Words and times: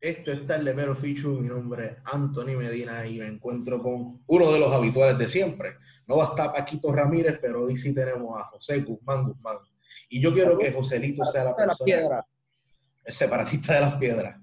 Esto 0.00 0.30
es 0.30 0.46
Tarde 0.46 0.74
Pero 0.74 0.94
Feature, 0.94 1.40
mi 1.40 1.48
nombre 1.48 1.86
es 1.86 1.92
Anthony 2.04 2.56
Medina 2.56 3.04
y 3.04 3.18
me 3.18 3.26
encuentro 3.26 3.82
con 3.82 4.22
uno 4.26 4.52
de 4.52 4.60
los 4.60 4.72
habituales 4.72 5.18
de 5.18 5.26
siempre. 5.26 5.74
No 6.06 6.18
va 6.18 6.26
a 6.26 6.28
estar 6.28 6.52
Paquito 6.52 6.92
Ramírez, 6.92 7.38
pero 7.42 7.64
hoy 7.64 7.76
sí 7.76 7.92
tenemos 7.92 8.40
a 8.40 8.44
José 8.44 8.80
Guzmán 8.82 9.24
Guzmán. 9.24 9.56
Y 10.08 10.20
yo 10.20 10.32
quiero 10.32 10.56
que 10.56 10.70
Joselito 10.70 11.24
sea 11.24 11.44
la 11.44 11.56
persona... 11.56 12.24
El 13.04 13.14
separatista 13.14 13.74
de 13.74 13.80
las 13.80 13.94
piedras. 13.96 14.40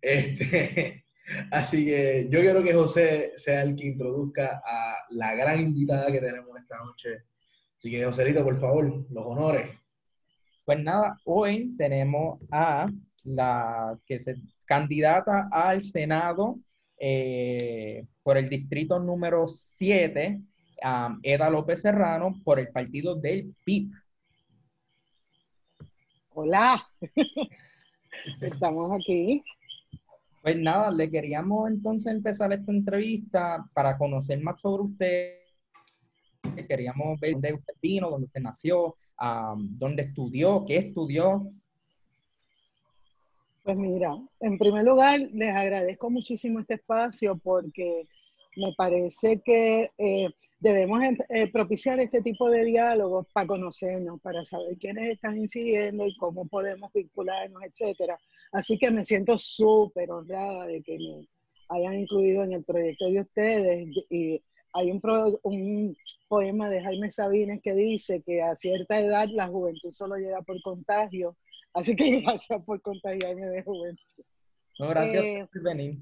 Este, 0.00 1.04
así 1.50 1.84
que 1.84 2.26
yo 2.30 2.40
quiero 2.40 2.62
que 2.62 2.72
José 2.72 3.32
sea 3.36 3.62
el 3.62 3.76
que 3.76 3.88
introduzca 3.88 4.62
a 4.64 4.96
la 5.10 5.34
gran 5.34 5.60
invitada 5.60 6.10
que 6.10 6.20
tenemos 6.20 6.56
esta 6.58 6.78
noche. 6.78 7.24
Así 7.78 7.90
que 7.90 8.04
Joselito, 8.04 8.42
por 8.42 8.58
favor, 8.58 9.04
los 9.10 9.24
honores. 9.26 9.70
Pues 10.64 10.82
nada, 10.82 11.18
hoy 11.24 11.74
tenemos 11.76 12.40
a 12.50 12.88
la 13.24 13.98
que 14.06 14.18
se 14.18 14.36
candidata 14.64 15.48
al 15.50 15.80
Senado 15.80 16.58
eh, 16.98 18.06
por 18.22 18.38
el 18.38 18.48
distrito 18.48 18.98
número 18.98 19.46
7, 19.46 20.40
Eda 21.22 21.50
López 21.50 21.82
Serrano, 21.82 22.34
por 22.44 22.58
el 22.58 22.68
partido 22.68 23.14
del 23.14 23.54
PIB. 23.64 23.90
Hola, 26.30 26.84
estamos 28.40 28.90
aquí. 28.92 29.42
Pues 30.42 30.58
nada, 30.58 30.90
le 30.90 31.10
queríamos 31.10 31.70
entonces 31.70 32.12
empezar 32.12 32.52
esta 32.52 32.70
entrevista 32.70 33.64
para 33.72 33.96
conocer 33.96 34.42
más 34.42 34.60
sobre 34.60 34.82
usted. 34.82 35.34
Queríamos 36.68 37.18
ver 37.18 37.32
dónde 37.32 37.54
usted 37.54 37.74
vino, 37.80 38.10
dónde 38.10 38.26
usted 38.26 38.40
nació, 38.42 38.96
dónde 39.56 40.02
estudió, 40.02 40.64
qué 40.66 40.76
estudió, 40.76 41.50
pues 43.64 43.76
mira, 43.78 44.14
en 44.40 44.58
primer 44.58 44.84
lugar, 44.84 45.18
les 45.32 45.54
agradezco 45.54 46.10
muchísimo 46.10 46.60
este 46.60 46.74
espacio 46.74 47.38
porque 47.42 48.06
me 48.56 48.74
parece 48.76 49.40
que 49.40 49.90
eh, 49.96 50.28
debemos 50.60 51.02
em, 51.02 51.16
eh, 51.30 51.50
propiciar 51.50 51.98
este 51.98 52.20
tipo 52.20 52.50
de 52.50 52.62
diálogos 52.64 53.26
para 53.32 53.46
conocernos, 53.46 54.20
para 54.20 54.44
saber 54.44 54.76
quiénes 54.78 55.14
están 55.14 55.38
incidiendo 55.38 56.06
y 56.06 56.14
cómo 56.16 56.46
podemos 56.46 56.92
vincularnos, 56.92 57.62
etcétera. 57.64 58.18
Así 58.52 58.78
que 58.78 58.90
me 58.90 59.04
siento 59.04 59.38
súper 59.38 60.10
honrada 60.10 60.66
de 60.66 60.82
que 60.82 60.98
me 60.98 61.26
hayan 61.70 62.00
incluido 62.00 62.44
en 62.44 62.52
el 62.52 62.64
proyecto 62.64 63.06
de 63.06 63.20
ustedes. 63.20 63.88
Y 64.10 64.42
hay 64.74 64.90
un, 64.90 65.00
un 65.42 65.96
poema 66.28 66.68
de 66.68 66.82
Jaime 66.82 67.10
Sabines 67.10 67.62
que 67.62 67.74
dice 67.74 68.22
que 68.22 68.42
a 68.42 68.54
cierta 68.56 69.00
edad 69.00 69.28
la 69.32 69.48
juventud 69.48 69.90
solo 69.90 70.16
llega 70.16 70.42
por 70.42 70.60
contagio 70.60 71.34
Así 71.74 71.94
que 71.94 72.20
gracias 72.22 72.62
por 72.64 72.80
contagiarme 72.80 73.46
de 73.46 73.62
juventud. 73.62 74.24
No, 74.78 74.88
gracias 74.88 75.24
eh, 75.24 75.48
por 75.52 75.62
venir. 75.62 75.98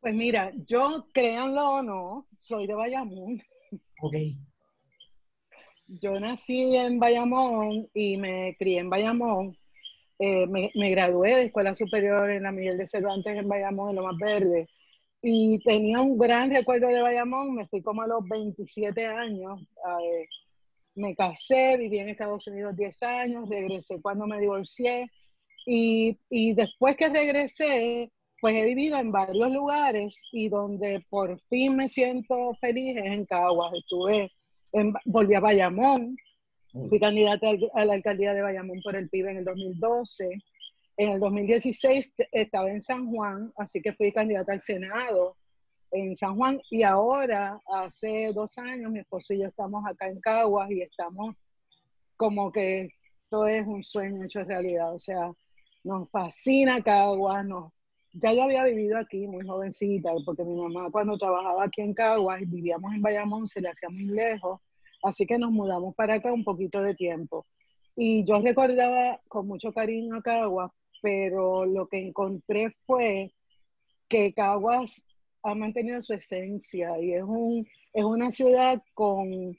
Pues 0.00 0.14
mira, 0.14 0.52
yo, 0.66 1.06
créanlo 1.12 1.74
o 1.74 1.82
no, 1.82 2.26
soy 2.40 2.66
de 2.66 2.74
Bayamón. 2.74 3.40
Ok. 4.00 4.14
Yo 5.86 6.18
nací 6.18 6.74
en 6.76 6.98
Bayamón 6.98 7.88
y 7.94 8.16
me 8.16 8.56
crié 8.58 8.80
en 8.80 8.90
Bayamón. 8.90 9.56
Eh, 10.18 10.46
me, 10.46 10.90
gradué 10.90 11.36
de 11.36 11.42
escuela 11.44 11.74
superior 11.74 12.30
en 12.30 12.44
la 12.44 12.52
Miguel 12.52 12.78
de 12.78 12.86
Cervantes 12.86 13.36
en 13.36 13.48
Bayamón, 13.48 13.90
en 13.90 13.96
lo 13.96 14.04
más 14.04 14.16
verde. 14.18 14.68
Y 15.20 15.60
tenía 15.64 16.00
un 16.00 16.18
gran 16.18 16.50
recuerdo 16.50 16.88
de 16.88 17.02
Bayamón. 17.02 17.54
Me 17.54 17.68
fui 17.68 17.82
como 17.82 18.02
a 18.02 18.06
los 18.06 18.26
27 18.28 19.06
años. 19.06 19.60
Eh, 19.60 20.26
me 20.94 21.14
casé, 21.14 21.76
viví 21.76 21.98
en 21.98 22.08
Estados 22.08 22.46
Unidos 22.46 22.76
10 22.76 23.02
años, 23.02 23.48
regresé 23.48 24.00
cuando 24.00 24.26
me 24.26 24.40
divorcié 24.40 25.10
y, 25.66 26.18
y, 26.28 26.54
después 26.54 26.96
que 26.96 27.08
regresé, 27.08 28.10
pues 28.40 28.56
he 28.56 28.64
vivido 28.64 28.98
en 28.98 29.12
varios 29.12 29.50
lugares 29.52 30.20
y 30.32 30.48
donde 30.48 31.04
por 31.08 31.40
fin 31.48 31.76
me 31.76 31.88
siento 31.88 32.54
feliz 32.60 32.96
es 32.96 33.10
en 33.10 33.24
Caguas. 33.26 33.72
Estuve, 33.74 34.32
en, 34.72 34.92
volví 35.04 35.34
a 35.34 35.40
Bayamón, 35.40 36.16
fui 36.88 36.98
candidata 36.98 37.50
a 37.74 37.84
la 37.84 37.94
alcaldía 37.94 38.34
de 38.34 38.42
Bayamón 38.42 38.80
por 38.82 38.96
el 38.96 39.08
PIB 39.08 39.28
en 39.28 39.36
el 39.38 39.44
2012. 39.44 40.28
En 40.96 41.12
el 41.12 41.20
2016 41.20 42.14
estaba 42.32 42.70
en 42.70 42.82
San 42.82 43.06
Juan, 43.06 43.52
así 43.56 43.80
que 43.80 43.92
fui 43.92 44.12
candidata 44.12 44.52
al 44.52 44.60
Senado 44.60 45.36
en 45.92 46.16
San 46.16 46.36
Juan 46.36 46.60
y 46.70 46.82
ahora, 46.82 47.60
hace 47.66 48.32
dos 48.34 48.56
años, 48.58 48.90
mi 48.90 49.00
esposo 49.00 49.34
y 49.34 49.40
yo 49.40 49.48
estamos 49.48 49.84
acá 49.86 50.08
en 50.08 50.20
Caguas 50.20 50.70
y 50.70 50.80
estamos 50.80 51.36
como 52.16 52.50
que 52.50 52.88
esto 53.24 53.46
es 53.46 53.66
un 53.66 53.84
sueño 53.84 54.24
hecho 54.24 54.42
realidad. 54.44 54.94
O 54.94 54.98
sea, 54.98 55.30
nos 55.84 56.10
fascina 56.10 56.82
Caguas, 56.82 57.44
nos, 57.46 57.72
ya 58.14 58.32
yo 58.32 58.44
había 58.44 58.64
vivido 58.64 58.98
aquí 58.98 59.26
muy 59.26 59.46
jovencita, 59.46 60.12
porque 60.24 60.44
mi 60.44 60.54
mamá 60.54 60.90
cuando 60.90 61.18
trabajaba 61.18 61.64
aquí 61.64 61.82
en 61.82 61.94
Caguas 61.94 62.40
y 62.40 62.46
vivíamos 62.46 62.94
en 62.94 63.02
Bayamón 63.02 63.46
se 63.46 63.60
le 63.60 63.68
hacía 63.68 63.90
muy 63.90 64.06
lejos, 64.06 64.60
así 65.02 65.26
que 65.26 65.38
nos 65.38 65.50
mudamos 65.50 65.94
para 65.94 66.14
acá 66.14 66.32
un 66.32 66.44
poquito 66.44 66.80
de 66.80 66.94
tiempo. 66.94 67.46
Y 67.96 68.24
yo 68.24 68.40
recordaba 68.40 69.20
con 69.28 69.46
mucho 69.46 69.72
cariño 69.72 70.16
a 70.16 70.22
Caguas, 70.22 70.70
pero 71.02 71.66
lo 71.66 71.86
que 71.88 71.98
encontré 71.98 72.74
fue 72.86 73.34
que 74.08 74.32
Caguas 74.32 75.04
ha 75.42 75.54
mantenido 75.54 76.00
su 76.02 76.14
esencia 76.14 76.98
y 77.00 77.14
es, 77.14 77.22
un, 77.22 77.66
es 77.92 78.04
una 78.04 78.30
ciudad 78.30 78.82
con, 78.94 79.56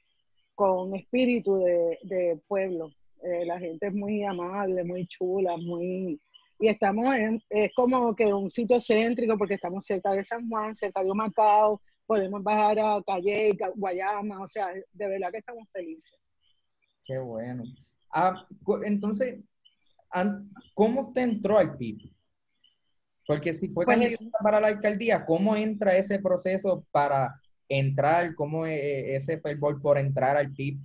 con 0.55 0.95
espíritu 0.95 1.59
de, 1.59 2.39
pueblo. 2.47 2.91
Eh, 3.23 3.45
la 3.45 3.59
gente 3.59 3.87
es 3.87 3.93
muy 3.93 4.23
amable, 4.23 4.83
muy 4.83 5.07
chula, 5.07 5.55
muy... 5.57 6.19
Y 6.59 6.67
estamos 6.67 7.13
en, 7.15 7.41
es 7.49 7.71
como 7.75 8.15
que 8.15 8.33
un 8.33 8.49
sitio 8.49 8.79
céntrico 8.79 9.37
porque 9.37 9.55
estamos 9.55 9.85
cerca 9.85 10.11
de 10.11 10.23
San 10.23 10.47
Juan, 10.47 10.73
cerca 10.75 11.03
de 11.03 11.13
Macao, 11.13 11.81
podemos 12.05 12.41
bajar 12.43 12.79
a 12.79 13.01
Calle, 13.05 13.57
Guayama, 13.75 14.41
o 14.41 14.47
sea, 14.47 14.67
de 14.67 15.07
verdad 15.07 15.31
que 15.31 15.39
estamos 15.39 15.67
felices. 15.71 16.17
Qué 17.05 17.17
bueno. 17.17 17.63
Ah, 18.13 18.47
entonces, 18.85 19.39
¿cómo 20.73 21.07
usted 21.07 21.23
entró 21.23 21.57
al 21.57 21.75
PIB? 21.75 22.12
Porque 23.25 23.53
si 23.53 23.69
fue 23.69 23.85
pues 23.85 24.17
para 24.41 24.59
la 24.59 24.67
alcaldía, 24.67 25.25
¿cómo 25.25 25.55
entra 25.55 25.95
ese 25.95 26.19
proceso 26.19 26.85
para 26.91 27.39
entrar? 27.69 28.35
¿Cómo 28.35 28.65
es 28.65 28.79
e, 28.79 29.15
ese 29.15 29.39
fervor 29.39 29.81
por 29.81 29.97
entrar 29.97 30.35
al 30.35 30.51
PIB? 30.51 30.79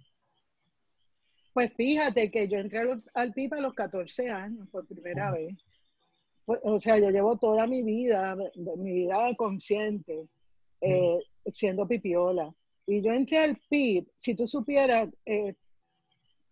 Pues 1.53 1.73
fíjate 1.75 2.31
que 2.31 2.47
yo 2.47 2.59
entré 2.59 2.85
al, 3.15 3.33
PIB 3.33 3.55
a 3.55 3.61
los 3.61 3.75
14 3.75 4.31
años 4.31 4.69
por 4.71 4.87
primera 4.87 5.33
vez. 5.33 5.57
Pues, 6.45 6.61
o 6.63 6.79
sea, 6.79 6.99
yo 6.99 7.11
llevo 7.11 7.37
toda 7.37 7.67
mi 7.67 7.83
vida, 7.83 8.37
mi 8.77 8.93
vida 8.93 9.35
consciente, 9.37 10.29
eh, 10.81 11.19
siendo 11.47 11.89
pipiola. 11.89 12.55
Y 12.87 13.03
yo 13.03 13.13
entré 13.13 13.39
al 13.39 13.61
PIB, 13.69 14.07
si 14.17 14.35
tú 14.35 14.47
supieras 14.47 15.09
eh, 15.27 15.55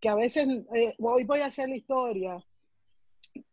que 0.00 0.08
a 0.08 0.16
veces, 0.16 0.46
eh, 0.74 0.94
hoy 0.98 1.24
voy 1.24 1.40
a 1.40 1.46
hacer 1.46 1.68
la 1.68 1.76
historia, 1.76 2.44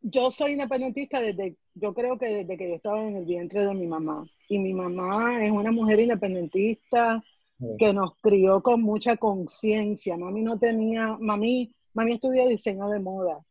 yo 0.02 0.32
soy 0.32 0.54
independentista 0.54 1.22
desde, 1.22 1.56
yo 1.74 1.94
creo 1.94 2.18
que 2.18 2.28
desde 2.28 2.58
que 2.58 2.70
yo 2.70 2.76
estaba 2.76 3.06
en 3.06 3.16
el 3.16 3.26
vientre 3.26 3.66
de 3.66 3.74
mi 3.74 3.88
mamá. 3.88 4.26
Y 4.50 4.60
mi 4.60 4.74
mamá 4.74 5.44
es 5.46 5.52
una 5.52 5.72
mujer 5.72 6.00
independentista 6.00 7.24
que 7.78 7.94
nos 7.94 8.16
crió 8.22 8.62
con 8.62 8.82
mucha 8.82 9.16
conciencia. 9.18 10.18
Mami 10.18 10.42
no 10.42 10.60
tenía, 10.60 11.18
mami, 11.20 11.74
mami 11.94 12.14
estudió 12.14 12.48
diseño 12.48 12.90
de 12.90 13.00
moda, 13.00 13.44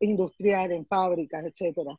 industrial, 0.00 0.72
en 0.72 0.86
fábricas, 0.86 1.44
etc. 1.44 1.96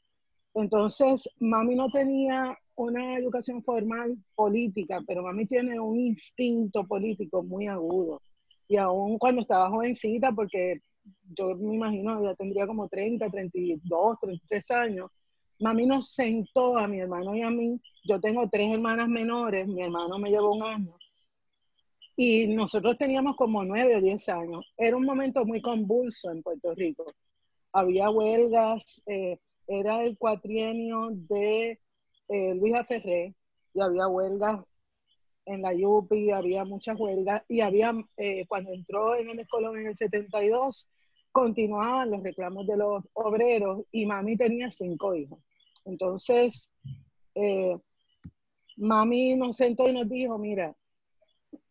Entonces, 0.53 1.29
mami 1.39 1.75
no 1.75 1.89
tenía 1.89 2.57
una 2.75 3.17
educación 3.17 3.63
formal 3.63 4.17
política, 4.35 5.01
pero 5.05 5.23
mami 5.23 5.45
tiene 5.45 5.79
un 5.79 5.99
instinto 5.99 6.85
político 6.87 7.43
muy 7.43 7.67
agudo. 7.67 8.21
Y 8.67 8.77
aún 8.77 9.17
cuando 9.17 9.41
estaba 9.41 9.69
jovencita, 9.69 10.31
porque 10.31 10.81
yo 11.35 11.55
me 11.55 11.75
imagino, 11.75 12.23
ya 12.23 12.35
tendría 12.35 12.67
como 12.67 12.87
30, 12.87 13.29
32, 13.29 14.19
33 14.19 14.71
años. 14.71 15.11
Mami 15.59 15.85
nos 15.85 16.11
sentó 16.11 16.77
a 16.77 16.87
mi 16.87 16.99
hermano 16.99 17.35
y 17.35 17.41
a 17.41 17.49
mí. 17.49 17.79
Yo 18.03 18.19
tengo 18.19 18.47
tres 18.49 18.71
hermanas 18.73 19.07
menores, 19.07 19.67
mi 19.67 19.81
hermano 19.83 20.19
me 20.19 20.29
llevó 20.29 20.53
un 20.53 20.63
año. 20.63 20.97
Y 22.17 22.47
nosotros 22.47 22.97
teníamos 22.97 23.35
como 23.35 23.63
nueve 23.63 23.97
o 23.97 24.01
diez 24.01 24.29
años. 24.29 24.65
Era 24.77 24.95
un 24.95 25.05
momento 25.05 25.45
muy 25.45 25.61
convulso 25.61 26.31
en 26.31 26.41
Puerto 26.41 26.73
Rico. 26.73 27.05
Había 27.73 28.09
huelgas, 28.09 29.01
eh, 29.05 29.37
era 29.67 30.03
el 30.03 30.17
cuatrienio 30.17 31.09
de 31.11 31.79
eh, 32.29 32.55
Luisa 32.55 32.83
Ferré 32.85 33.35
y 33.73 33.81
había 33.81 34.07
huelgas 34.07 34.63
en 35.45 35.61
la 35.61 35.73
UPI, 35.73 36.31
había 36.31 36.63
muchas 36.65 36.99
huelgas 36.99 37.43
y 37.47 37.61
había, 37.61 37.93
eh, 38.17 38.45
cuando 38.47 38.73
entró 38.73 39.15
en 39.15 39.29
el 39.29 39.39
Escolón 39.39 39.77
en 39.77 39.87
el 39.87 39.97
72, 39.97 40.87
continuaban 41.35 42.11
los 42.11 42.23
reclamos 42.23 42.65
de 42.65 42.77
los 42.77 43.03
obreros 43.11 43.83
y 43.91 44.05
mami 44.05 44.37
tenía 44.37 44.71
cinco 44.71 45.13
hijos. 45.13 45.37
Entonces, 45.83 46.71
eh, 47.35 47.77
mami 48.77 49.35
nos 49.35 49.57
sentó 49.57 49.89
y 49.89 49.91
nos 49.91 50.07
dijo, 50.07 50.37
mira, 50.37 50.73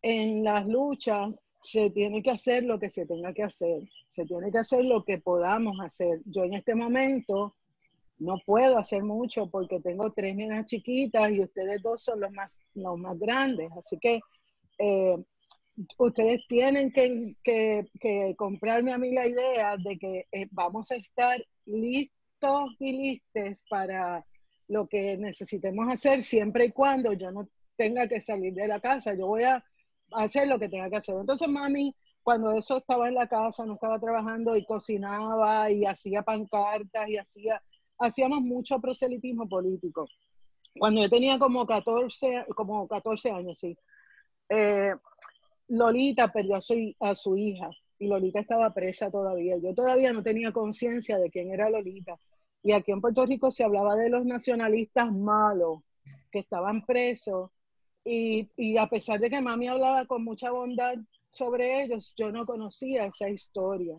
en 0.03 0.43
las 0.43 0.67
luchas 0.67 1.33
se 1.63 1.89
tiene 1.89 2.21
que 2.21 2.29
hacer 2.29 2.63
lo 2.63 2.77
que 2.77 2.91
se 2.91 3.07
tenga 3.07 3.33
que 3.33 3.41
hacer, 3.41 3.81
se 4.11 4.23
tiene 4.27 4.51
que 4.51 4.59
hacer 4.59 4.85
lo 4.85 5.03
que 5.03 5.17
podamos 5.17 5.79
hacer. 5.83 6.21
Yo 6.25 6.43
en 6.43 6.53
este 6.53 6.75
momento 6.75 7.55
no 8.19 8.35
puedo 8.45 8.77
hacer 8.77 9.01
mucho 9.01 9.49
porque 9.49 9.79
tengo 9.79 10.13
tres 10.13 10.35
nenas 10.35 10.67
chiquitas 10.67 11.31
y 11.31 11.41
ustedes 11.41 11.81
dos 11.81 12.03
son 12.03 12.19
los 12.19 12.31
más, 12.33 12.51
los 12.75 12.99
más 12.99 13.17
grandes. 13.17 13.71
Así 13.71 13.97
que 13.97 14.19
eh, 14.77 15.17
ustedes 15.97 16.39
tienen 16.47 16.91
que, 16.91 17.35
que, 17.43 18.35
comprarme 18.37 18.93
a 18.93 18.97
mí 18.97 19.11
la 19.11 19.27
idea 19.27 19.75
de 19.77 19.97
que 19.97 20.27
eh, 20.31 20.47
vamos 20.51 20.91
a 20.91 20.95
estar 20.95 21.43
listos 21.65 22.75
y 22.79 22.91
listes 22.93 23.63
para 23.69 24.25
lo 24.67 24.87
que 24.87 25.17
necesitemos 25.17 25.87
hacer 25.89 26.23
siempre 26.23 26.65
y 26.65 26.71
cuando 26.71 27.13
yo 27.13 27.31
no 27.31 27.47
tenga 27.75 28.07
que 28.07 28.21
salir 28.21 28.53
de 28.53 28.67
la 28.67 28.79
casa. 28.79 29.13
Yo 29.13 29.27
voy 29.27 29.43
a 29.43 29.63
hacer 30.11 30.47
lo 30.47 30.59
que 30.59 30.69
tenga 30.69 30.89
que 30.89 30.97
hacer. 30.97 31.15
Entonces, 31.17 31.47
mami, 31.47 31.95
cuando 32.23 32.53
eso 32.53 32.77
estaba 32.77 33.07
en 33.07 33.15
la 33.15 33.27
casa, 33.27 33.65
no 33.65 33.73
estaba 33.75 33.99
trabajando 33.99 34.55
y 34.55 34.65
cocinaba 34.65 35.69
y 35.69 35.85
hacía 35.85 36.23
pancartas 36.23 37.09
y 37.09 37.17
hacía 37.17 37.61
hacíamos 37.99 38.41
mucho 38.41 38.79
proselitismo 38.79 39.47
político. 39.47 40.07
Cuando 40.77 41.01
yo 41.01 41.09
tenía 41.09 41.39
como 41.39 41.65
14, 41.65 42.45
como 42.55 42.87
14 42.87 43.31
años, 43.31 43.57
sí, 43.57 43.75
eh, 44.49 44.93
Lolita 45.67 46.31
perdió 46.31 46.55
a 46.55 46.61
su, 46.61 46.93
a 46.99 47.15
su 47.15 47.37
hija 47.37 47.69
y 47.99 48.07
Lolita 48.07 48.39
estaba 48.39 48.73
presa 48.73 49.09
todavía. 49.09 49.57
Yo 49.57 49.73
todavía 49.73 50.13
no 50.13 50.23
tenía 50.23 50.51
conciencia 50.51 51.17
de 51.17 51.29
quién 51.29 51.51
era 51.51 51.69
Lolita. 51.69 52.19
Y 52.61 52.71
aquí 52.71 52.91
en 52.91 53.01
Puerto 53.01 53.25
Rico 53.25 53.51
se 53.51 53.63
hablaba 53.63 53.95
de 53.95 54.09
los 54.09 54.25
nacionalistas 54.25 55.11
malos 55.11 55.81
que 56.31 56.39
estaban 56.39 56.85
presos. 56.85 57.51
Y, 58.03 58.49
y, 58.55 58.77
a 58.77 58.87
pesar 58.87 59.19
de 59.19 59.29
que 59.29 59.41
mami 59.41 59.67
hablaba 59.67 60.05
con 60.05 60.23
mucha 60.23 60.51
bondad 60.51 60.95
sobre 61.29 61.83
ellos, 61.83 62.13
yo 62.15 62.31
no 62.31 62.45
conocía 62.45 63.05
esa 63.05 63.29
historia. 63.29 63.97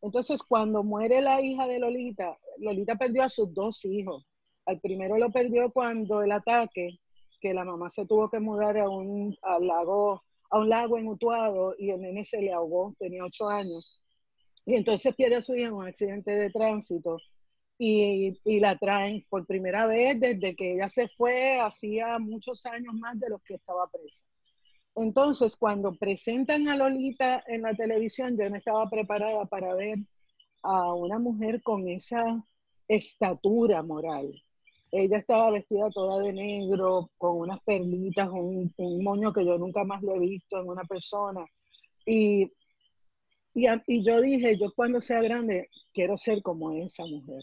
Entonces, 0.00 0.42
cuando 0.42 0.84
muere 0.84 1.20
la 1.20 1.40
hija 1.40 1.66
de 1.66 1.78
Lolita, 1.78 2.38
Lolita 2.58 2.96
perdió 2.96 3.24
a 3.24 3.28
sus 3.28 3.52
dos 3.52 3.84
hijos. 3.84 4.24
Al 4.66 4.80
primero 4.80 5.16
lo 5.16 5.30
perdió 5.30 5.72
cuando 5.72 6.22
el 6.22 6.30
ataque, 6.30 7.00
que 7.40 7.54
la 7.54 7.64
mamá 7.64 7.88
se 7.88 8.06
tuvo 8.06 8.28
que 8.30 8.38
mudar 8.38 8.78
a 8.78 8.88
un, 8.88 9.36
lago, 9.60 10.22
a 10.50 10.58
un 10.58 10.68
lago 10.68 10.98
en 10.98 11.08
Utuado 11.08 11.74
y 11.78 11.90
el 11.90 12.00
nene 12.00 12.24
se 12.24 12.40
le 12.40 12.52
ahogó, 12.52 12.94
tenía 12.98 13.24
ocho 13.24 13.48
años. 13.48 14.00
Y 14.66 14.74
entonces 14.74 15.14
pierde 15.14 15.36
a 15.36 15.42
su 15.42 15.54
hija 15.54 15.68
en 15.68 15.74
un 15.74 15.86
accidente 15.86 16.34
de 16.34 16.50
tránsito 16.50 17.18
y, 17.78 18.60
la 18.60 18.76
traen 18.76 19.24
por 19.28 19.46
primera 19.46 19.86
vez 19.86 20.18
desde 20.20 20.56
que 20.56 20.72
ella 20.72 20.88
se 20.88 21.08
fue, 21.08 21.58
hacía 21.60 22.18
muchos 22.18 22.66
años 22.66 22.94
más 22.94 23.18
de 23.20 23.30
los 23.30 23.42
que 23.42 23.54
estaba 23.54 23.88
presa. 23.88 24.24
Entonces, 24.96 25.56
cuando 25.56 25.94
presentan 25.94 26.68
a 26.68 26.76
Lolita 26.76 27.44
en 27.46 27.62
la 27.62 27.74
televisión, 27.74 28.36
yo 28.36 28.50
no 28.50 28.56
estaba 28.56 28.90
preparada 28.90 29.44
para 29.46 29.74
ver 29.74 29.98
a 30.62 30.92
una 30.94 31.18
mujer 31.20 31.62
con 31.62 31.88
esa 31.88 32.44
estatura 32.88 33.82
moral. 33.82 34.32
Ella 34.90 35.18
estaba 35.18 35.50
vestida 35.50 35.90
toda 35.90 36.22
de 36.22 36.32
negro, 36.32 37.10
con 37.18 37.38
unas 37.38 37.60
perlitas, 37.60 38.28
un, 38.30 38.72
un 38.76 39.04
moño 39.04 39.32
que 39.32 39.44
yo 39.44 39.58
nunca 39.58 39.84
más 39.84 40.02
lo 40.02 40.14
he 40.16 40.20
visto 40.20 40.58
en 40.58 40.68
una 40.68 40.84
persona. 40.84 41.44
Y, 42.06 42.50
y, 43.54 44.02
yo 44.02 44.20
dije, 44.20 44.56
yo 44.58 44.72
cuando 44.74 45.00
sea 45.00 45.20
grande, 45.20 45.68
quiero 45.92 46.16
ser 46.16 46.42
como 46.42 46.72
esa 46.72 47.04
mujer. 47.04 47.42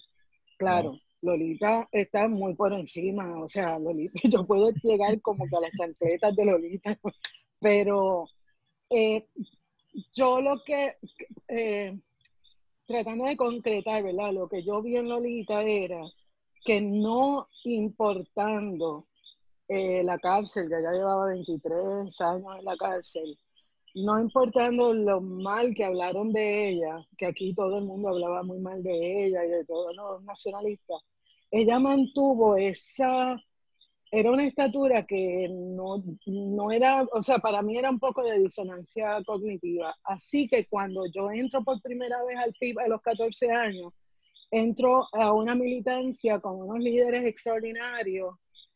Claro, 0.58 1.00
Lolita 1.22 1.88
está 1.92 2.28
muy 2.28 2.56
por 2.56 2.74
encima, 2.74 3.44
o 3.44 3.48
sea, 3.48 3.78
Lolita, 3.78 4.14
yo 4.30 4.46
puedo 4.46 4.72
llegar 4.84 5.22
como 5.22 5.46
que 5.48 5.56
a 5.58 5.62
las 5.62 5.72
chancletas 5.78 6.36
de 6.36 6.46
Lolita, 6.46 6.98
pero 7.60 8.28
eh, 8.90 9.28
yo 10.14 10.42
lo 10.42 10.64
que, 10.66 10.94
eh, 11.50 12.00
tratando 12.88 13.26
de 13.26 13.38
concretar, 13.38 14.04
¿verdad? 14.04 14.34
Lo 14.34 14.48
que 14.48 14.64
yo 14.64 14.82
vi 14.82 14.98
en 14.98 15.10
Lolita 15.10 15.64
era 15.64 16.02
que 16.66 16.82
no 16.82 17.48
importando 17.64 19.08
eh, 19.68 20.04
la 20.04 20.18
cárcel, 20.20 20.68
que 20.68 20.82
ya 20.82 20.92
llevaba 20.92 21.28
23 21.28 22.22
años 22.22 22.58
en 22.60 22.66
la 22.66 22.76
cárcel, 22.78 23.38
no 23.96 24.20
importando 24.20 24.94
lo 24.94 25.22
mal 25.22 25.74
que 25.74 25.86
hablaron 25.86 26.34
de 26.34 26.70
ella, 26.70 27.06
que 27.18 27.28
aquí 27.28 27.54
todo 27.56 27.78
el 27.78 27.86
mundo 27.86 28.10
hablaba 28.10 28.44
muy 28.44 28.60
mal 28.60 28.84
de 28.84 29.26
ella 29.26 29.46
y 29.46 29.50
de 29.50 29.66
todos 29.66 29.96
los 29.96 30.24
nacionalistas, 30.24 31.02
ella 31.52 31.80
mantuvo 31.80 32.58
esa 32.58 33.42
era 34.12 34.32
una 34.32 34.46
estatura 34.46 35.06
que 35.06 35.48
no, 35.50 36.04
no, 36.26 36.72
era, 36.72 37.04
o 37.12 37.22
sea, 37.22 37.40
para 37.40 37.62
mí 37.62 37.78
era 37.78 37.90
un 37.90 38.00
poco 38.00 38.24
de 38.24 38.40
disonancia 38.40 39.22
cognitiva. 39.26 39.94
Así 40.04 40.48
que 40.48 40.68
cuando 40.68 41.06
yo 41.08 41.32
entro 41.32 41.64
por 41.64 41.82
primera 41.82 42.24
vez 42.24 42.38
al 42.38 42.54
PIB 42.54 42.80
a 42.80 42.88
los 42.88 43.02
14 43.02 43.52
años, 43.52 43.94
entro 44.56 45.08
a 45.12 45.34
una 45.34 45.54
militancia 45.54 46.40
con 46.40 46.62
unos 46.62 46.80
líderes 46.80 47.26
extraordinarios 47.26 48.36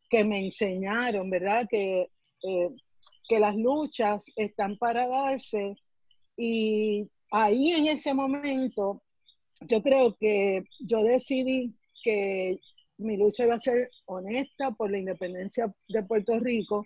que 0.10 0.26
me 0.26 0.40
enseñaron, 0.40 1.30
¿verdad? 1.30 1.68
Que, 1.70 2.10
eh, 2.44 2.70
que 3.30 3.40
las 3.40 3.56
luchas 3.56 4.26
están 4.36 4.78
para 4.78 5.08
darse. 5.08 5.76
Y 6.36 7.10
ahí 7.32 7.72
en 7.72 7.88
ese 7.88 8.14
momento, 8.14 9.02
yo 9.62 9.82
creo 9.82 10.18
que 10.20 10.64
yo 10.82 11.02
decidí 11.02 11.74
que 12.04 12.60
mi 12.98 13.16
lucha 13.16 13.46
iba 13.46 13.56
a 13.56 13.60
ser 13.60 13.90
honesta 14.06 14.72
por 14.72 14.92
la 14.92 14.98
independencia 14.98 15.74
de 15.88 16.04
Puerto 16.04 16.38
Rico, 16.40 16.86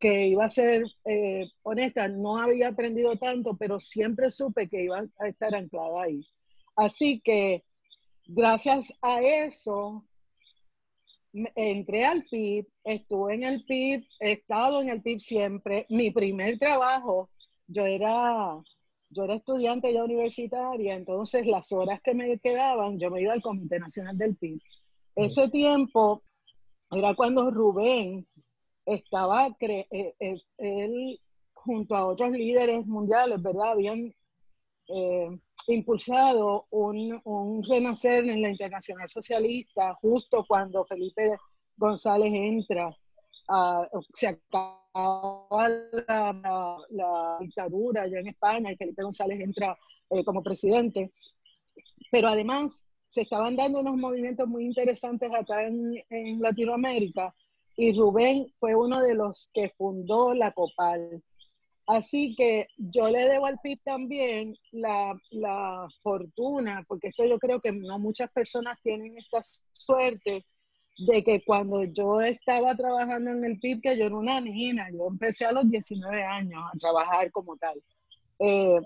que 0.00 0.26
iba 0.26 0.44
a 0.44 0.50
ser 0.50 0.82
eh, 1.04 1.46
honesta. 1.62 2.08
No 2.08 2.38
había 2.38 2.68
aprendido 2.68 3.14
tanto, 3.14 3.56
pero 3.56 3.78
siempre 3.78 4.32
supe 4.32 4.68
que 4.68 4.82
iba 4.82 5.04
a 5.20 5.28
estar 5.28 5.54
anclada 5.54 6.02
ahí. 6.02 6.26
Así 6.74 7.20
que 7.20 7.62
gracias 8.26 8.92
a 9.02 9.20
eso, 9.20 10.04
entré 11.32 12.04
al 12.04 12.24
PIB, 12.24 12.66
estuve 12.84 13.34
en 13.34 13.42
el 13.44 13.64
PIB, 13.64 14.04
he 14.20 14.32
estado 14.32 14.82
en 14.82 14.90
el 14.90 15.02
PIB 15.02 15.20
siempre. 15.20 15.86
Mi 15.88 16.10
primer 16.10 16.58
trabajo, 16.58 17.30
yo 17.66 17.86
era, 17.86 18.60
yo 19.10 19.24
era 19.24 19.34
estudiante 19.34 19.92
ya 19.92 20.04
universitaria, 20.04 20.94
entonces 20.94 21.46
las 21.46 21.72
horas 21.72 22.00
que 22.02 22.14
me 22.14 22.38
quedaban, 22.38 22.98
yo 22.98 23.10
me 23.10 23.22
iba 23.22 23.32
al 23.32 23.42
Comité 23.42 23.78
Nacional 23.78 24.16
del 24.18 24.36
PIB 24.36 24.60
ese 25.14 25.48
tiempo 25.48 26.22
era 26.90 27.14
cuando 27.14 27.50
Rubén 27.50 28.26
estaba, 28.84 29.48
eh, 29.60 30.14
eh, 30.18 30.40
él 30.58 31.20
junto 31.52 31.94
a 31.94 32.06
otros 32.06 32.30
líderes 32.32 32.86
mundiales, 32.86 33.40
¿verdad? 33.42 33.72
Habían 33.72 34.14
eh, 34.88 35.38
impulsado 35.68 36.66
un, 36.70 37.20
un, 37.24 37.62
renacer 37.62 38.28
en 38.28 38.42
la 38.42 38.50
Internacional 38.50 39.08
Socialista 39.08 39.94
justo 39.94 40.44
cuando 40.46 40.84
Felipe 40.84 41.36
González 41.76 42.32
entra, 42.32 42.96
se 44.14 44.28
acaba 44.28 45.68
la, 46.08 46.78
la, 46.90 47.36
dictadura 47.40 48.06
ya 48.06 48.18
en 48.18 48.28
España 48.28 48.72
y 48.72 48.76
Felipe 48.76 49.02
González 49.02 49.40
entra 49.40 49.76
como 50.24 50.42
presidente. 50.42 51.12
Pero 52.10 52.28
además 52.28 52.88
se 53.06 53.22
estaban 53.22 53.56
dando 53.56 53.80
unos 53.80 53.96
movimientos 53.96 54.48
muy 54.48 54.64
interesantes 54.64 55.30
acá 55.32 55.66
en, 55.66 56.02
en 56.10 56.40
Latinoamérica 56.40 57.34
y 57.76 57.96
Rubén 57.98 58.52
fue 58.58 58.74
uno 58.74 59.00
de 59.00 59.14
los 59.14 59.50
que 59.52 59.70
fundó 59.70 60.34
la 60.34 60.52
COPAL. 60.52 61.22
Así 61.86 62.34
que 62.36 62.68
yo 62.76 63.08
le 63.08 63.28
debo 63.28 63.46
al 63.46 63.58
PIB 63.62 63.80
también 63.84 64.54
la, 64.70 65.18
la, 65.30 65.88
fortuna, 66.02 66.84
porque 66.86 67.08
esto 67.08 67.24
yo 67.24 67.38
creo 67.38 67.60
que 67.60 67.72
no 67.72 67.98
muchas 67.98 68.30
personas 68.30 68.78
tienen 68.82 69.18
esta 69.18 69.40
suerte 69.72 70.46
de 71.06 71.24
que 71.24 71.44
cuando 71.44 71.82
yo 71.84 72.20
estaba 72.20 72.74
trabajando 72.76 73.30
en 73.32 73.44
el 73.44 73.58
PIB, 73.58 73.80
que 73.82 73.98
yo 73.98 74.06
era 74.06 74.16
una 74.16 74.40
niña, 74.40 74.88
yo 74.92 75.08
empecé 75.08 75.44
a 75.44 75.52
los 75.52 75.68
19 75.68 76.22
años 76.22 76.62
a 76.72 76.78
trabajar 76.78 77.30
como 77.32 77.56
tal. 77.56 77.82
Eh, 78.38 78.80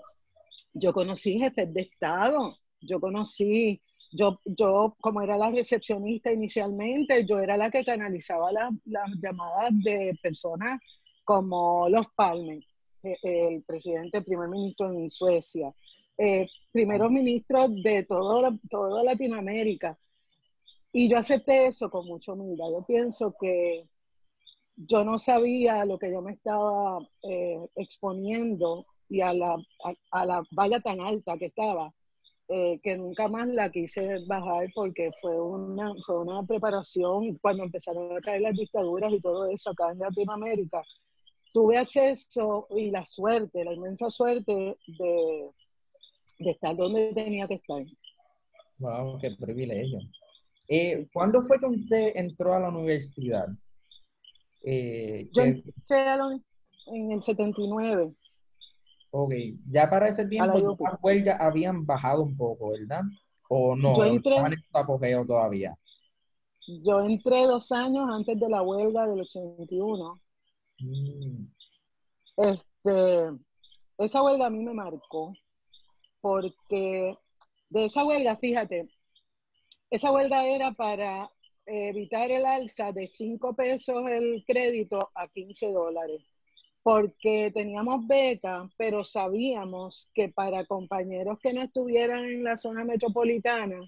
yo 0.73 0.93
conocí 0.93 1.39
jefes 1.39 1.71
de 1.73 1.81
Estado, 1.81 2.57
yo 2.81 2.99
conocí 2.99 3.81
yo, 4.11 4.39
yo, 4.45 4.95
como 5.01 5.21
era 5.21 5.37
la 5.37 5.51
recepcionista 5.51 6.31
inicialmente, 6.31 7.25
yo 7.25 7.39
era 7.39 7.57
la 7.57 7.69
que 7.69 7.83
canalizaba 7.83 8.51
las 8.51 8.71
llamadas 9.21 9.71
de 9.83 10.17
personas 10.21 10.79
como 11.23 11.89
los 11.89 12.07
Palme, 12.15 12.55
eh, 12.55 12.76
el 13.03 13.63
presidente, 13.63 14.21
primer 14.21 14.49
ministro 14.49 14.91
en 14.91 15.09
Suecia, 15.09 15.73
eh, 16.17 16.47
primeros 16.71 17.11
ministros 17.11 17.71
de 17.83 18.03
todo, 18.03 18.57
toda 18.69 19.03
Latinoamérica. 19.03 19.97
Y 20.91 21.09
yo 21.09 21.17
acepté 21.17 21.67
eso 21.67 21.89
con 21.89 22.05
mucha 22.05 22.33
humildad. 22.33 22.69
Yo 22.71 22.85
pienso 22.85 23.35
que 23.39 23.87
yo 24.75 25.03
no 25.03 25.19
sabía 25.19 25.85
lo 25.85 25.99
que 25.99 26.11
yo 26.11 26.21
me 26.21 26.33
estaba 26.33 26.99
eh, 27.23 27.59
exponiendo 27.75 28.85
y 29.09 29.21
a 29.21 29.33
la, 29.33 29.57
a 30.11 30.25
la 30.25 30.43
valla 30.51 30.79
tan 30.79 30.99
alta 31.01 31.37
que 31.37 31.45
estaba 31.45 31.93
eh, 32.49 32.79
que 32.81 32.95
nunca 32.95 33.27
más 33.27 33.47
la 33.49 33.69
quise 33.69 34.19
bajar 34.25 34.69
porque 34.73 35.11
fue 35.19 35.37
una, 35.37 35.93
fue 36.05 36.21
una 36.21 36.43
preparación 36.43 37.37
cuando 37.41 37.63
empezaron 37.63 38.15
a 38.15 38.21
caer 38.21 38.41
las 38.41 38.55
dictaduras 38.55 39.11
y 39.11 39.19
todo 39.19 39.47
eso 39.47 39.71
acá 39.71 39.91
en 39.91 39.99
Latinoamérica. 39.99 40.81
Tuve 41.57 41.75
acceso 41.75 42.67
y 42.69 42.91
la 42.91 43.03
suerte, 43.03 43.65
la 43.65 43.73
inmensa 43.73 44.11
suerte 44.11 44.77
de, 44.85 45.49
de 46.37 46.51
estar 46.51 46.75
donde 46.75 47.11
tenía 47.15 47.47
que 47.47 47.55
estar. 47.55 47.83
Wow, 48.77 49.17
qué 49.19 49.31
privilegio. 49.31 49.97
Eh, 50.67 51.07
¿Cuándo 51.11 51.41
fue 51.41 51.59
que 51.59 51.65
usted 51.65 52.11
entró 52.13 52.53
a 52.53 52.59
la 52.59 52.69
universidad? 52.69 53.47
Eh, 54.61 55.31
Yo 55.33 55.41
entré 55.41 55.73
en 56.93 57.11
el 57.13 57.23
79. 57.23 58.13
Ok, 59.09 59.33
ya 59.65 59.89
para 59.89 60.09
ese 60.09 60.27
tiempo 60.27 60.77
las 60.79 60.99
huelgas 61.01 61.41
habían 61.41 61.87
bajado 61.87 62.21
un 62.21 62.37
poco, 62.37 62.69
¿verdad? 62.69 63.01
¿O 63.49 63.75
no? 63.75 63.95
Yo 63.95 64.05
entré, 64.05 64.35
en 64.35 64.53
apogeo 64.73 65.25
todavía. 65.25 65.75
Yo 66.83 66.99
entré 66.99 67.47
dos 67.47 67.71
años 67.71 68.07
antes 68.11 68.39
de 68.39 68.47
la 68.47 68.61
huelga 68.61 69.07
del 69.07 69.21
81. 69.21 70.21
Mm. 70.79 71.47
Este, 72.37 73.31
esa 73.97 74.23
huelga 74.23 74.47
a 74.47 74.49
mí 74.49 74.63
me 74.63 74.73
marcó 74.73 75.33
porque 76.21 77.17
de 77.69 77.85
esa 77.85 78.05
huelga, 78.05 78.37
fíjate, 78.37 78.89
esa 79.89 80.11
huelga 80.11 80.45
era 80.45 80.71
para 80.73 81.29
evitar 81.65 82.31
el 82.31 82.45
alza 82.45 82.91
de 82.91 83.07
5 83.07 83.55
pesos 83.55 84.09
el 84.09 84.43
crédito 84.45 85.11
a 85.15 85.27
15 85.27 85.71
dólares, 85.71 86.21
porque 86.83 87.51
teníamos 87.53 88.07
beca, 88.07 88.69
pero 88.77 89.03
sabíamos 89.03 90.09
que 90.13 90.29
para 90.29 90.65
compañeros 90.65 91.39
que 91.41 91.53
no 91.53 91.61
estuvieran 91.61 92.25
en 92.25 92.43
la 92.43 92.57
zona 92.57 92.85
metropolitana, 92.85 93.79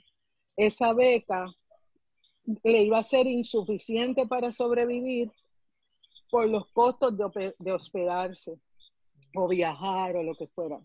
esa 0.57 0.93
beca 0.93 1.45
le 2.63 2.83
iba 2.83 2.99
a 2.99 3.03
ser 3.03 3.27
insuficiente 3.27 4.27
para 4.27 4.51
sobrevivir 4.51 5.31
por 6.29 6.47
los 6.47 6.67
costos 6.69 7.15
de, 7.17 7.71
hospedarse 7.71 8.59
o 9.35 9.47
viajar 9.47 10.15
o 10.15 10.23
lo 10.23 10.35
que 10.35 10.47
fuera. 10.47 10.79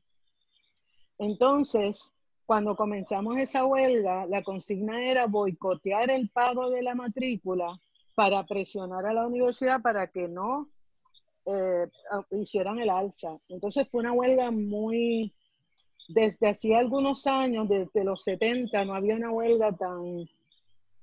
Entonces, 1.19 2.13
cuando 2.47 2.77
comenzamos 2.77 3.39
esa 3.39 3.65
huelga, 3.65 4.27
la 4.27 4.43
consigna 4.43 5.03
era 5.03 5.27
boicotear 5.27 6.11
el 6.11 6.29
pago 6.31 6.71
de 6.71 6.83
la 6.83 6.95
matrícula 6.95 7.79
para 8.15 8.45
presionar 8.45 9.07
a 9.07 9.13
la 9.13 9.27
universidad 9.27 9.81
para 9.81 10.07
que 10.07 10.29
no 10.29 10.69
eh, 11.47 11.87
hicieran 12.31 12.79
el 12.79 12.91
alza. 12.91 13.39
Entonces 13.49 13.89
fue 13.91 14.01
una 14.01 14.13
huelga 14.13 14.51
muy, 14.51 15.35
desde 16.09 16.49
hacía 16.49 16.79
algunos 16.79 17.27
años, 17.27 17.69
desde 17.69 18.05
los 18.05 18.23
70, 18.25 18.85
no 18.85 18.95
había 18.95 19.17
una 19.17 19.31
huelga 19.31 19.73
tan, 19.73 20.29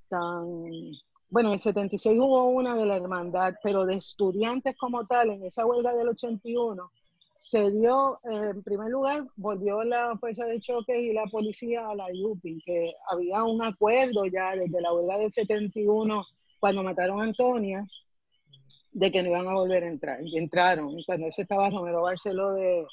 tan, 0.08 0.70
bueno, 1.32 1.48
en 1.48 1.54
el 1.54 1.60
76 1.62 2.18
hubo 2.18 2.44
una 2.48 2.76
de 2.76 2.84
la 2.84 2.96
hermandad, 2.96 3.54
pero 3.64 3.86
de 3.86 3.96
estudiantes 3.96 4.76
como 4.76 5.06
tal, 5.06 5.30
en 5.30 5.42
esa 5.46 5.64
huelga 5.64 5.94
del 5.94 6.10
81, 6.10 6.92
se 7.38 7.70
dio, 7.70 8.20
eh, 8.24 8.50
en 8.50 8.62
primer 8.62 8.90
lugar, 8.90 9.24
volvió 9.36 9.82
la 9.82 10.14
fuerza 10.20 10.44
de 10.44 10.60
choque 10.60 11.00
y 11.00 11.14
la 11.14 11.24
policía 11.24 11.88
a 11.88 11.94
la 11.94 12.08
UPI, 12.12 12.62
que 12.66 12.92
había 13.08 13.44
un 13.44 13.62
acuerdo 13.62 14.26
ya 14.26 14.54
desde 14.54 14.82
la 14.82 14.92
huelga 14.92 15.16
del 15.16 15.32
71, 15.32 16.22
cuando 16.60 16.82
mataron 16.82 17.22
a 17.22 17.24
Antonia, 17.24 17.88
de 18.92 19.10
que 19.10 19.22
no 19.22 19.30
iban 19.30 19.48
a 19.48 19.54
volver 19.54 19.84
a 19.84 19.88
entrar. 19.88 20.18
Y 20.22 20.36
entraron, 20.36 20.94
cuando 21.06 21.28
eso 21.28 21.40
estaba 21.40 21.70
Romero 21.70 22.02
Barceló 22.02 22.52
de, 22.52 22.84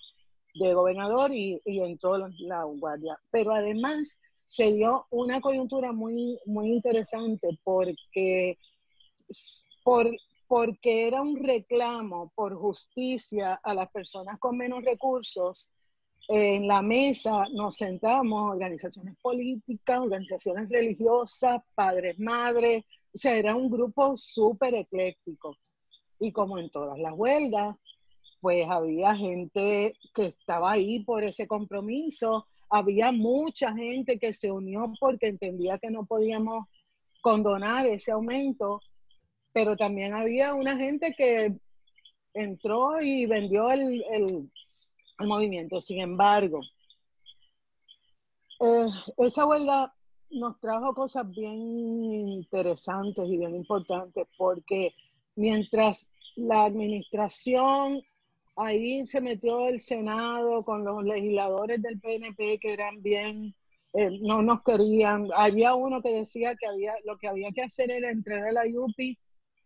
de 0.55 0.73
gobernador 0.73 1.33
y, 1.33 1.61
y, 1.65 1.81
entró 1.81 2.17
la 2.17 2.63
guardia. 2.63 3.19
Pero 3.31 3.51
además 3.51 4.21
se 4.49 4.73
dio 4.73 5.05
una 5.11 5.39
coyuntura 5.41 5.91
muy, 5.91 6.39
muy 6.47 6.69
interesante 6.69 7.59
porque 7.63 8.57
por 9.83 10.09
porque 10.47 11.05
era 11.05 11.21
un 11.21 11.37
reclamo 11.37 12.31
por 12.33 12.55
justicia 12.55 13.53
a 13.63 13.75
las 13.75 13.91
personas 13.91 14.39
con 14.39 14.57
menos 14.57 14.83
recursos. 14.83 15.69
En 16.27 16.67
la 16.67 16.81
mesa 16.81 17.43
nos 17.53 17.77
sentamos 17.77 18.53
organizaciones 18.53 19.15
políticas, 19.21 19.99
organizaciones 19.99 20.67
religiosas, 20.67 21.61
padres, 21.75 22.17
madres, 22.17 22.83
o 23.13 23.17
sea, 23.19 23.37
era 23.37 23.55
un 23.55 23.69
grupo 23.69 24.17
súper 24.17 24.73
ecléctico. 24.73 25.55
Y 26.17 26.31
como 26.31 26.57
en 26.57 26.71
todas 26.71 26.97
las 26.97 27.13
huelgas, 27.13 27.75
pues 28.41 28.67
había 28.67 29.15
gente 29.15 29.93
que 30.15 30.25
estaba 30.25 30.71
ahí 30.71 31.03
por 31.03 31.23
ese 31.23 31.45
compromiso, 31.45 32.47
había 32.69 33.11
mucha 33.11 33.73
gente 33.73 34.19
que 34.19 34.33
se 34.33 34.51
unió 34.51 34.93
porque 34.99 35.27
entendía 35.27 35.77
que 35.79 35.89
no 35.89 36.05
podíamos 36.05 36.65
condonar 37.21 37.85
ese 37.85 38.11
aumento 38.11 38.81
pero 39.53 39.75
también 39.75 40.13
había 40.13 40.53
una 40.53 40.77
gente 40.77 41.13
que 41.17 41.53
entró 42.33 43.01
y 43.01 43.25
vendió 43.25 43.71
el, 43.71 44.49
movimiento. 45.19 45.81
Sin 45.81 45.99
embargo, 45.99 46.61
eh, 48.61 48.87
esa 49.17 49.45
huelga 49.45 49.93
nos 50.31 50.59
trajo 50.59 50.93
cosas 50.93 51.29
bien 51.29 51.59
interesantes 51.59 53.25
y 53.27 53.37
bien 53.37 53.55
importantes 53.55 54.27
porque 54.37 54.93
mientras 55.35 56.09
la 56.35 56.65
administración, 56.65 58.01
ahí 58.59 59.05
se 59.07 59.21
metió 59.21 59.67
el 59.67 59.81
Senado 59.81 60.63
con 60.63 60.83
los 60.83 61.03
legisladores 61.03 61.81
del 61.81 61.99
PNP 61.99 62.59
que 62.59 62.73
eran 62.73 63.01
bien, 63.01 63.55
eh, 63.93 64.09
no 64.21 64.41
nos 64.41 64.63
querían. 64.63 65.29
Había 65.35 65.75
uno 65.75 66.01
que 66.01 66.11
decía 66.11 66.55
que 66.55 66.67
había, 66.67 66.93
lo 67.05 67.17
que 67.17 67.27
había 67.27 67.51
que 67.51 67.63
hacer 67.63 67.89
era 67.89 68.11
entrar 68.11 68.47
a 68.47 68.51
la 68.51 68.63
UPI 68.65 69.17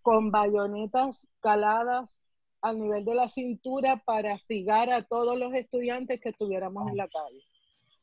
con 0.02 0.32
bayonetas 0.32 1.30
caladas 1.40 2.24
al 2.62 2.80
nivel 2.80 3.04
de 3.04 3.16
la 3.16 3.30
cintura 3.30 4.02
para 4.06 4.38
figar 4.40 4.90
a 4.90 5.04
todos 5.04 5.38
los 5.38 5.54
estudiantes 5.54 6.20
que 6.22 6.30
estuviéramos 6.30 6.90
en 6.90 6.98
la 6.98 7.08
calle. 7.08 7.44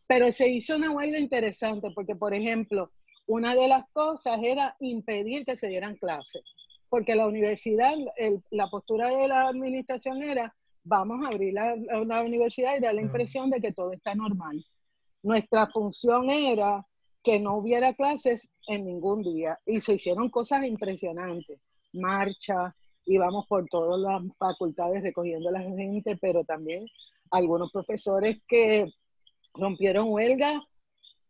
Pero 0.06 0.32
se 0.32 0.49
hizo 0.49 0.76
una 0.76 0.90
huelga 0.90 1.18
interesante 1.18 1.90
porque, 1.94 2.16
por 2.16 2.35
ejemplo, 2.35 2.90
una 3.26 3.54
de 3.54 3.68
las 3.68 3.88
cosas 3.92 4.40
era 4.42 4.76
impedir 4.80 5.44
que 5.44 5.56
se 5.56 5.68
dieran 5.68 5.97
clases, 5.97 6.42
porque 6.88 7.14
la 7.14 7.26
universidad, 7.26 7.94
la 8.50 8.68
postura 8.68 9.09
de 9.09 9.28
la 9.28 9.49
administración 9.49 10.23
era, 10.23 10.54
vamos 10.84 11.25
a 11.25 11.28
abrir 11.28 11.54
la, 11.54 11.76
la 11.76 12.22
universidad 12.22 12.76
y 12.76 12.80
dar 12.80 12.94
la 12.94 13.02
impresión 13.02 13.50
de 13.50 13.60
que 13.60 13.72
todo 13.72 13.92
está 13.92 14.14
normal. 14.14 14.64
Nuestra 15.22 15.66
función 15.68 16.30
era 16.30 16.87
que 17.22 17.38
no 17.38 17.56
hubiera 17.56 17.92
clases 17.94 18.50
en 18.66 18.87
ningún 18.87 19.22
día 19.22 19.58
y 19.66 19.80
se 19.80 19.94
hicieron 19.94 20.30
cosas 20.30 20.64
impresionantes 20.64 21.60
marcha, 21.92 22.75
íbamos 23.06 23.46
por 23.46 23.66
todas 23.66 24.00
las 24.00 24.37
facultades 24.38 25.02
recogiendo 25.02 25.49
a 25.49 25.52
la 25.52 25.60
gente, 25.60 26.16
pero 26.20 26.44
también 26.44 26.87
algunos 27.30 27.70
profesores 27.72 28.38
que 28.46 28.87
rompieron 29.54 30.08
huelga, 30.10 30.60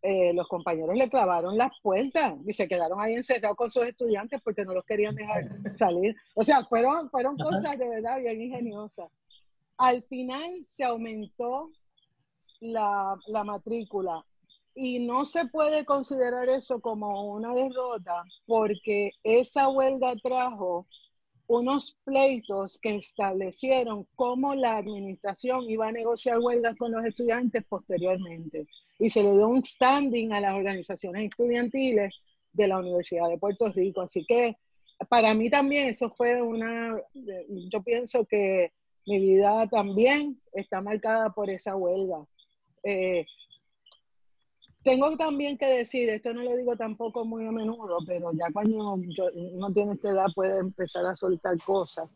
eh, 0.03 0.33
los 0.33 0.49
compañeros 0.49 0.97
le 0.97 1.11
clavaron 1.11 1.59
las 1.59 1.71
puertas 1.83 2.35
y 2.47 2.53
se 2.55 2.67
quedaron 2.67 3.01
ahí 3.01 3.15
encerrados 3.15 3.57
con 3.57 3.71
sus 3.71 3.87
estudiantes 3.87 4.41
porque 4.43 4.65
no 4.65 4.73
los 4.73 4.85
querían 4.85 5.15
dejar 5.15 5.45
salir. 5.75 6.15
O 6.35 6.43
sea, 6.43 6.65
fueron, 6.65 7.11
fueron 7.11 7.37
cosas 7.37 7.79
de 7.79 7.89
verdad 7.89 8.19
bien 8.19 8.41
ingeniosas. 8.41 9.09
Al 9.81 10.03
final 10.03 10.63
se 10.63 10.85
aumentó 10.85 11.71
la, 12.61 13.19
la 13.29 13.45
matrícula 13.45 14.23
y 14.75 14.99
no 14.99 15.25
se 15.25 15.47
puede 15.47 15.87
considerar 15.87 16.51
eso 16.51 16.81
como 16.81 17.33
una 17.33 17.55
derrota 17.55 18.23
porque 18.47 19.13
esa 19.25 19.71
huelga 19.71 20.15
trajo 20.23 20.87
unos 21.47 21.97
pleitos 22.05 22.79
que 22.83 22.97
establecieron 22.97 24.07
cómo 24.17 24.55
la 24.55 24.77
administración 24.77 25.63
iba 25.71 25.89
a 25.89 25.93
negociar 25.93 26.41
huelgas 26.41 26.77
con 26.77 26.93
los 26.93 27.03
estudiantes 27.07 27.65
posteriormente. 27.67 28.69
Y 28.99 29.09
se 29.09 29.23
le 29.23 29.33
dio 29.33 29.49
un 29.49 29.65
standing 29.65 30.35
a 30.35 30.43
las 30.43 30.57
organizaciones 30.57 31.25
estudiantiles 31.31 32.15
de 32.53 32.69
la 32.69 32.81
Universidad 32.81 33.31
de 33.31 33.39
Puerto 33.39 33.73
Rico. 33.73 34.03
Así 34.03 34.27
que 34.29 34.59
para 35.09 35.33
mí 35.33 35.49
también 35.49 35.89
eso 35.89 36.11
fue 36.11 36.43
una, 36.43 37.01
yo 37.15 37.83
pienso 37.83 38.27
que 38.27 38.75
mi 39.11 39.19
vida 39.19 39.67
también 39.67 40.39
está 40.53 40.81
marcada 40.81 41.31
por 41.31 41.51
esa 41.51 41.75
huelga. 41.75 42.25
Eh, 42.85 43.27
tengo 44.85 45.17
también 45.17 45.59
que 45.59 45.67
decir, 45.67 46.09
esto 46.09 46.33
no 46.33 46.45
lo 46.45 46.57
digo 46.57 46.77
tampoco 46.77 47.25
muy 47.25 47.45
a 47.45 47.51
menudo, 47.51 47.99
pero 48.07 48.31
ya 48.33 48.53
cuando 48.53 48.95
uno 48.95 49.73
tiene 49.73 49.95
esta 49.95 50.11
edad 50.11 50.27
puede 50.33 50.61
empezar 50.61 51.05
a 51.07 51.17
soltar 51.17 51.57
cosas. 51.65 52.09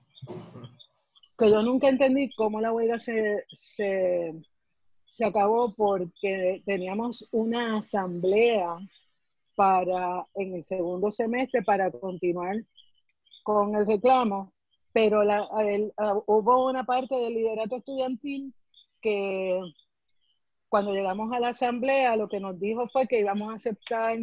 Que 1.37 1.51
yo 1.51 1.63
nunca 1.63 1.89
entendí 1.89 2.33
cómo 2.37 2.61
la 2.61 2.73
huelga 2.73 3.01
se, 3.01 3.45
se, 3.53 4.33
se 5.07 5.25
acabó 5.25 5.75
porque 5.75 6.63
teníamos 6.65 7.29
una 7.33 7.79
asamblea 7.79 8.79
para 9.57 10.25
en 10.37 10.55
el 10.55 10.65
segundo 10.65 11.11
semestre 11.11 11.63
para 11.63 11.91
continuar 11.91 12.65
con 13.43 13.75
el 13.75 13.85
reclamo, 13.85 14.54
pero 14.95 15.25
la, 15.25 15.49
ah, 15.99 16.21
hubo 16.27 16.69
una 16.71 16.85
parte 16.85 17.17
del 17.17 17.35
liderato 17.35 17.77
estudiantil 17.77 18.55
que 19.03 19.61
cuando 20.69 20.93
llegamos 20.93 21.33
a 21.33 21.41
la 21.41 21.49
asamblea, 21.49 22.17
lo 22.17 22.29
que 22.29 22.39
nos 22.39 22.61
dijo 22.61 22.89
fue 22.89 23.09
que 23.09 23.19
íbamos 23.19 23.53
a 23.53 23.57
aceptar 23.57 24.17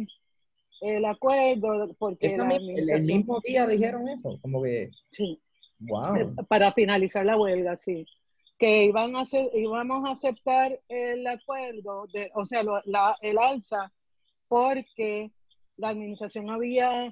el 0.80 1.04
acuerdo 1.04 1.94
porque 1.98 2.34
el, 2.34 3.02
mismo 3.04 3.40
día 3.44 3.66
dijeron 3.66 4.08
eso, 4.08 4.38
como 4.40 4.62
que 4.62 4.90
sí. 5.10 5.38
Wow. 5.78 6.34
Para 6.48 6.72
finalizar 6.72 7.26
la 7.26 7.36
huelga, 7.36 7.76
sí. 7.76 8.06
Que 8.56 8.84
iban 8.84 9.14
a 9.14 9.24
íbamos 9.52 10.08
a 10.08 10.12
aceptar 10.12 10.80
el 10.88 11.26
acuerdo, 11.26 12.06
de, 12.14 12.30
o 12.34 12.46
sea, 12.46 12.62
la, 12.86 13.14
el 13.20 13.36
alza, 13.36 13.92
porque 14.48 15.32
la 15.76 15.90
administración 15.90 16.48
había 16.48 17.10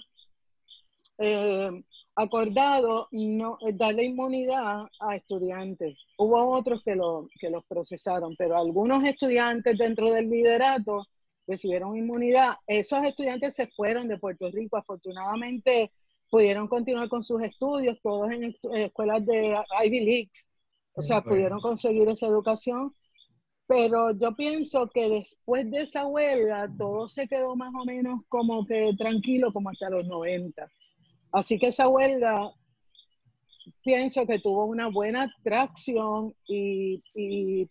eh, 1.18 1.82
acordado 2.14 3.08
no 3.12 3.58
darle 3.74 4.04
inmunidad 4.04 4.86
a 5.00 5.16
estudiantes. 5.16 5.96
Hubo 6.18 6.56
otros 6.56 6.82
que, 6.84 6.96
lo, 6.96 7.28
que 7.38 7.50
los 7.50 7.64
procesaron, 7.66 8.34
pero 8.36 8.56
algunos 8.56 9.04
estudiantes 9.04 9.78
dentro 9.78 10.12
del 10.12 10.28
liderato 10.28 11.06
recibieron 11.46 11.96
inmunidad. 11.96 12.54
Esos 12.66 13.02
estudiantes 13.04 13.54
se 13.54 13.66
fueron 13.68 14.08
de 14.08 14.18
Puerto 14.18 14.50
Rico. 14.50 14.76
Afortunadamente 14.76 15.92
pudieron 16.30 16.68
continuar 16.68 17.08
con 17.08 17.24
sus 17.24 17.42
estudios, 17.42 17.98
todos 18.02 18.30
en 18.32 18.54
escuelas 18.74 19.26
de 19.26 19.56
Ivy 19.84 20.00
Leagues. 20.00 20.50
O 20.94 21.02
sea, 21.02 21.22
pudieron 21.22 21.60
conseguir 21.60 22.08
esa 22.08 22.26
educación. 22.26 22.94
Pero 23.66 24.10
yo 24.10 24.34
pienso 24.34 24.88
que 24.88 25.08
después 25.08 25.70
de 25.70 25.82
esa 25.82 26.04
huelga, 26.04 26.68
todo 26.76 27.08
se 27.08 27.28
quedó 27.28 27.54
más 27.54 27.72
o 27.74 27.84
menos 27.84 28.20
como 28.28 28.66
que 28.66 28.92
tranquilo, 28.98 29.52
como 29.52 29.70
hasta 29.70 29.90
los 29.90 30.06
90. 30.08 30.68
Así 31.32 31.58
que 31.58 31.68
esa 31.68 31.88
huelga 31.88 32.52
pienso 33.82 34.26
que 34.26 34.38
tuvo 34.38 34.64
una 34.64 34.88
buena 34.88 35.32
tracción 35.42 36.34
y, 36.46 37.02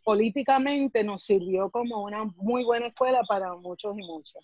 políticamente 0.04 1.04
nos 1.04 1.24
sirvió 1.24 1.70
como 1.70 2.04
una 2.04 2.26
muy 2.38 2.64
buena 2.64 2.88
escuela 2.88 3.22
para 3.28 3.56
muchos 3.56 3.98
y 3.98 4.04
muchas. 4.04 4.44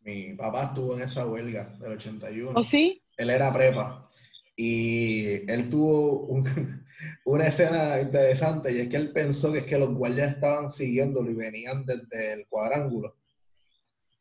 Mi 0.00 0.34
papá 0.34 0.64
estuvo 0.66 0.94
en 0.94 1.02
esa 1.02 1.26
huelga 1.26 1.68
del 1.80 1.92
81. 1.92 2.52
¿Oh, 2.54 2.64
sí? 2.64 3.02
Él 3.16 3.30
era 3.30 3.52
prepa 3.52 4.08
y 4.54 5.50
él 5.50 5.68
tuvo 5.68 6.28
una 7.24 7.46
escena 7.48 8.00
interesante 8.00 8.72
y 8.72 8.80
es 8.80 8.88
que 8.88 8.96
él 8.96 9.12
pensó 9.12 9.52
que 9.52 9.58
es 9.58 9.64
que 9.64 9.78
los 9.78 9.94
guardias 9.94 10.34
estaban 10.34 10.70
siguiéndolo 10.70 11.30
y 11.30 11.34
venían 11.34 11.84
desde 11.84 12.32
el 12.32 12.46
cuadrángulo. 12.46 13.16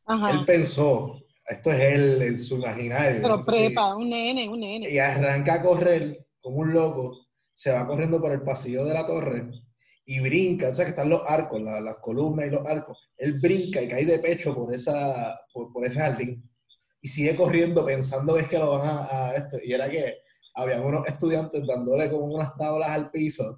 Él 0.08 0.46
pensó, 0.46 1.25
esto 1.48 1.72
es 1.72 1.80
él 1.80 2.22
en 2.22 2.40
su 2.40 2.56
imaginario. 2.56 3.22
Pero 3.22 3.42
prepa, 3.42 3.96
un 3.96 4.10
nene, 4.10 4.50
un 4.50 4.60
nene. 4.60 4.90
Y 4.90 4.98
arranca 4.98 5.56
a 5.56 5.62
correr 5.62 6.28
como 6.42 6.58
un 6.58 6.74
loco, 6.74 7.28
se 7.54 7.72
va 7.72 7.88
corriendo 7.88 8.20
por 8.20 8.32
el 8.32 8.42
pasillo 8.42 8.86
de 8.86 8.94
la 8.94 9.06
torre 9.06 9.50
y 10.08 10.20
brinca, 10.20 10.70
o 10.70 10.74
sea 10.74 10.86
que 10.86 10.92
están 10.92 11.10
los 11.10 11.22
arcos, 11.26 11.62
las 11.62 11.96
columnas 11.98 12.48
y 12.48 12.50
los 12.52 12.66
arcos. 12.66 13.10
Él 13.18 13.40
brinca 13.40 13.82
y 13.82 13.88
cae 13.88 14.06
de 14.06 14.20
pecho 14.20 14.54
por, 14.54 14.74
esa, 14.74 15.40
por, 15.52 15.86
ese 15.86 16.00
jardín. 16.00 16.48
Y 17.02 17.08
sigue 17.08 17.36
corriendo 17.36 17.86
pensando 17.86 18.36
que 18.36 18.42
es 18.42 18.48
que 18.48 18.60
lo 18.60 18.78
van 18.78 18.88
a, 18.88 19.30
a 19.30 19.36
esto. 19.36 19.58
Y 19.64 19.74
era 19.74 19.90
que 19.90 20.18
había 20.54 20.82
unos 20.82 21.08
estudiantes 21.08 21.66
dándole 21.66 22.10
como 22.10 22.26
unas 22.26 22.56
tablas 22.56 22.90
al 22.90 23.10
piso 23.10 23.58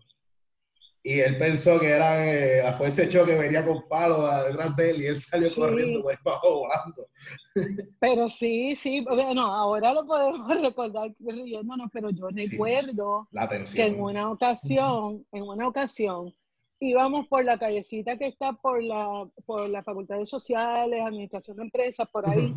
y 1.07 1.21
él 1.21 1.37
pensó 1.37 1.79
que 1.79 1.87
era 1.87 2.29
eh, 2.29 2.61
la 2.61 2.73
fuerza 2.73 3.03
de 3.03 3.07
choque 3.07 3.33
venía 3.33 3.65
con 3.65 3.87
palos 3.87 4.29
detrás 4.45 4.75
de 4.75 4.89
él 4.89 5.01
y 5.01 5.05
él 5.05 5.15
salió 5.15 5.47
corriendo 5.55 6.03
por 6.03 6.21
bajo 6.21 6.59
volando. 6.59 7.07
Pero 8.01 8.29
sí, 8.29 8.75
sí, 8.75 9.05
bueno, 9.05 9.43
ahora 9.43 9.93
lo 9.93 10.05
podemos 10.05 10.45
recordar 10.61 11.15
riéndonos, 11.19 11.89
pero 11.93 12.09
yo 12.09 12.27
recuerdo 12.27 13.29
que 13.73 13.85
en 13.85 14.01
una 14.01 14.29
ocasión, 14.29 15.25
en 15.31 15.43
una 15.43 15.69
ocasión, 15.69 16.33
íbamos 16.81 17.25
por 17.29 17.45
la 17.45 17.57
callecita 17.57 18.17
que 18.17 18.27
está 18.27 18.51
por 18.51 18.83
la, 18.83 19.29
por 19.45 19.69
la 19.69 19.83
Facultad 19.83 20.17
de 20.17 20.27
Sociales, 20.27 21.05
Administración 21.05 21.55
de 21.55 21.63
Empresas, 21.63 22.05
por 22.11 22.29
ahí, 22.29 22.53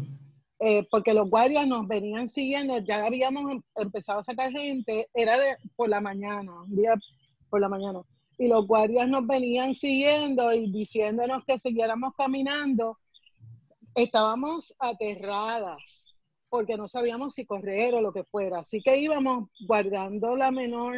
eh, 0.59 0.89
porque 0.91 1.15
los 1.15 1.31
guardias 1.31 1.69
nos 1.69 1.87
venían 1.87 2.29
siguiendo, 2.29 2.79
ya 2.79 3.07
habíamos 3.07 3.49
em, 3.53 3.63
empezado 3.77 4.19
a 4.19 4.25
sacar 4.25 4.51
gente, 4.51 5.07
era 5.15 5.39
de 5.39 5.57
por 5.77 5.89
la 5.89 6.01
mañana, 6.01 6.63
un 6.63 6.75
día 6.75 6.95
por 7.49 7.61
la 7.61 7.69
mañana 7.69 8.03
y 8.41 8.49
los 8.49 8.67
guardias 8.67 9.07
nos 9.07 9.27
venían 9.27 9.75
siguiendo 9.75 10.51
y 10.55 10.73
diciéndonos 10.73 11.45
que 11.45 11.59
siguiéramos 11.59 12.15
caminando, 12.17 12.99
estábamos 13.95 14.75
aterradas 14.79 16.07
porque 16.49 16.79
no 16.79 16.89
sabíamos 16.89 17.35
si 17.35 17.45
correr 17.45 17.95
o 17.95 18.01
lo 18.01 18.15
que 18.15 18.25
fuera. 18.25 18.61
Así 18.61 18.81
que 18.81 18.97
íbamos 18.97 19.51
guardando 19.69 20.37
la 20.37 20.51
menor, 20.51 20.97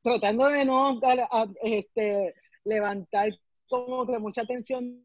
tratando 0.00 0.46
de 0.46 0.64
no 0.64 1.00
este, 1.62 2.32
levantar 2.62 3.30
como 3.68 4.06
que 4.06 4.20
mucha 4.20 4.42
atención 4.42 5.04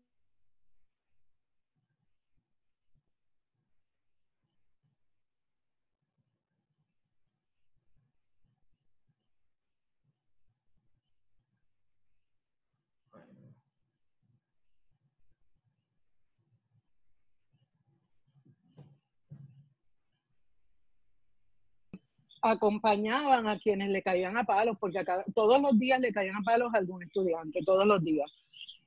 acompañaban 22.43 23.47
a 23.47 23.57
quienes 23.57 23.89
le 23.89 24.03
caían 24.03 24.37
a 24.37 24.43
palos, 24.43 24.77
porque 24.77 25.03
todos 25.33 25.61
los 25.61 25.79
días 25.79 26.01
le 26.01 26.11
caían 26.11 26.35
a 26.35 26.43
palos 26.43 26.73
a 26.73 26.77
algún 26.77 27.01
estudiante, 27.01 27.61
todos 27.65 27.87
los 27.87 28.03
días. 28.03 28.29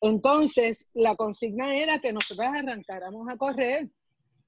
Entonces, 0.02 0.86
la 0.92 1.16
consigna 1.16 1.74
era 1.74 1.98
que 1.98 2.12
nosotras 2.12 2.54
arrancáramos 2.54 3.26
a 3.28 3.38
correr. 3.38 3.88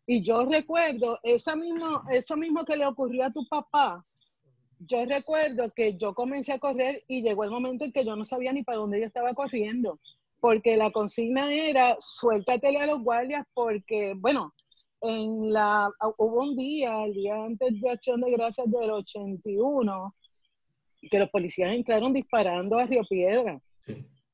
Y 0.07 0.23
yo 0.23 0.45
recuerdo 0.45 1.19
esa 1.23 1.57
mismo, 1.57 2.03
eso 2.13 2.37
mismo 2.37 2.65
que 2.65 2.77
le 2.77 2.87
ocurrió 2.87 3.25
a 3.25 3.33
tu 3.33 3.49
papá. 3.49 4.05
Yo 4.79 5.05
recuerdo 5.07 5.73
que 5.75 5.97
yo 5.97 6.15
comencé 6.15 6.53
a 6.53 6.59
correr 6.59 7.03
y 7.09 7.23
llegó 7.23 7.45
el 7.45 7.51
momento 7.51 7.87
en 7.87 7.93
que 7.93 8.05
yo 8.05 8.15
no 8.15 8.27
sabía 8.27 8.53
ni 8.53 8.63
para 8.63 8.79
dónde 8.79 9.01
yo 9.01 9.07
estaba 9.07 9.33
corriendo, 9.33 9.99
porque 10.39 10.77
la 10.77 10.91
consigna 10.91 11.53
era 11.53 11.97
suéltatele 11.99 12.79
a 12.79 12.87
los 12.87 13.03
guardias 13.03 13.45
porque, 13.55 14.15
bueno, 14.17 14.53
en 15.01 15.53
la, 15.53 15.91
hubo 16.17 16.43
un 16.43 16.57
día, 16.57 17.05
el 17.05 17.15
día 17.15 17.45
antes 17.45 17.81
de 17.81 17.91
Acción 17.91 18.21
de 18.21 18.33
Gracias 18.33 18.71
del 18.71 18.91
81, 18.91 20.15
que 21.11 21.19
los 21.19 21.31
policías 21.31 21.73
entraron 21.73 22.13
disparando 22.13 22.79
a 22.79 22.87
Río 22.87 23.03
Piedra. 23.09 23.61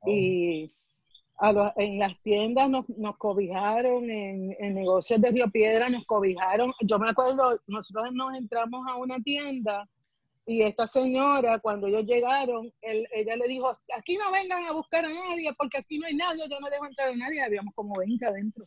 Y 0.06 0.72
en 1.76 1.98
las 1.98 2.20
tiendas 2.22 2.68
nos, 2.70 2.88
nos 2.90 3.16
cobijaron, 3.16 4.08
en, 4.10 4.56
en, 4.58 4.74
negocios 4.74 5.20
de 5.20 5.30
Río 5.30 5.50
Piedra 5.50 5.88
nos 5.88 6.04
cobijaron. 6.06 6.72
Yo 6.82 6.98
me 6.98 7.10
acuerdo, 7.10 7.58
nosotros 7.66 8.12
nos 8.12 8.34
entramos 8.34 8.86
a 8.88 8.96
una 8.96 9.18
tienda 9.20 9.88
y 10.46 10.62
esta 10.62 10.86
señora, 10.86 11.58
cuando 11.58 11.86
ellos 11.86 12.04
llegaron, 12.04 12.70
ella 12.82 13.36
le 13.36 13.48
dijo, 13.48 13.70
aquí 13.96 14.16
no 14.16 14.30
vengan 14.30 14.66
a 14.66 14.72
buscar 14.72 15.04
a 15.04 15.08
nadie 15.08 15.50
porque 15.54 15.78
aquí 15.78 15.98
no 15.98 16.06
hay 16.06 16.14
nadie, 16.14 16.44
yo 16.50 16.60
no 16.60 16.68
dejo 16.68 16.84
entrar 16.84 17.08
a 17.08 17.16
nadie. 17.16 17.40
Habíamos 17.40 17.74
como 17.74 17.98
20 17.98 18.26
adentro. 18.26 18.66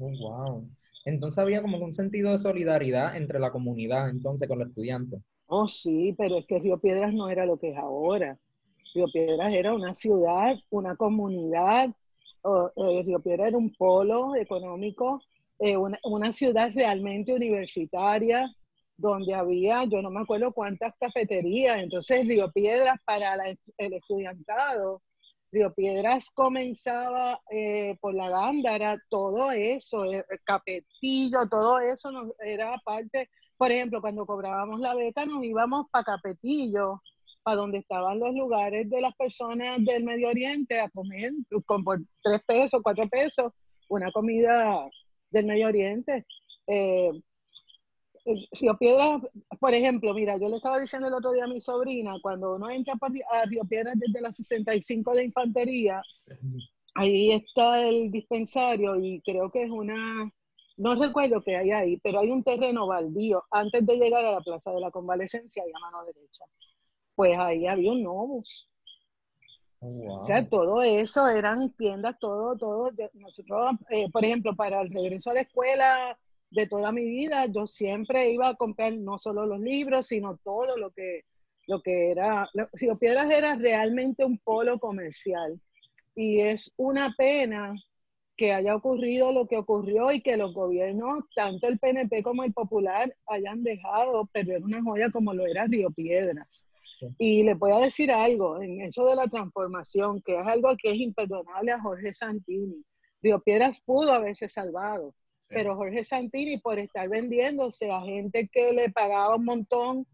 Oh, 0.00 0.10
wow. 0.18 0.68
Entonces 1.04 1.38
había 1.38 1.60
como 1.60 1.78
un 1.78 1.92
sentido 1.92 2.30
de 2.30 2.38
solidaridad 2.38 3.16
entre 3.16 3.38
la 3.38 3.50
comunidad, 3.52 4.08
entonces, 4.08 4.48
con 4.48 4.58
los 4.58 4.68
estudiantes. 4.68 5.20
Oh, 5.46 5.68
sí, 5.68 6.14
pero 6.16 6.38
es 6.38 6.46
que 6.46 6.58
Río 6.58 6.78
Piedras 6.78 7.12
no 7.12 7.28
era 7.28 7.44
lo 7.44 7.58
que 7.58 7.70
es 7.70 7.76
ahora. 7.76 8.38
Río 8.94 9.06
Piedras 9.12 9.52
era 9.52 9.74
una 9.74 9.94
ciudad, 9.94 10.56
una 10.70 10.96
comunidad. 10.96 11.90
Eh, 12.44 13.02
Río 13.04 13.20
Piedras 13.20 13.48
era 13.48 13.58
un 13.58 13.74
polo 13.74 14.34
económico, 14.36 15.20
eh, 15.58 15.76
una, 15.76 16.32
ciudad 16.32 16.70
realmente 16.74 17.34
universitaria, 17.34 18.50
donde 18.96 19.34
había, 19.34 19.84
yo 19.84 20.00
no 20.00 20.10
me 20.10 20.20
acuerdo 20.20 20.52
cuántas 20.52 20.94
cafeterías. 20.98 21.82
Entonces, 21.82 22.26
Río 22.26 22.50
Piedras 22.52 22.96
para 23.04 23.34
el 23.78 23.92
estudiantado 23.92 25.02
Río 25.52 25.74
Piedras 25.74 26.30
comenzaba 26.30 27.40
eh, 27.50 27.96
por 28.00 28.14
la 28.14 28.28
Gándara, 28.28 29.02
todo 29.08 29.50
eso, 29.50 30.04
eh, 30.04 30.24
Capetillo, 30.44 31.48
todo 31.50 31.80
eso 31.80 32.10
nos, 32.12 32.38
era 32.40 32.76
parte, 32.84 33.28
por 33.56 33.70
ejemplo, 33.70 34.00
cuando 34.00 34.26
cobrábamos 34.26 34.80
la 34.80 34.94
beca 34.94 35.26
nos 35.26 35.42
íbamos 35.44 35.86
para 35.90 36.04
Capetillo, 36.04 37.02
para 37.42 37.56
donde 37.56 37.78
estaban 37.78 38.20
los 38.20 38.34
lugares 38.34 38.88
de 38.88 39.00
las 39.00 39.14
personas 39.16 39.78
del 39.84 40.04
Medio 40.04 40.28
Oriente 40.28 40.80
a 40.80 40.88
comer 40.90 41.32
con 41.66 41.82
por 41.84 42.00
tres 42.22 42.40
pesos, 42.46 42.80
cuatro 42.82 43.08
pesos, 43.08 43.52
una 43.88 44.12
comida 44.12 44.88
del 45.30 45.46
Medio 45.46 45.66
Oriente. 45.66 46.26
Eh, 46.66 47.10
Río 48.24 48.76
Piedras, 48.78 49.20
por 49.58 49.74
ejemplo, 49.74 50.12
mira, 50.14 50.36
yo 50.36 50.48
le 50.48 50.56
estaba 50.56 50.78
diciendo 50.78 51.08
el 51.08 51.14
otro 51.14 51.32
día 51.32 51.44
a 51.44 51.48
mi 51.48 51.60
sobrina, 51.60 52.14
cuando 52.22 52.54
uno 52.56 52.70
entra 52.70 52.94
a 53.32 53.44
Río 53.46 53.64
Piedras 53.64 53.94
desde 53.98 54.20
la 54.20 54.32
65 54.32 55.14
de 55.14 55.24
Infantería, 55.24 56.02
ahí 56.94 57.32
está 57.32 57.80
el 57.82 58.10
dispensario 58.10 58.96
y 58.96 59.20
creo 59.22 59.50
que 59.50 59.62
es 59.62 59.70
una, 59.70 60.30
no 60.76 60.94
recuerdo 60.94 61.42
qué 61.42 61.56
hay 61.56 61.70
ahí, 61.70 61.96
pero 61.98 62.20
hay 62.20 62.30
un 62.30 62.42
terreno 62.42 62.86
baldío 62.86 63.44
antes 63.50 63.84
de 63.86 63.96
llegar 63.96 64.24
a 64.24 64.32
la 64.32 64.40
Plaza 64.40 64.72
de 64.72 64.80
la 64.80 64.90
Convalecencia 64.90 65.62
y 65.66 65.70
a 65.70 65.78
mano 65.78 66.04
derecha. 66.04 66.44
Pues 67.14 67.36
ahí 67.38 67.66
había 67.66 67.92
un 67.92 68.02
Novus. 68.02 68.68
Oh, 69.80 70.20
o 70.20 70.22
sea, 70.22 70.46
todo 70.46 70.82
eso 70.82 71.26
eran 71.28 71.72
tiendas, 71.72 72.18
todo, 72.18 72.56
todo. 72.56 72.90
Nosotros, 73.14 73.72
eh, 73.90 74.10
por 74.10 74.24
ejemplo, 74.24 74.54
para 74.54 74.82
el 74.82 74.90
regreso 74.90 75.30
a 75.30 75.34
la 75.34 75.40
escuela, 75.40 76.18
de 76.50 76.66
toda 76.66 76.92
mi 76.92 77.04
vida, 77.04 77.46
yo 77.46 77.66
siempre 77.66 78.30
iba 78.30 78.48
a 78.48 78.54
comprar 78.56 78.92
no 78.94 79.18
solo 79.18 79.46
los 79.46 79.60
libros, 79.60 80.08
sino 80.08 80.36
todo 80.38 80.76
lo 80.76 80.90
que, 80.90 81.24
lo 81.66 81.80
que 81.82 82.10
era. 82.10 82.48
Río 82.72 82.98
Piedras 82.98 83.30
era 83.30 83.56
realmente 83.56 84.24
un 84.24 84.38
polo 84.38 84.78
comercial. 84.78 85.60
Y 86.14 86.40
es 86.40 86.72
una 86.76 87.14
pena 87.16 87.74
que 88.36 88.52
haya 88.52 88.74
ocurrido 88.74 89.32
lo 89.32 89.46
que 89.46 89.58
ocurrió 89.58 90.10
y 90.12 90.22
que 90.22 90.36
los 90.36 90.54
gobiernos, 90.54 91.24
tanto 91.34 91.68
el 91.68 91.78
PNP 91.78 92.22
como 92.22 92.42
el 92.42 92.52
Popular, 92.52 93.14
hayan 93.26 93.62
dejado 93.62 94.26
perder 94.32 94.64
una 94.64 94.82
joya 94.82 95.10
como 95.10 95.34
lo 95.34 95.46
era 95.46 95.66
Río 95.66 95.90
Piedras. 95.90 96.66
Y 97.18 97.44
le 97.44 97.54
voy 97.54 97.72
a 97.72 97.78
decir 97.78 98.10
algo 98.10 98.60
en 98.60 98.80
eso 98.80 99.06
de 99.06 99.16
la 99.16 99.26
transformación, 99.26 100.20
que 100.22 100.38
es 100.38 100.46
algo 100.46 100.74
que 100.76 100.90
es 100.90 100.96
imperdonable 100.96 101.72
a 101.72 101.80
Jorge 101.80 102.12
Santini. 102.12 102.84
Río 103.22 103.40
Piedras 103.40 103.80
pudo 103.80 104.12
haberse 104.12 104.48
salvado, 104.48 105.14
pero 105.50 105.76
Jorge 105.76 106.04
Santini, 106.04 106.58
por 106.58 106.78
estar 106.78 107.08
vendiéndose 107.08 107.90
a 107.90 108.00
gente 108.02 108.48
que 108.50 108.72
le 108.72 108.90
pagaba 108.90 109.36
un 109.36 109.44
montón 109.44 110.06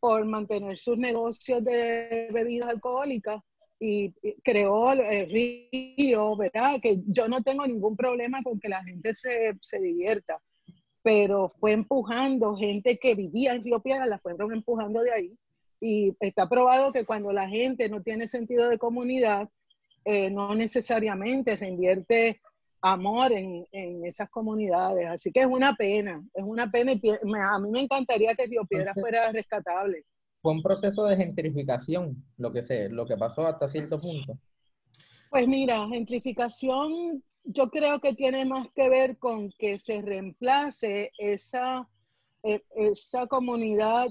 por 0.00 0.24
mantener 0.26 0.78
sus 0.78 0.98
negocios 0.98 1.64
de 1.64 2.28
bebidas 2.32 2.70
alcohólicas, 2.70 3.40
y 3.82 4.12
creó 4.44 4.92
el 4.92 5.30
río, 5.30 6.36
¿verdad? 6.36 6.78
Que 6.82 6.98
yo 7.06 7.28
no 7.28 7.42
tengo 7.42 7.66
ningún 7.66 7.96
problema 7.96 8.42
con 8.42 8.60
que 8.60 8.68
la 8.68 8.84
gente 8.84 9.14
se, 9.14 9.56
se 9.62 9.80
divierta, 9.80 10.38
pero 11.02 11.48
fue 11.48 11.72
empujando 11.72 12.56
gente 12.56 12.98
que 12.98 13.14
vivía 13.14 13.54
en 13.54 13.64
Río 13.64 13.80
Piedra, 13.80 14.04
la 14.04 14.18
fue 14.18 14.34
empujando 14.52 15.00
de 15.02 15.12
ahí. 15.12 15.38
Y 15.80 16.14
está 16.20 16.46
probado 16.46 16.92
que 16.92 17.06
cuando 17.06 17.32
la 17.32 17.48
gente 17.48 17.88
no 17.88 18.02
tiene 18.02 18.28
sentido 18.28 18.68
de 18.68 18.76
comunidad, 18.76 19.48
eh, 20.04 20.30
no 20.30 20.54
necesariamente 20.54 21.56
reinvierte 21.56 22.42
amor 22.82 23.32
en, 23.32 23.66
en, 23.72 24.04
esas 24.04 24.30
comunidades. 24.30 25.06
Así 25.08 25.32
que 25.32 25.40
es 25.40 25.46
una 25.46 25.74
pena, 25.74 26.22
es 26.34 26.44
una 26.44 26.70
pena 26.70 26.92
y 26.92 27.00
a 27.10 27.58
mí 27.58 27.70
me 27.70 27.80
encantaría 27.80 28.34
que 28.34 28.46
Río 28.46 28.64
Piedra 28.64 28.94
fuera 28.94 29.30
rescatable 29.32 30.04
fue 30.42 30.52
un 30.52 30.62
proceso 30.62 31.04
de 31.04 31.16
gentrificación 31.16 32.24
lo 32.38 32.52
que, 32.52 32.62
se, 32.62 32.88
lo 32.88 33.06
que 33.06 33.16
pasó 33.16 33.46
hasta 33.46 33.68
cierto 33.68 34.00
punto. 34.00 34.38
Pues 35.30 35.46
mira, 35.46 35.86
gentrificación 35.88 37.22
yo 37.44 37.70
creo 37.70 38.00
que 38.00 38.14
tiene 38.14 38.44
más 38.44 38.68
que 38.74 38.88
ver 38.88 39.18
con 39.18 39.50
que 39.58 39.78
se 39.78 40.02
reemplace 40.02 41.12
esa, 41.18 41.88
eh, 42.42 42.62
esa 42.74 43.26
comunidad 43.26 44.08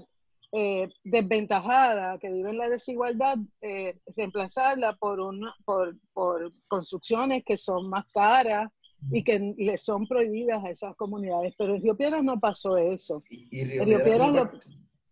eh, 0.51 0.89
desventajada 1.03 2.17
que 2.17 2.31
vive 2.31 2.49
en 2.49 2.57
la 2.57 2.69
desigualdad, 2.69 3.37
eh, 3.61 3.99
reemplazarla 4.15 4.95
por, 4.95 5.19
una, 5.19 5.53
por, 5.65 5.95
por, 6.13 6.51
construcciones 6.67 7.43
que 7.45 7.57
son 7.57 7.89
más 7.89 8.05
caras 8.11 8.69
y 9.11 9.23
que 9.23 9.53
le 9.57 9.77
son 9.77 10.07
prohibidas 10.07 10.63
a 10.63 10.71
esas 10.71 10.95
comunidades. 10.95 11.53
Pero 11.57 11.75
en 11.75 11.81
Río 11.81 11.95
Piedras 11.95 12.23
no 12.23 12.39
pasó 12.39 12.77
eso. 12.77 13.23
Y, 13.29 13.63
Río, 13.63 14.03
Piedras, 14.03 14.31
lo. 14.31 14.51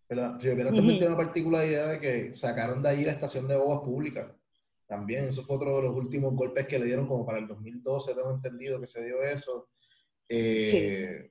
Río 0.10 0.40
Piedras 0.40 0.74
también 0.74 0.98
tiene 0.98 1.14
una 1.14 1.18
particularidad 1.18 1.92
de 1.92 2.00
que 2.00 2.34
sacaron 2.34 2.82
de 2.82 2.90
ahí 2.90 3.04
la 3.04 3.12
estación 3.12 3.48
de 3.48 3.58
bogas 3.58 3.82
públicas. 3.82 4.28
También, 4.88 5.26
eso 5.26 5.44
fue 5.44 5.58
otro 5.58 5.76
de 5.76 5.84
los 5.84 5.96
últimos 5.96 6.34
golpes 6.34 6.66
que 6.66 6.80
le 6.80 6.86
dieron, 6.86 7.08
como 7.08 7.26
para 7.26 7.40
el 7.40 7.48
2012, 7.48 8.16
tengo 8.16 8.32
entendido 8.32 8.80
que 8.80 8.88
se 8.88 9.06
dio 9.06 9.22
eso. 9.22 9.68
Eh, 10.30 11.30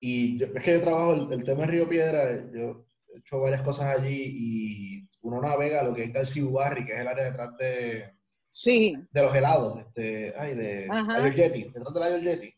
y 0.00 0.42
es 0.42 0.62
que 0.62 0.72
yo 0.72 0.80
trabajo 0.80 1.28
el, 1.30 1.44
tema 1.44 1.60
de 1.62 1.66
Río 1.66 1.88
Piedra, 1.88 2.50
yo 2.50 2.86
he 3.14 3.18
hecho 3.18 3.40
varias 3.40 3.62
cosas 3.62 3.98
allí 3.98 4.32
y 4.36 5.08
uno 5.22 5.40
navega 5.40 5.82
lo 5.82 5.94
que 5.94 6.04
es 6.04 6.12
García 6.12 6.44
Barri, 6.50 6.84
que 6.84 6.94
es 6.94 7.00
el 7.00 7.08
área 7.08 7.24
detrás 7.24 7.56
de, 7.56 8.14
sí. 8.50 8.94
de 9.10 9.22
los 9.22 9.34
helados, 9.34 9.80
este, 9.80 10.34
ay, 10.36 10.54
de 10.54 10.88
Ayo 10.90 11.32
Yeti, 11.32 11.64
detrás 11.64 11.94
del 11.94 12.02
Ayo 12.02 12.18
Yeti. 12.18 12.54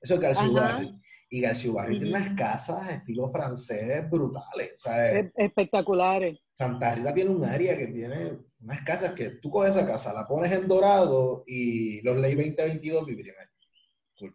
Eso 0.00 0.14
es 0.14 0.20
García 0.20 0.50
Barri. 0.50 0.94
Y 1.30 1.40
García 1.42 1.72
Barrio 1.72 1.98
tiene 1.98 2.16
unas 2.16 2.34
casas 2.36 2.90
estilo 2.90 3.30
francés 3.30 4.08
brutales. 4.10 4.72
O 4.76 4.78
sea, 4.78 5.18
Espectaculares. 5.36 6.38
Santa 6.56 6.94
Rita 6.94 7.14
tiene 7.14 7.30
un 7.30 7.44
área 7.44 7.76
que 7.76 7.86
tiene 7.88 8.38
unas 8.60 8.82
casas 8.82 9.12
que 9.12 9.30
tú 9.30 9.50
coges 9.50 9.76
esa 9.76 9.86
casa, 9.86 10.12
la 10.12 10.26
pones 10.26 10.50
en 10.52 10.66
dorado 10.66 11.44
y 11.46 12.00
los 12.02 12.16
ley 12.16 12.34
2022 12.34 13.06
vivirían 13.06 13.36
ahí. 13.38 14.28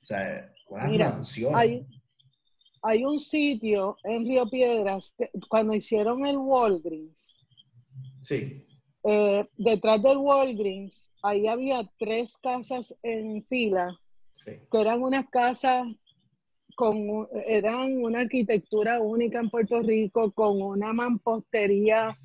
O 0.00 0.04
sea, 0.04 0.52
unas 0.68 0.98
mansiones. 0.98 1.56
Hay, 1.56 1.86
hay 2.82 3.04
un 3.04 3.20
sitio 3.20 3.96
en 4.04 4.24
Río 4.24 4.48
Piedras, 4.48 5.14
cuando 5.48 5.74
hicieron 5.74 6.26
el 6.26 6.36
Walgreens. 6.36 7.34
Sí. 8.22 8.64
Eh, 9.04 9.46
detrás 9.56 10.02
del 10.02 10.18
Walgreens, 10.18 11.10
ahí 11.22 11.46
había 11.46 11.88
tres 11.98 12.36
casas 12.38 12.94
en 13.02 13.44
fila, 13.46 13.98
que 14.44 14.80
eran 14.80 15.02
unas 15.02 15.28
casas 15.30 15.84
con, 16.76 17.28
eran 17.46 17.96
una 18.04 18.20
arquitectura 18.20 19.00
única 19.00 19.40
en 19.40 19.50
Puerto 19.50 19.82
Rico, 19.82 20.30
con 20.32 20.62
una 20.62 20.92
mampostería 20.92 22.16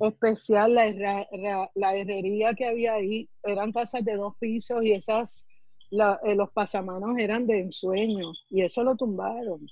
especial, 0.00 0.74
la, 0.74 1.70
la, 1.74 1.96
herrería 1.96 2.54
que 2.54 2.66
había 2.66 2.94
ahí, 2.94 3.28
eran 3.42 3.72
casas 3.72 4.04
de 4.04 4.16
dos 4.16 4.34
pisos 4.38 4.84
y 4.84 4.92
esas, 4.92 5.46
eh, 5.90 6.34
los 6.34 6.50
pasamanos 6.52 7.18
eran 7.18 7.46
de 7.46 7.60
ensueño 7.60 8.32
y 8.50 8.62
eso 8.62 8.82
lo 8.84 8.96
tumbaron. 8.96 9.66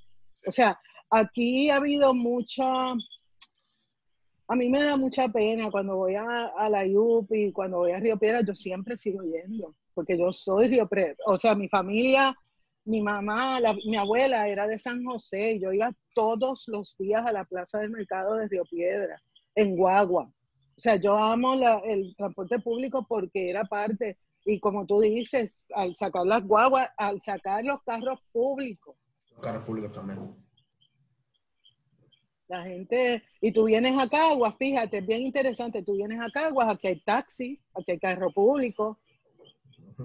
O 0.47 0.53
sea, 0.53 0.79
aquí 1.11 1.71
ha 1.71 1.77
habido 1.77 2.15
mucha, 2.15 2.93
a 2.93 4.57
mí 4.57 4.69
me 4.69 4.83
da 4.83 4.97
mucha 4.97 5.29
pena 5.29 5.71
cuando 5.71 5.97
voy 5.97 6.15
a, 6.15 6.47
a 6.57 6.69
la 6.69 6.85
y 6.87 7.53
cuando 7.53 7.79
voy 7.79 7.93
a 7.93 8.01
Río 8.01 8.19
Piedra, 8.19 8.43
yo 8.43 8.55
siempre 8.55 8.97
sigo 8.97 9.23
yendo, 9.23 9.75
porque 9.95 10.19
yo 10.19 10.33
soy 10.33 10.69
Río 10.69 10.89
Piedra, 10.89 11.17
o 11.27 11.39
sea, 11.39 11.55
mi 11.55 11.69
familia 11.69 12.35
mi 12.85 13.01
mamá, 13.01 13.59
mi 13.87 13.97
abuela 13.97 14.47
era 14.49 14.67
de 14.67 14.79
San 14.79 15.05
José, 15.05 15.59
yo 15.59 15.73
iba 15.73 15.91
todos 16.15 16.69
los 16.69 16.97
días 16.99 17.25
a 17.25 17.33
la 17.33 17.45
plaza 17.45 17.79
del 17.79 17.91
mercado 17.91 18.35
de 18.35 18.49
Río 18.49 18.65
Piedra, 18.65 19.21
en 19.55 19.77
Guagua. 19.77 20.25
O 20.25 20.81
sea, 20.81 20.97
yo 20.97 21.17
amo 21.17 21.55
el 21.85 22.15
transporte 22.17 22.59
público 22.59 23.07
porque 23.09 23.49
era 23.49 23.65
parte, 23.65 24.19
y 24.45 24.61
como 24.61 24.85
tú 24.85 25.01
dices, 25.01 25.67
al 25.75 25.95
sacar 25.95 26.27
las 26.27 26.43
guaguas, 26.43 26.91
al 26.99 27.21
sacar 27.23 27.65
los 27.65 27.83
carros 27.85 28.21
públicos. 28.33 28.97
Los 29.45 29.53
carros 29.53 29.67
públicos 29.67 29.93
también. 29.93 30.35
La 32.49 32.63
gente, 32.63 33.23
y 33.41 33.53
tú 33.53 33.65
vienes 33.65 33.99
a 33.99 34.09
Caguas, 34.09 34.55
fíjate, 34.59 34.99
es 34.99 35.07
bien 35.07 35.23
interesante, 35.23 35.83
tú 35.83 35.97
vienes 35.97 36.21
a 36.21 36.31
Caguas, 36.31 36.69
aquí 36.69 36.89
hay 36.89 37.01
taxi, 37.01 37.61
aquí 37.75 37.93
hay 37.93 37.99
carro 37.99 38.31
público, 38.33 38.99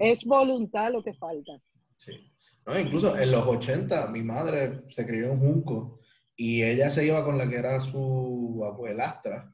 es 0.00 0.24
voluntad 0.24 0.90
lo 0.90 1.02
que 1.02 1.12
falta. 1.14 1.52
Sí 1.96 2.30
incluso 2.78 3.16
en 3.16 3.32
los 3.32 3.46
80, 3.46 4.08
mi 4.08 4.22
madre 4.22 4.82
se 4.90 5.06
crió 5.06 5.32
en 5.32 5.40
Junco 5.40 6.00
y 6.36 6.62
ella 6.62 6.90
se 6.90 7.06
iba 7.06 7.24
con 7.24 7.38
la 7.38 7.48
que 7.48 7.56
era 7.56 7.80
su 7.80 8.62
abuelastra, 8.64 9.52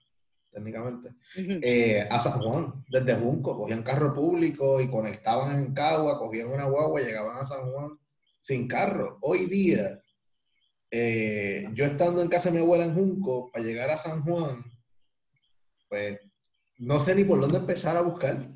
técnicamente, 0.51 1.11
eh, 1.37 2.07
a 2.09 2.20
San 2.20 2.40
Juan, 2.40 2.85
desde 2.88 3.14
Junco. 3.14 3.57
Cogían 3.57 3.83
carro 3.83 4.14
público 4.14 4.81
y 4.81 4.90
conectaban 4.90 5.59
en 5.59 5.75
Cagua, 5.75 6.18
cogían 6.18 6.49
una 6.51 6.64
guagua 6.64 7.01
y 7.01 7.05
llegaban 7.05 7.38
a 7.38 7.44
San 7.44 7.70
Juan 7.70 7.99
sin 8.46 8.68
carro. 8.68 9.18
Hoy 9.22 9.46
día, 9.46 10.00
eh, 10.92 11.68
yo 11.74 11.85
estando 11.85 12.22
en 12.22 12.28
casa 12.28 12.48
de 12.48 12.56
mi 12.56 12.62
abuela 12.62 12.85
en 12.85 12.94
Junco, 12.94 13.50
para 13.50 13.64
llegar 13.64 13.90
a 13.90 13.98
San 13.98 14.22
Juan, 14.22 14.62
pues 15.88 16.20
no 16.78 17.00
sé 17.00 17.16
ni 17.16 17.24
por 17.24 17.40
dónde 17.40 17.59
empezar 17.59 17.96
a 17.96 18.02
buscar. 18.02 18.48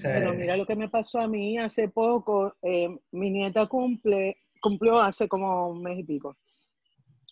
Pero 0.00 0.34
mira 0.34 0.56
lo 0.56 0.66
que 0.66 0.76
me 0.76 0.88
pasó 0.88 1.18
a 1.18 1.26
mí 1.26 1.58
hace 1.58 1.88
poco. 1.88 2.54
Eh, 2.62 2.96
mi 3.10 3.30
nieta 3.30 3.66
cumple, 3.66 4.36
cumplió 4.60 5.00
hace 5.00 5.26
como 5.26 5.70
un 5.70 5.82
mes 5.82 5.98
y 5.98 6.04
pico. 6.04 6.36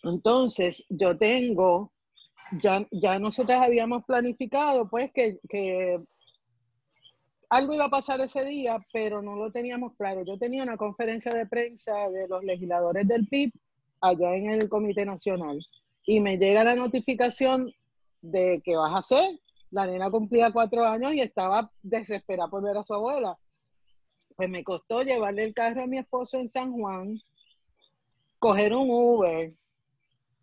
Entonces, 0.03 0.83
yo 0.89 1.17
tengo, 1.17 1.93
ya, 2.59 2.85
ya 2.91 3.17
nosotras 3.17 3.61
habíamos 3.61 4.03
planificado, 4.03 4.89
pues, 4.89 5.09
que, 5.13 5.39
que 5.47 6.01
algo 7.55 7.73
iba 7.73 7.85
a 7.85 7.89
pasar 7.89 8.19
ese 8.21 8.43
día, 8.45 8.83
pero 8.91 9.21
no 9.21 9.35
lo 9.35 9.51
teníamos 9.51 9.93
claro. 9.95 10.23
Yo 10.25 10.37
tenía 10.37 10.63
una 10.63 10.77
conferencia 10.77 11.33
de 11.33 11.45
prensa 11.45 12.09
de 12.09 12.27
los 12.27 12.43
legisladores 12.43 13.07
del 13.07 13.27
PIB 13.27 13.51
allá 14.01 14.35
en 14.35 14.49
el 14.49 14.69
Comité 14.69 15.05
Nacional 15.05 15.59
y 16.05 16.19
me 16.19 16.37
llega 16.37 16.63
la 16.63 16.75
notificación 16.75 17.71
de 18.21 18.61
que 18.63 18.75
vas 18.75 18.91
a 18.91 18.97
hacer 18.97 19.39
la 19.69 19.87
nena 19.87 20.11
cumplía 20.11 20.51
cuatro 20.51 20.85
años 20.85 21.13
y 21.13 21.21
estaba 21.21 21.71
desesperada 21.81 22.49
por 22.49 22.63
ver 22.63 22.77
a 22.77 22.83
su 22.83 22.93
abuela. 22.93 23.37
Pues 24.35 24.49
me 24.49 24.63
costó 24.63 25.01
llevarle 25.01 25.43
el 25.43 25.53
carro 25.53 25.83
a 25.83 25.87
mi 25.87 25.97
esposo 25.97 26.37
en 26.37 26.47
San 26.47 26.73
Juan, 26.73 27.19
coger 28.37 28.75
un 28.75 28.89
Uber 28.89 29.51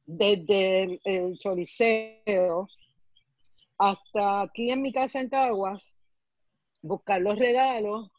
desde 0.05 1.01
el, 1.05 1.39
Choliseo 1.39 2.69
hasta 3.79 4.43
aquí 4.43 4.71
en 4.71 4.83
mi 4.83 4.93
casa 4.93 5.21
en 5.21 5.29
Caguas, 5.29 5.97
buscar 6.83 7.21
los 7.21 7.39
regalos 7.39 8.11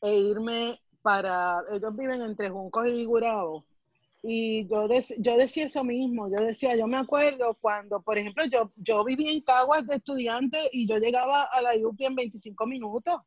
e 0.00 0.16
irme 0.16 0.80
para, 1.02 1.62
ellos 1.72 1.96
viven 1.96 2.22
entre 2.22 2.48
Juncos 2.48 2.86
y 2.86 3.04
Gurabo, 3.04 3.64
y 4.22 4.68
yo, 4.68 4.86
yo 5.18 5.36
decía 5.36 5.66
eso 5.66 5.82
mismo, 5.82 6.28
yo 6.28 6.44
decía, 6.44 6.76
yo 6.76 6.86
me 6.86 6.96
acuerdo 6.96 7.56
cuando, 7.60 8.00
por 8.00 8.18
ejemplo, 8.18 8.44
yo, 8.46 8.70
yo 8.76 9.04
vivía 9.04 9.32
en 9.32 9.40
Caguas 9.40 9.84
de 9.84 9.96
estudiante 9.96 10.58
y 10.72 10.86
yo 10.86 10.98
llegaba 10.98 11.42
a 11.42 11.60
la 11.60 11.70
UPI 11.74 12.04
en 12.04 12.14
25 12.14 12.66
minutos, 12.66 13.20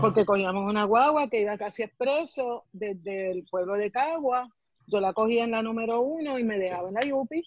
porque 0.00 0.24
cogíamos 0.24 0.68
una 0.68 0.84
guagua 0.84 1.30
que 1.30 1.42
iba 1.42 1.56
casi 1.56 1.84
expreso 1.84 2.64
desde 2.72 3.30
el 3.30 3.44
pueblo 3.44 3.74
de 3.74 3.92
Caguas, 3.92 4.48
yo 4.88 5.00
la 5.00 5.12
cogía 5.12 5.44
en 5.44 5.52
la 5.52 5.62
número 5.62 6.00
uno 6.00 6.36
y 6.36 6.42
me 6.42 6.58
dejaba 6.58 6.88
en 6.88 6.94
la 6.94 7.14
UPI. 7.14 7.44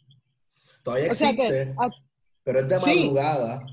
Todavía 0.81 1.07
existe, 1.07 1.75
pero 2.45 2.59
es 2.59 2.69
de 2.69 2.79
madrugada 2.79 3.65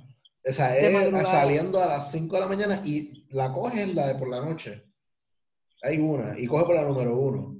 O 0.48 0.52
sea, 0.52 0.76
es 0.76 1.28
saliendo 1.28 1.82
a 1.82 1.86
las 1.86 2.10
5 2.10 2.34
de 2.34 2.40
la 2.40 2.48
mañana 2.48 2.82
y 2.84 3.26
la 3.30 3.52
coges 3.52 3.94
la 3.94 4.08
de 4.08 4.14
por 4.14 4.28
la 4.28 4.40
noche. 4.40 4.84
Hay 5.82 5.98
una, 5.98 6.38
y 6.38 6.46
coge 6.46 6.64
por 6.64 6.74
la 6.74 6.82
número 6.82 7.16
uno. 7.16 7.56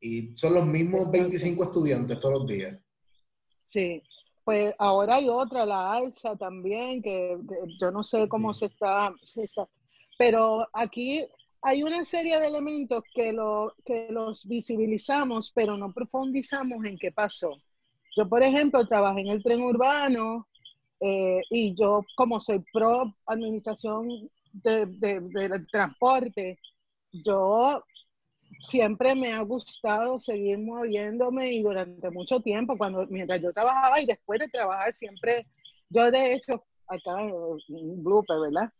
Y 0.00 0.36
son 0.36 0.54
los 0.54 0.66
mismos 0.66 1.10
25 1.10 1.64
estudiantes 1.64 2.18
todos 2.20 2.40
los 2.40 2.46
días. 2.46 2.78
Sí, 3.68 4.02
pues 4.44 4.74
ahora 4.78 5.16
hay 5.16 5.28
otra, 5.28 5.66
la 5.66 5.92
alza 5.92 6.36
también, 6.36 7.02
que, 7.02 7.36
yo 7.80 7.90
no 7.90 8.02
sé 8.02 8.28
cómo 8.28 8.54
se 8.54 8.66
está, 8.66 9.12
se 9.24 9.44
está, 9.44 9.68
pero 10.16 10.66
aquí 10.72 11.26
hay 11.62 11.82
una 11.82 12.04
serie 12.04 12.38
de 12.38 12.46
elementos 12.46 13.02
que, 13.12 13.32
lo, 13.32 13.74
que 13.84 14.06
los 14.10 14.46
visibilizamos, 14.46 15.50
pero 15.52 15.76
no 15.76 15.92
profundizamos 15.92 16.84
en 16.84 16.96
qué 16.96 17.10
pasó. 17.10 17.50
Yo, 18.16 18.28
por 18.28 18.42
ejemplo, 18.42 18.86
trabajé 18.86 19.20
en 19.20 19.28
el 19.28 19.42
tren 19.42 19.62
urbano 19.62 20.46
eh, 21.00 21.40
y 21.50 21.74
yo, 21.74 22.04
como 22.16 22.40
soy 22.40 22.64
pro 22.72 23.14
administración 23.26 24.30
del 24.52 25.66
transporte, 25.70 26.58
yo 27.12 27.82
siempre 28.60 29.14
me 29.14 29.32
ha 29.32 29.40
gustado 29.42 30.18
seguir 30.18 30.58
moviéndome 30.58 31.52
y 31.52 31.62
durante 31.62 32.10
mucho 32.10 32.40
tiempo, 32.40 32.76
cuando 32.78 33.06
mientras 33.08 33.40
yo 33.42 33.52
trabajaba 33.52 34.00
y 34.00 34.06
después 34.06 34.38
de 34.40 34.48
trabajar, 34.48 34.94
siempre, 34.94 35.42
yo 35.90 36.10
de 36.10 36.34
hecho, 36.34 36.64
acá 36.86 37.16
un 37.24 38.02
blooper, 38.02 38.40
¿verdad? 38.40 38.72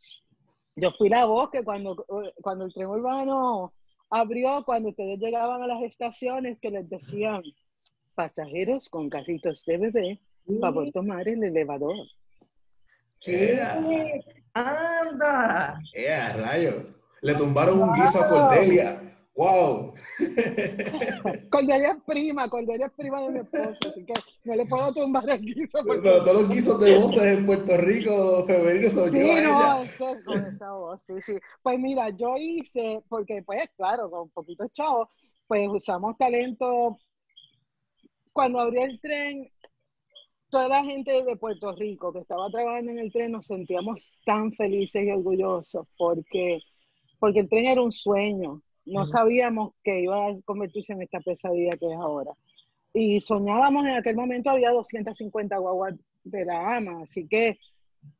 Yo 0.76 0.90
fui 0.92 1.08
la 1.08 1.24
voz 1.24 1.50
que 1.50 1.64
cuando, 1.64 2.04
cuando 2.42 2.66
el 2.66 2.72
tren 2.72 2.86
urbano 2.86 3.72
abrió, 4.10 4.62
cuando 4.64 4.90
ustedes 4.90 5.18
llegaban 5.18 5.62
a 5.62 5.66
las 5.66 5.82
estaciones, 5.82 6.58
que 6.60 6.70
les 6.70 6.88
decían, 6.88 7.42
pasajeros 8.14 8.88
con 8.88 9.08
carritos 9.08 9.64
de 9.64 9.78
bebé, 9.78 10.20
favor 10.60 10.90
tomar 10.92 11.28
el 11.28 11.42
elevador. 11.44 11.96
¿Qué? 13.20 13.60
¡Anda! 14.54 15.78
¡Eh, 15.94 16.32
rayo! 16.38 16.86
Le 17.22 17.34
tumbaron 17.34 17.82
un 17.82 17.92
guiso 17.94 18.22
a 18.22 18.28
Cordelia. 18.28 19.02
¡Wow! 19.36 19.92
Cordelia 21.50 21.90
es 21.90 22.02
prima, 22.06 22.48
Cordelia 22.48 22.86
es 22.86 22.92
prima 22.92 23.20
de 23.20 23.30
mi 23.30 23.38
esposo, 23.40 23.90
así 23.90 24.04
que 24.06 24.14
no 24.44 24.54
le 24.54 24.64
puedo 24.64 24.94
tumbar 24.94 25.28
el 25.28 25.40
guiso. 25.42 25.78
Pero 25.86 26.24
todos 26.24 26.40
los 26.40 26.48
guisos 26.48 26.80
de 26.80 26.96
voces 26.96 27.22
en 27.22 27.44
Puerto 27.44 27.76
Rico 27.76 28.44
femenino 28.46 28.90
son 28.90 29.12
sí, 29.12 29.18
yo 29.18 29.42
no, 29.42 29.82
eso 29.82 30.08
es 30.08 30.24
con 30.24 30.42
esa 30.42 30.72
voz, 30.72 31.02
sí, 31.04 31.14
sí. 31.20 31.38
Pues 31.62 31.78
mira, 31.78 32.08
yo 32.10 32.34
hice, 32.38 33.02
porque 33.10 33.42
pues 33.44 33.68
claro, 33.76 34.10
con 34.10 34.20
un 34.22 34.30
poquito 34.30 34.66
chavo, 34.68 35.10
pues 35.46 35.68
usamos 35.68 36.16
talento. 36.16 36.98
Cuando 38.32 38.60
abrió 38.60 38.84
el 38.84 38.98
tren, 39.00 39.50
toda 40.50 40.68
la 40.68 40.84
gente 40.84 41.22
de 41.24 41.36
Puerto 41.36 41.72
Rico 41.72 42.12
que 42.12 42.20
estaba 42.20 42.48
trabajando 42.50 42.92
en 42.92 42.98
el 42.98 43.12
tren 43.12 43.32
nos 43.32 43.46
sentíamos 43.46 44.12
tan 44.24 44.52
felices 44.52 45.04
y 45.04 45.10
orgullosos 45.10 45.86
porque, 45.96 46.60
porque 47.18 47.40
el 47.40 47.48
tren 47.48 47.66
era 47.66 47.82
un 47.82 47.92
sueño 47.92 48.62
no 48.86 49.04
sabíamos 49.04 49.74
que 49.82 50.00
iba 50.00 50.28
a 50.28 50.40
convertirse 50.44 50.92
en 50.92 51.02
esta 51.02 51.20
pesadilla 51.20 51.76
que 51.76 51.92
es 51.92 51.98
ahora. 51.98 52.32
Y 52.94 53.20
soñábamos 53.20 53.84
en 53.86 53.96
aquel 53.96 54.16
momento, 54.16 54.50
había 54.50 54.70
250 54.70 55.58
guaguas 55.58 55.94
de 56.24 56.44
la 56.44 56.76
AMA, 56.76 57.02
así 57.02 57.26
que 57.26 57.58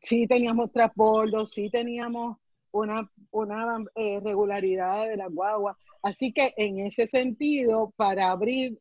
sí 0.01 0.27
teníamos 0.27 0.73
transbordo, 0.73 1.47
sí 1.47 1.71
teníamos 1.71 2.37
una, 2.73 3.09
una 3.31 3.85
eh, 3.95 4.21
regularidad 4.23 5.09
de 5.09 5.17
las 5.17 5.33
guaguas. 5.33 5.77
Así 6.03 6.33
que 6.33 6.53
en 6.57 6.81
ese 6.81 7.07
sentido, 7.07 7.93
para 7.97 8.31
abrir, 8.31 8.79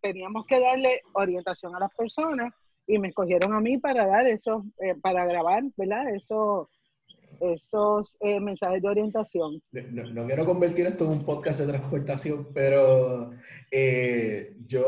teníamos 0.00 0.46
que 0.46 0.60
darle 0.60 1.02
orientación 1.12 1.74
a 1.74 1.80
las 1.80 1.94
personas 1.94 2.54
y 2.86 2.98
me 2.98 3.08
escogieron 3.08 3.52
a 3.54 3.60
mí 3.60 3.78
para 3.78 4.06
dar 4.06 4.26
eso, 4.26 4.64
eh, 4.78 4.94
para 5.00 5.26
grabar, 5.26 5.62
¿verdad? 5.76 6.14
Eso, 6.14 6.68
esos 7.40 8.16
eh, 8.20 8.40
mensajes 8.40 8.82
de 8.82 8.88
orientación. 8.88 9.62
No, 9.72 10.26
quiero 10.26 10.44
convertir 10.44 10.86
esto 10.86 11.04
en 11.04 11.12
un 11.12 11.24
podcast 11.24 11.60
de 11.60 11.66
transportación, 11.66 12.48
pero 12.52 13.32
eh, 13.70 14.56
yo, 14.66 14.86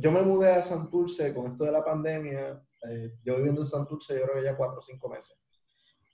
yo 0.00 0.12
me 0.12 0.22
mudé 0.22 0.50
a 0.50 0.62
Santurce 0.62 1.34
con 1.34 1.52
esto 1.52 1.64
de 1.64 1.72
la 1.72 1.84
pandemia. 1.84 2.62
Eh, 2.88 3.12
yo 3.24 3.36
viviendo 3.36 3.62
en 3.62 3.66
Santurce, 3.66 4.14
yo 4.14 4.22
creo 4.22 4.36
que 4.36 4.44
ya 4.44 4.56
cuatro 4.56 4.78
o 4.78 4.82
cinco 4.82 5.08
meses. 5.08 5.38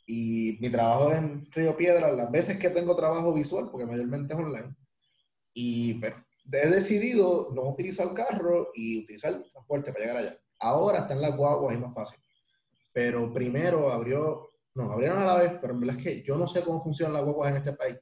Y 0.06 0.58
mi 0.60 0.70
trabajo 0.70 1.10
es 1.10 1.18
en 1.18 1.46
Río 1.50 1.76
Piedra, 1.76 2.12
las 2.12 2.30
veces 2.30 2.58
que 2.58 2.70
tengo 2.70 2.94
trabajo 2.94 3.32
visual, 3.32 3.68
porque 3.70 3.86
mayormente 3.86 4.34
es 4.34 4.38
online, 4.38 4.76
y 5.52 5.94
pues, 5.94 6.14
he 6.52 6.68
decidido 6.68 7.50
no 7.52 7.70
utilizar 7.70 8.06
el 8.06 8.14
carro 8.14 8.70
y 8.72 9.02
utilizar 9.02 9.32
el 9.32 9.50
transporte 9.50 9.92
para 9.92 10.04
llegar 10.04 10.16
allá. 10.18 10.38
Ahora 10.60 11.00
está 11.00 11.14
en 11.14 11.22
las 11.22 11.36
guaguas, 11.36 11.74
es 11.74 11.80
más 11.80 11.94
fácil. 11.94 12.18
Pero 12.92 13.32
primero 13.32 13.92
abrió 13.92 14.50
no, 14.76 14.92
abrieron 14.92 15.22
a 15.22 15.24
la 15.24 15.36
vez, 15.36 15.52
pero 15.58 15.72
en 15.72 15.80
verdad 15.80 15.96
es 15.96 16.02
que 16.02 16.22
yo 16.22 16.36
no 16.36 16.46
sé 16.46 16.62
cómo 16.62 16.82
funcionan 16.82 17.14
las 17.14 17.24
guaguas 17.24 17.50
en 17.50 17.56
este 17.56 17.72
país. 17.72 17.96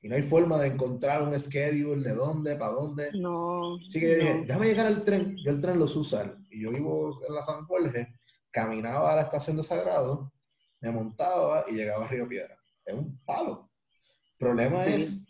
Y 0.00 0.08
no 0.08 0.14
hay 0.14 0.22
forma 0.22 0.56
de 0.60 0.68
encontrar 0.68 1.20
un 1.22 1.38
schedule 1.38 2.08
de 2.08 2.14
dónde, 2.14 2.54
para 2.54 2.72
dónde. 2.72 3.10
No. 3.12 3.74
Así 3.74 3.98
que 3.98 4.14
dije, 4.14 4.44
déjame 4.46 4.66
llegar 4.66 4.86
al 4.86 5.02
tren. 5.02 5.36
Yo 5.44 5.50
el 5.50 5.60
tren 5.60 5.80
lo 5.80 5.86
uso 5.86 6.00
usar. 6.00 6.38
Y 6.48 6.62
yo 6.62 6.70
vivo 6.70 7.20
en 7.26 7.34
la 7.34 7.42
San 7.42 7.64
Jorge, 7.64 8.14
caminaba 8.52 9.12
a 9.12 9.16
la 9.16 9.22
estación 9.22 9.56
de 9.56 9.64
Sagrado, 9.64 10.32
me 10.80 10.92
montaba 10.92 11.64
y 11.66 11.72
llegaba 11.72 12.04
a 12.04 12.08
Río 12.08 12.28
Piedra. 12.28 12.56
Es 12.84 12.94
un 12.94 13.20
palo. 13.24 13.72
El 14.38 14.46
problema 14.46 14.86
es 14.86 15.26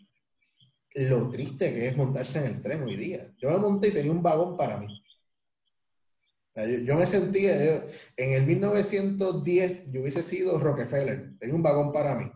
lo 0.93 1.27
triste 1.31 1.73
que 1.73 1.87
es 1.87 1.97
montarse 1.97 2.37
en 2.37 2.45
el 2.53 2.61
tren 2.61 2.83
hoy 2.83 2.95
día. 2.95 3.33
Yo 3.37 3.49
me 3.49 3.57
monté 3.57 3.87
y 3.87 3.93
tenía 3.93 4.11
un 4.11 4.21
vagón 4.21 4.55
para 4.55 4.77
mí. 4.77 4.87
Yo, 6.65 6.95
me 6.95 7.05
sentía, 7.05 7.83
en 8.15 8.33
el 8.33 8.47
1910 8.47 9.91
yo 9.91 10.01
hubiese 10.01 10.23
sido 10.23 10.59
Rockefeller, 10.59 11.37
tenía 11.37 11.55
un 11.55 11.61
vagón 11.61 11.93
para 11.93 12.15
mí. 12.15 12.31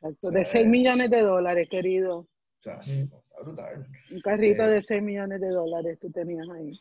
Exacto, 0.00 0.32
de 0.32 0.44
6 0.44 0.66
millones 0.66 1.10
de 1.10 1.20
dólares, 1.20 1.68
querido. 1.70 2.18
O 2.18 2.28
sea, 2.58 2.80
está 2.80 3.42
brutal. 3.44 3.86
Un 4.10 4.20
carrito 4.22 4.64
eh, 4.64 4.70
de 4.70 4.82
6 4.82 5.02
millones 5.02 5.40
de 5.40 5.50
dólares 5.50 5.98
tú 6.00 6.10
tenías 6.10 6.48
ahí. 6.50 6.72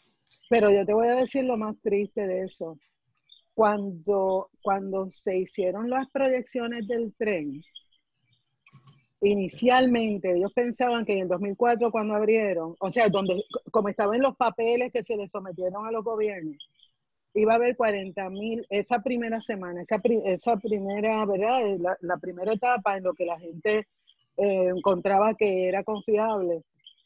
Pero 0.49 0.71
yo 0.71 0.83
te 0.83 0.93
voy 0.93 1.07
a 1.07 1.15
decir 1.15 1.43
lo 1.43 1.57
más 1.57 1.75
triste 1.81 2.25
de 2.25 2.45
eso. 2.45 2.79
Cuando, 3.53 4.49
cuando 4.63 5.11
se 5.13 5.37
hicieron 5.37 5.91
las 5.91 6.09
proyecciones 6.09 6.87
del 6.87 7.13
tren, 7.15 7.61
inicialmente 9.21 10.35
ellos 10.35 10.51
pensaban 10.53 11.05
que 11.05 11.13
en 11.13 11.19
el 11.19 11.27
2004 11.27 11.91
cuando 11.91 12.15
abrieron, 12.15 12.75
o 12.79 12.91
sea, 12.91 13.07
donde 13.07 13.43
como 13.71 13.89
estaban 13.89 14.21
los 14.21 14.35
papeles 14.35 14.91
que 14.91 15.03
se 15.03 15.15
les 15.15 15.31
sometieron 15.31 15.85
a 15.85 15.91
los 15.91 16.03
gobiernos, 16.03 16.57
iba 17.33 17.53
a 17.53 17.55
haber 17.55 17.75
40 17.75 18.29
mil, 18.29 18.65
esa 18.69 19.01
primera 19.01 19.39
semana, 19.41 19.83
esa, 19.83 20.01
esa 20.25 20.57
primera, 20.57 21.25
¿verdad? 21.25 21.77
La, 21.79 21.97
la, 22.01 22.17
primera 22.17 22.53
etapa 22.53 22.97
en 22.97 23.03
lo 23.03 23.13
que 23.13 23.25
la 23.25 23.39
gente 23.39 23.87
eh, 24.37 24.71
encontraba 24.75 25.35
que 25.35 25.67
era 25.67 25.83
confiable, 25.83 26.63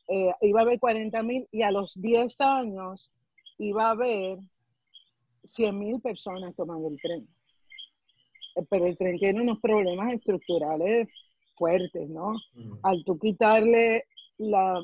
eh, 0.07 0.31
iba 0.41 0.61
a 0.61 0.63
haber 0.63 0.79
40 0.79 1.21
mil 1.23 1.47
y 1.51 1.63
a 1.63 1.71
los 1.71 1.99
10 2.01 2.39
años 2.41 3.11
iba 3.57 3.87
a 3.87 3.91
haber 3.91 4.39
100 5.49 5.77
mil 5.77 6.01
personas 6.01 6.55
tomando 6.55 6.87
el 6.87 6.99
tren. 6.99 7.27
Eh, 8.55 8.63
pero 8.69 8.85
el 8.85 8.97
tren 8.97 9.17
tiene 9.17 9.41
unos 9.41 9.59
problemas 9.59 10.13
estructurales 10.13 11.09
fuertes, 11.55 12.09
¿no? 12.09 12.35
Al 12.83 13.03
tú 13.05 13.17
quitarle 13.19 14.05
la... 14.37 14.83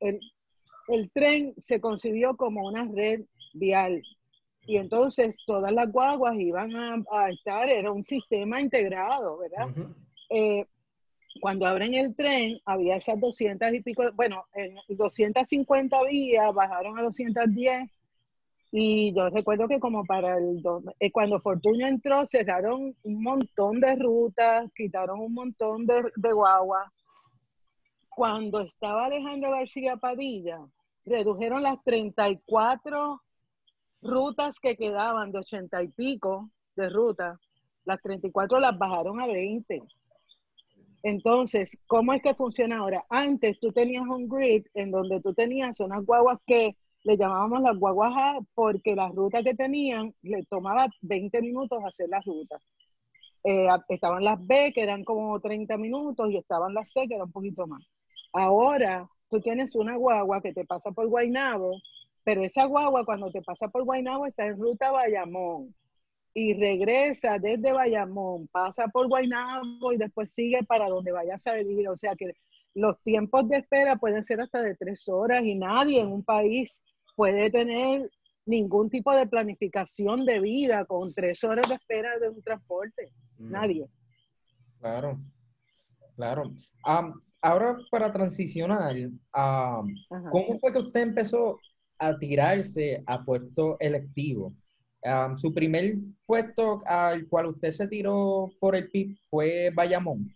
El, 0.00 1.10
tren 1.12 1.54
se 1.56 1.80
concibió 1.80 2.36
como 2.36 2.66
una 2.66 2.84
red 2.84 3.20
vial 3.54 4.02
y 4.66 4.76
entonces 4.76 5.36
todas 5.46 5.72
las 5.72 5.90
guaguas 5.92 6.34
iban 6.36 6.72
a, 6.76 7.30
estar, 7.30 7.68
era 7.68 7.92
un 7.92 8.02
sistema 8.02 8.60
integrado, 8.60 9.38
¿verdad? 9.38 9.68
Eh, 10.30 10.64
cuando 11.40 11.66
abren 11.66 11.94
el 11.94 12.14
tren, 12.16 12.60
había 12.64 12.96
esas 12.96 13.20
200 13.20 13.72
y 13.72 13.80
pico, 13.80 14.02
bueno, 14.14 14.44
en 14.54 14.74
250 14.88 16.02
vías, 16.04 16.52
bajaron 16.52 16.98
a 16.98 17.02
210 17.02 17.88
y 18.72 19.12
yo 19.14 19.28
recuerdo 19.30 19.66
que 19.66 19.80
como 19.80 20.04
para 20.04 20.38
el... 20.38 20.62
Eh, 21.00 21.10
cuando 21.10 21.40
Fortuna 21.40 21.88
entró, 21.88 22.24
cerraron 22.26 22.94
un 23.02 23.22
montón 23.22 23.80
de 23.80 23.96
rutas, 23.96 24.70
quitaron 24.74 25.20
un 25.20 25.34
montón 25.34 25.86
de, 25.86 26.02
de 26.14 26.32
guagua. 26.32 26.92
Cuando 28.08 28.60
estaba 28.60 29.06
Alejandro 29.06 29.50
García 29.50 29.96
Padilla, 29.96 30.60
redujeron 31.04 31.62
las 31.62 31.82
34 31.82 33.20
rutas 34.02 34.60
que 34.60 34.76
quedaban 34.76 35.32
de 35.32 35.40
80 35.40 35.82
y 35.82 35.88
pico 35.88 36.50
de 36.76 36.88
rutas. 36.88 37.40
Las 37.84 38.00
34 38.02 38.60
las 38.60 38.78
bajaron 38.78 39.20
a 39.20 39.26
20. 39.26 39.82
Entonces, 41.02 41.76
¿cómo 41.86 42.12
es 42.12 42.22
que 42.22 42.34
funciona 42.34 42.78
ahora? 42.78 43.04
Antes 43.08 43.58
tú 43.58 43.72
tenías 43.72 44.04
un 44.06 44.28
grid 44.28 44.66
en 44.74 44.90
donde 44.92 45.20
tú 45.20 45.32
tenías 45.34 45.80
unas 45.80 46.04
guaguas 46.04 46.38
que 46.46 46.76
le 47.04 47.16
llamábamos 47.16 47.62
las 47.62 47.78
guaguajas 47.78 48.38
porque 48.54 48.94
la 48.94 49.08
ruta 49.08 49.42
que 49.42 49.54
tenían 49.54 50.14
le 50.22 50.44
tomaba 50.44 50.86
20 51.02 51.40
minutos 51.42 51.78
hacer 51.84 52.08
la 52.08 52.20
ruta. 52.20 52.60
Eh, 53.44 53.68
estaban 53.88 54.22
las 54.22 54.44
B, 54.46 54.72
que 54.74 54.82
eran 54.82 55.04
como 55.04 55.40
30 55.40 55.76
minutos, 55.78 56.30
y 56.30 56.36
estaban 56.36 56.74
las 56.74 56.92
C, 56.92 57.06
que 57.08 57.14
era 57.14 57.24
un 57.24 57.32
poquito 57.32 57.66
más. 57.66 57.82
Ahora 58.32 59.08
tú 59.28 59.40
tienes 59.40 59.74
una 59.74 59.96
guagua 59.96 60.42
que 60.42 60.52
te 60.52 60.64
pasa 60.66 60.90
por 60.92 61.08
Guaynabo, 61.08 61.80
pero 62.24 62.42
esa 62.42 62.66
guagua 62.66 63.04
cuando 63.04 63.30
te 63.30 63.42
pasa 63.42 63.68
por 63.68 63.84
Guaynabo 63.84 64.26
está 64.26 64.46
en 64.46 64.58
ruta 64.58 64.90
Bayamón. 64.90 65.74
y 66.34 66.54
regresa 66.54 67.38
desde 67.38 67.72
Bayamón, 67.72 68.48
pasa 68.48 68.88
por 68.88 69.08
Guaynabo 69.08 69.92
y 69.92 69.96
después 69.98 70.32
sigue 70.32 70.62
para 70.64 70.88
donde 70.88 71.12
vaya 71.12 71.34
a 71.36 71.38
salir. 71.38 71.88
O 71.88 71.96
sea 71.96 72.14
que 72.16 72.34
los 72.74 73.00
tiempos 73.02 73.48
de 73.48 73.58
espera 73.58 73.96
pueden 73.96 74.24
ser 74.24 74.40
hasta 74.40 74.62
de 74.62 74.76
tres 74.76 75.08
horas 75.08 75.42
y 75.44 75.54
nadie 75.56 76.00
en 76.00 76.08
un 76.12 76.24
país 76.24 76.82
puede 77.20 77.50
tener 77.50 78.10
ningún 78.46 78.88
tipo 78.88 79.14
de 79.14 79.26
planificación 79.26 80.24
de 80.24 80.40
vida 80.40 80.86
con 80.86 81.12
tres 81.12 81.44
horas 81.44 81.68
de 81.68 81.74
espera 81.74 82.18
de 82.18 82.30
un 82.30 82.40
transporte. 82.40 83.12
Mm. 83.36 83.50
Nadie. 83.50 83.86
Claro, 84.78 85.20
claro. 86.16 86.50
ahora 87.42 87.76
para 87.90 88.10
transicionar, 88.10 88.96
¿cómo 90.30 90.58
fue 90.60 90.72
que 90.72 90.78
usted 90.78 91.02
empezó 91.02 91.58
a 91.98 92.16
tirarse 92.18 93.02
a 93.04 93.22
puesto 93.22 93.76
electivo? 93.80 94.54
su 95.36 95.52
primer 95.52 95.96
puesto 96.24 96.82
al 96.86 97.26
cual 97.28 97.46
usted 97.46 97.70
se 97.70 97.86
tiró 97.86 98.50
por 98.58 98.76
el 98.76 98.90
PIB 98.90 99.18
fue 99.28 99.70
Bayamón. 99.74 100.34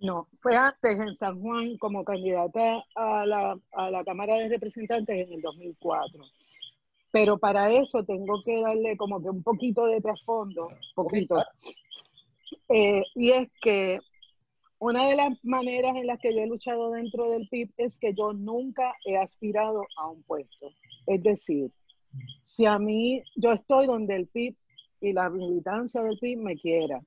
No, 0.00 0.28
fue 0.40 0.56
antes 0.56 0.98
en 0.98 1.14
San 1.14 1.40
Juan 1.40 1.76
como 1.76 2.04
candidata 2.04 2.82
a 2.94 3.26
la, 3.26 3.58
a 3.72 3.90
la 3.90 4.02
Cámara 4.02 4.36
de 4.36 4.48
Representantes 4.48 5.28
en 5.28 5.34
el 5.34 5.42
2004. 5.42 6.24
Pero 7.12 7.38
para 7.38 7.70
eso 7.72 8.04
tengo 8.04 8.42
que 8.44 8.60
darle 8.60 8.96
como 8.96 9.20
que 9.20 9.28
un 9.28 9.42
poquito 9.42 9.84
de 9.86 10.00
trasfondo, 10.00 10.70
poquito. 10.94 11.42
Eh, 12.68 13.02
y 13.14 13.30
es 13.32 13.48
que 13.60 13.98
una 14.78 15.06
de 15.08 15.16
las 15.16 15.44
maneras 15.44 15.94
en 15.96 16.06
las 16.06 16.18
que 16.18 16.34
yo 16.34 16.40
he 16.40 16.46
luchado 16.46 16.90
dentro 16.92 17.30
del 17.30 17.46
PIB 17.48 17.70
es 17.76 17.98
que 17.98 18.14
yo 18.14 18.32
nunca 18.32 18.94
he 19.04 19.18
aspirado 19.18 19.82
a 19.96 20.08
un 20.08 20.22
puesto. 20.22 20.70
Es 21.06 21.22
decir, 21.22 21.70
si 22.46 22.64
a 22.64 22.78
mí, 22.78 23.22
yo 23.36 23.50
estoy 23.52 23.86
donde 23.86 24.16
el 24.16 24.26
PIB 24.28 24.56
y 25.02 25.12
la 25.12 25.28
militancia 25.28 26.02
del 26.02 26.18
PIB 26.18 26.38
me 26.38 26.56
quiera. 26.56 27.02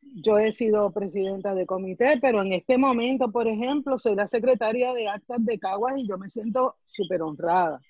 Yo 0.00 0.38
he 0.38 0.52
sido 0.52 0.90
presidenta 0.92 1.54
de 1.54 1.66
comité, 1.66 2.18
pero 2.20 2.42
en 2.42 2.52
este 2.52 2.78
momento, 2.78 3.30
por 3.30 3.46
ejemplo, 3.46 3.98
soy 3.98 4.14
la 4.14 4.26
secretaria 4.26 4.92
de 4.92 5.08
actas 5.08 5.44
de 5.44 5.58
Caguas 5.58 5.94
y 5.98 6.06
yo 6.06 6.18
me 6.18 6.28
siento 6.28 6.76
súper 6.86 7.22
honrada, 7.22 7.80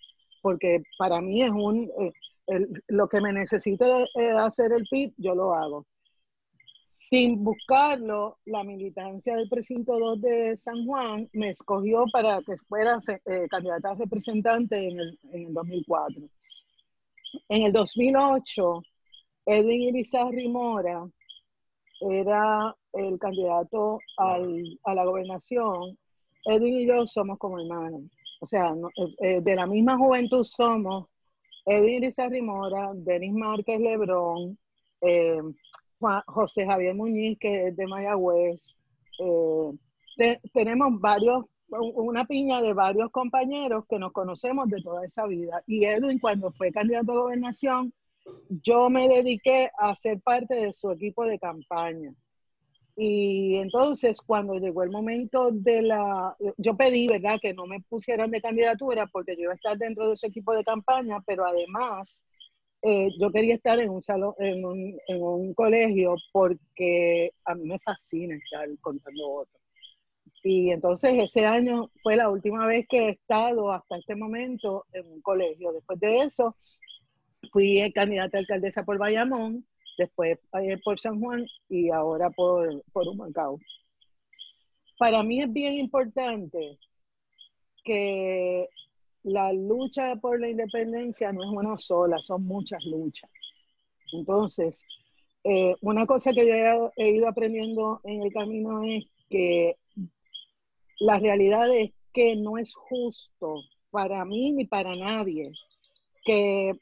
porque 0.42 0.82
para 0.98 1.20
mí 1.20 1.42
es 1.42 1.50
un, 1.50 1.90
eh, 2.48 2.66
lo 2.88 3.08
que 3.08 3.20
me 3.20 3.32
necesite 3.32 3.84
eh, 4.14 4.30
hacer 4.38 4.72
el 4.72 4.86
PIB, 4.90 5.14
yo 5.16 5.34
lo 5.34 5.54
hago 5.54 5.86
sin 7.08 7.42
buscarlo, 7.42 8.38
la 8.44 8.64
militancia 8.64 9.36
del 9.36 9.48
precinto 9.48 9.98
2 9.98 10.20
de 10.20 10.56
San 10.58 10.84
Juan 10.84 11.28
me 11.32 11.50
escogió 11.50 12.04
para 12.12 12.42
que 12.42 12.56
fuera 12.58 13.00
eh, 13.24 13.46
candidata 13.48 13.92
a 13.92 13.94
representante 13.94 14.76
en 14.76 15.00
el, 15.00 15.18
en 15.32 15.46
el 15.46 15.54
2004. 15.54 16.22
En 17.48 17.62
el 17.62 17.72
2008, 17.72 18.82
Edwin 19.46 19.82
Irizarry 19.82 20.48
Mora 20.48 21.08
era 22.00 22.74
el 22.92 23.18
candidato 23.18 23.98
al, 24.16 24.78
a 24.84 24.94
la 24.94 25.04
gobernación. 25.04 25.98
Edwin 26.44 26.78
y 26.78 26.86
yo 26.86 27.06
somos 27.06 27.38
como 27.38 27.60
hermanos. 27.60 28.02
O 28.40 28.46
sea, 28.46 28.72
eh, 28.96 29.14
eh, 29.20 29.40
de 29.40 29.56
la 29.56 29.66
misma 29.66 29.96
juventud 29.96 30.44
somos 30.44 31.08
Edwin 31.66 32.02
Irizarry 32.02 32.40
Mora, 32.40 32.92
Denis 32.94 33.34
Márquez 33.34 33.78
Lebrón, 33.78 34.58
eh, 35.02 35.38
José 36.26 36.64
Javier 36.64 36.94
Muñiz, 36.94 37.38
que 37.38 37.68
es 37.68 37.76
de 37.76 37.86
Mayagüez. 37.86 38.74
Eh, 39.18 40.38
tenemos 40.54 40.98
varios, 41.00 41.44
una 41.68 42.24
piña 42.24 42.62
de 42.62 42.72
varios 42.72 43.10
compañeros 43.10 43.84
que 43.88 43.98
nos 43.98 44.12
conocemos 44.12 44.68
de 44.68 44.80
toda 44.80 45.04
esa 45.04 45.26
vida. 45.26 45.62
Y 45.66 45.84
Edwin, 45.84 46.18
cuando 46.18 46.52
fue 46.52 46.72
candidato 46.72 47.12
a 47.12 47.22
gobernación, 47.22 47.92
yo 48.48 48.90
me 48.90 49.08
dediqué 49.08 49.70
a 49.78 49.94
ser 49.94 50.20
parte 50.20 50.54
de 50.54 50.72
su 50.72 50.90
equipo 50.90 51.24
de 51.24 51.38
campaña. 51.38 52.14
Y 52.96 53.54
entonces, 53.56 54.20
cuando 54.20 54.54
llegó 54.54 54.82
el 54.82 54.90
momento 54.90 55.50
de 55.52 55.82
la. 55.82 56.36
Yo 56.56 56.76
pedí, 56.76 57.06
¿verdad?, 57.06 57.38
que 57.40 57.54
no 57.54 57.64
me 57.66 57.80
pusieran 57.80 58.30
de 58.32 58.40
candidatura 58.40 59.06
porque 59.06 59.36
yo 59.36 59.42
iba 59.42 59.52
a 59.52 59.54
estar 59.54 59.78
dentro 59.78 60.10
de 60.10 60.16
su 60.16 60.26
equipo 60.26 60.52
de 60.52 60.64
campaña, 60.64 61.20
pero 61.24 61.46
además 61.46 62.24
eh, 62.82 63.10
yo 63.20 63.30
quería 63.30 63.54
estar 63.54 63.78
en 63.78 63.90
un 63.90 64.02
salón, 64.02 64.34
en 64.38 64.64
un, 64.64 64.98
en 65.06 65.22
un, 65.22 65.54
colegio 65.54 66.16
porque 66.32 67.32
a 67.44 67.54
mí 67.54 67.64
me 67.66 67.78
fascina 67.78 68.34
estar 68.34 68.68
contando 68.80 69.28
votos. 69.28 69.60
Y 70.42 70.70
entonces 70.70 71.12
ese 71.22 71.46
año 71.46 71.90
fue 72.02 72.16
la 72.16 72.30
última 72.30 72.66
vez 72.66 72.86
que 72.88 72.98
he 73.04 73.10
estado 73.10 73.70
hasta 73.70 73.96
este 73.96 74.16
momento 74.16 74.86
en 74.92 75.06
un 75.06 75.20
colegio. 75.20 75.72
Después 75.72 76.00
de 76.00 76.22
eso 76.22 76.56
fui 77.52 77.90
candidata 77.92 78.38
a 78.38 78.40
alcaldesa 78.40 78.84
por 78.84 78.98
Bayamón, 78.98 79.66
después 79.96 80.38
eh, 80.60 80.78
por 80.84 80.98
San 80.98 81.20
Juan 81.20 81.46
y 81.68 81.90
ahora 81.90 82.30
por, 82.30 82.82
por 82.92 83.08
Humacao. 83.08 83.58
Para 84.98 85.22
mí 85.22 85.42
es 85.42 85.52
bien 85.52 85.74
importante 85.74 86.78
que 87.84 88.68
la 89.22 89.52
lucha 89.52 90.16
por 90.16 90.40
la 90.40 90.48
independencia 90.48 91.32
no 91.32 91.44
es 91.44 91.50
una 91.50 91.78
sola, 91.78 92.18
son 92.20 92.44
muchas 92.44 92.84
luchas. 92.84 93.30
Entonces, 94.12 94.82
eh, 95.44 95.74
una 95.82 96.06
cosa 96.06 96.32
que 96.32 96.46
yo 96.46 96.92
he, 96.96 97.10
ido 97.10 97.28
aprendiendo 97.28 98.00
en 98.04 98.22
el 98.22 98.32
camino 98.32 98.82
es 98.82 99.04
que 99.30 99.76
la 101.00 101.18
realidad 101.18 101.74
es 101.74 101.92
que 102.12 102.36
no 102.36 102.58
es 102.58 102.74
justo 102.74 103.62
para 103.90 104.24
mí 104.24 104.52
ni 104.52 104.64
para 104.64 104.96
nadie 104.96 105.52
que, 106.24 106.72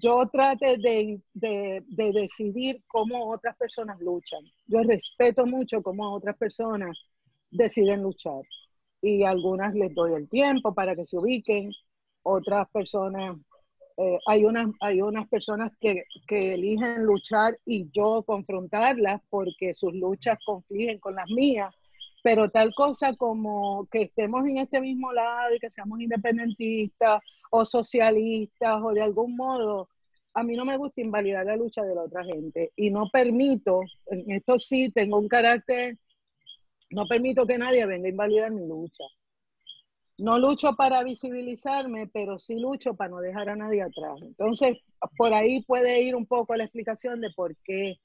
yo 0.00 0.28
trate 0.32 0.78
de, 0.78 1.20
de, 1.34 2.12
decidir 2.12 2.82
cómo 2.86 3.30
otras 3.30 3.56
personas 3.56 4.00
luchan. 4.00 4.42
Yo 4.66 4.82
respeto 4.82 5.46
mucho 5.46 5.82
cómo 5.82 6.12
otras 6.14 6.36
personas 6.36 6.96
deciden 7.50 8.02
luchar 8.02 8.42
y 9.02 9.24
algunas 9.24 9.74
les 9.74 9.94
doy 9.94 10.14
el 10.14 10.28
tiempo 10.28 10.74
para 10.74 10.94
que 10.94 11.06
se 11.06 11.18
ubiquen, 11.18 11.72
otras 12.22 12.68
personas, 12.70 13.36
eh, 13.96 14.18
hay, 14.26 14.44
unas, 14.44 14.68
hay 14.80 15.02
unas 15.02 15.28
personas 15.28 15.72
que, 15.80 16.04
que, 16.26 16.54
eligen 16.54 17.04
luchar 17.04 17.58
y 17.64 17.90
yo 17.92 18.22
confrontarlas 18.22 19.20
porque 19.30 19.74
sus 19.74 19.94
luchas 19.94 20.38
confligen 20.44 20.98
con 20.98 21.14
las 21.14 21.28
mías, 21.30 21.74
pero 22.22 22.50
tal 22.50 22.74
cosa 22.74 23.16
como 23.16 23.86
que 23.90 24.02
estemos 24.02 24.46
en 24.46 24.58
este 24.58 24.80
mismo 24.80 25.12
lado 25.12 25.54
y 25.54 25.58
que 25.58 25.70
seamos 25.70 26.00
independentistas 26.00 27.20
o 27.50 27.66
socialistas 27.66 28.80
o 28.82 28.92
de 28.92 29.02
algún 29.02 29.36
modo, 29.36 29.88
a 30.34 30.42
mí 30.42 30.56
no 30.56 30.64
me 30.64 30.76
gusta 30.76 31.00
invalidar 31.00 31.44
la 31.46 31.56
lucha 31.56 31.82
de 31.82 31.94
la 31.94 32.02
otra 32.02 32.24
gente 32.24 32.72
y 32.76 32.90
no 32.90 33.08
permito, 33.12 33.80
en 34.06 34.30
esto 34.30 34.58
sí 34.58 34.90
tengo 34.92 35.18
un 35.18 35.28
carácter 35.28 35.98
no 36.90 37.06
permito 37.06 37.46
que 37.46 37.56
nadie 37.56 37.86
venga 37.86 38.06
a 38.06 38.10
invalidar 38.10 38.50
mi 38.50 38.66
lucha. 38.66 39.04
No 40.18 40.38
lucho 40.38 40.74
para 40.74 41.02
visibilizarme, 41.02 42.08
pero 42.08 42.38
sí 42.38 42.56
lucho 42.56 42.94
para 42.94 43.10
no 43.10 43.20
dejar 43.20 43.48
a 43.48 43.56
nadie 43.56 43.82
atrás. 43.82 44.20
Entonces, 44.20 44.78
por 45.16 45.32
ahí 45.32 45.62
puede 45.62 46.02
ir 46.02 46.14
un 46.14 46.26
poco 46.26 46.54
la 46.56 46.64
explicación 46.64 47.20
de 47.20 47.30
por 47.30 47.56
qué 47.64 47.96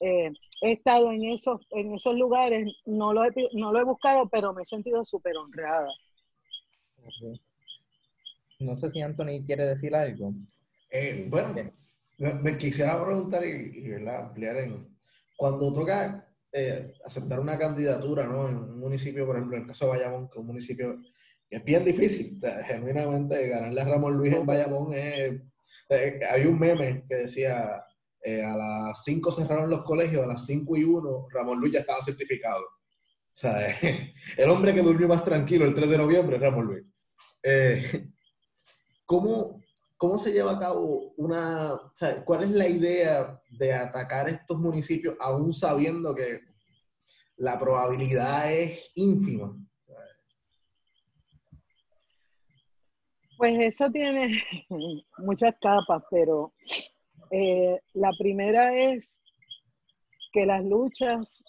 eh, 0.00 0.30
he 0.62 0.72
estado 0.72 1.12
en 1.12 1.24
esos, 1.24 1.60
en 1.70 1.94
esos 1.94 2.14
lugares. 2.14 2.72
No 2.86 3.12
lo, 3.12 3.24
he, 3.24 3.32
no 3.52 3.72
lo 3.72 3.80
he 3.80 3.84
buscado, 3.84 4.28
pero 4.28 4.54
me 4.54 4.62
he 4.62 4.66
sentido 4.66 5.04
súper 5.04 5.36
honrada. 5.36 5.88
No 8.62 8.76
sé 8.76 8.88
si 8.88 9.00
Anthony 9.00 9.44
quiere 9.46 9.66
decir 9.66 9.94
algo. 9.94 10.34
Eh, 10.90 11.26
bueno, 11.28 11.54
me, 12.18 12.56
quisiera 12.58 13.02
preguntar 13.02 13.44
y, 13.46 13.92
ampliar 14.08 14.56
en 14.58 14.88
cuando 15.36 15.72
toca 15.72 16.28
eh, 16.52 16.92
aceptar 17.04 17.40
una 17.40 17.58
candidatura 17.58 18.26
¿no? 18.26 18.48
en 18.48 18.56
un 18.56 18.78
municipio, 18.78 19.26
por 19.26 19.36
ejemplo, 19.36 19.56
en 19.56 19.62
el 19.62 19.68
caso 19.68 19.86
de 19.86 19.92
Bayamón, 19.92 20.28
que 20.28 20.34
es 20.34 20.40
un 20.40 20.46
municipio 20.46 21.00
que 21.48 21.56
es 21.56 21.64
bien 21.64 21.84
difícil, 21.84 22.40
genuinamente 22.66 23.48
ganarle 23.48 23.80
a 23.80 23.84
Ramón 23.84 24.16
Luis 24.16 24.34
en 24.34 24.46
Bayamón 24.46 24.94
es... 24.94 25.40
Eh, 25.88 26.20
hay 26.30 26.46
un 26.46 26.58
meme 26.58 27.04
que 27.08 27.16
decía, 27.16 27.84
eh, 28.22 28.42
a 28.42 28.56
las 28.56 29.02
5 29.04 29.32
cerraron 29.32 29.68
los 29.68 29.82
colegios, 29.82 30.22
a 30.22 30.28
las 30.28 30.46
5 30.46 30.76
y 30.76 30.84
1 30.84 31.26
Ramón 31.30 31.58
Luis 31.58 31.72
ya 31.72 31.80
estaba 31.80 32.02
certificado. 32.02 32.62
O 32.62 33.34
sea, 33.34 33.76
el 34.36 34.48
hombre 34.48 34.72
que 34.72 34.82
durmió 34.82 35.08
más 35.08 35.24
tranquilo 35.24 35.64
el 35.64 35.74
3 35.74 35.90
de 35.90 35.98
noviembre 35.98 36.36
es 36.36 36.42
Ramón 36.42 36.66
Luis. 36.66 36.84
¿Cómo, 39.12 39.60
¿Cómo 39.98 40.16
se 40.16 40.32
lleva 40.32 40.52
a 40.52 40.58
cabo 40.58 41.12
una, 41.18 41.78
cuál 42.24 42.44
es 42.44 42.50
la 42.52 42.66
idea 42.66 43.38
de 43.50 43.74
atacar 43.74 44.26
estos 44.30 44.58
municipios 44.58 45.16
aún 45.20 45.52
sabiendo 45.52 46.14
que 46.14 46.40
la 47.36 47.58
probabilidad 47.58 48.50
es 48.50 48.90
ínfima? 48.94 49.54
Pues 53.36 53.52
eso 53.60 53.90
tiene 53.90 54.42
muchas 55.18 55.56
capas, 55.60 56.02
pero 56.10 56.54
eh, 57.30 57.78
la 57.92 58.12
primera 58.18 58.74
es 58.74 59.18
que 60.32 60.46
las 60.46 60.64
luchas 60.64 61.42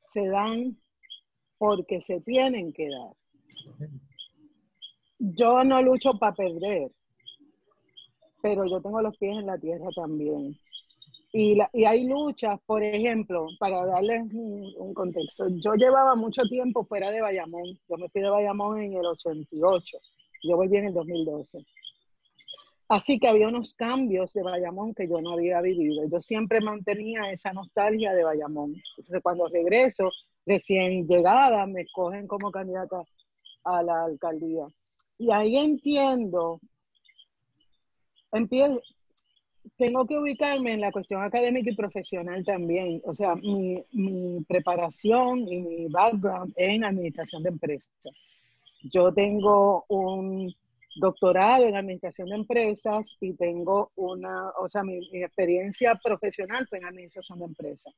se 0.00 0.26
dan 0.26 0.76
porque 1.56 2.02
se 2.02 2.20
tienen 2.22 2.72
que 2.72 2.88
dar. 2.88 3.17
Yo 5.18 5.64
no 5.64 5.82
lucho 5.82 6.14
para 6.18 6.34
perder, 6.34 6.90
pero 8.40 8.64
yo 8.66 8.80
tengo 8.80 9.02
los 9.02 9.16
pies 9.16 9.36
en 9.38 9.46
la 9.46 9.58
tierra 9.58 9.88
también. 9.94 10.56
Y, 11.32 11.56
la, 11.56 11.68
y 11.72 11.84
hay 11.84 12.04
luchas, 12.04 12.58
por 12.64 12.82
ejemplo, 12.82 13.48
para 13.58 13.84
darles 13.84 14.22
un, 14.32 14.94
contexto, 14.94 15.46
yo 15.48 15.74
llevaba 15.74 16.14
mucho 16.14 16.42
tiempo 16.48 16.84
fuera 16.84 17.10
de 17.10 17.20
Bayamón, 17.20 17.78
yo 17.88 17.96
me 17.98 18.08
fui 18.08 18.22
de 18.22 18.30
Bayamón 18.30 18.80
en 18.80 18.94
el 18.94 19.04
88, 19.04 19.98
yo 20.44 20.56
volví 20.56 20.76
en 20.78 20.86
el 20.86 20.94
2012. 20.94 21.58
Así 22.88 23.18
que 23.18 23.28
había 23.28 23.48
unos 23.48 23.74
cambios 23.74 24.32
de 24.32 24.42
Bayamón 24.42 24.94
que 24.94 25.06
yo 25.06 25.20
no 25.20 25.32
había 25.32 25.60
vivido. 25.60 26.08
Yo 26.10 26.22
siempre 26.22 26.62
mantenía 26.62 27.30
esa 27.30 27.52
nostalgia 27.52 28.14
de 28.14 28.24
Bayamón. 28.24 28.76
Cuando 29.22 29.46
regreso, 29.48 30.10
recién 30.46 31.06
llegada, 31.06 31.66
me 31.66 31.82
escogen 31.82 32.26
como 32.26 32.50
candidata 32.50 33.02
a 33.64 33.82
la 33.82 34.04
alcaldía. 34.04 34.66
Y 35.18 35.30
ahí 35.32 35.56
entiendo, 35.56 36.60
empiezo, 38.32 38.80
tengo 39.76 40.06
que 40.06 40.18
ubicarme 40.18 40.72
en 40.72 40.80
la 40.80 40.92
cuestión 40.92 41.22
académica 41.22 41.70
y 41.70 41.76
profesional 41.76 42.44
también. 42.44 43.02
O 43.04 43.14
sea, 43.14 43.34
mi, 43.34 43.82
mi 43.92 44.44
preparación 44.44 45.40
y 45.48 45.60
mi 45.60 45.86
background 45.88 46.52
es 46.56 46.68
en 46.68 46.84
administración 46.84 47.42
de 47.42 47.50
empresas. 47.50 47.92
Yo 48.82 49.12
tengo 49.12 49.84
un 49.88 50.54
doctorado 50.98 51.64
en 51.64 51.76
administración 51.76 52.28
de 52.28 52.36
empresas 52.36 53.16
y 53.20 53.32
tengo 53.34 53.92
una, 53.96 54.50
o 54.58 54.68
sea, 54.68 54.82
mi, 54.82 54.98
experiencia 55.12 55.94
profesional 56.02 56.66
fue 56.68 56.78
en 56.78 56.86
administración 56.86 57.38
de 57.38 57.44
empresas. 57.46 57.94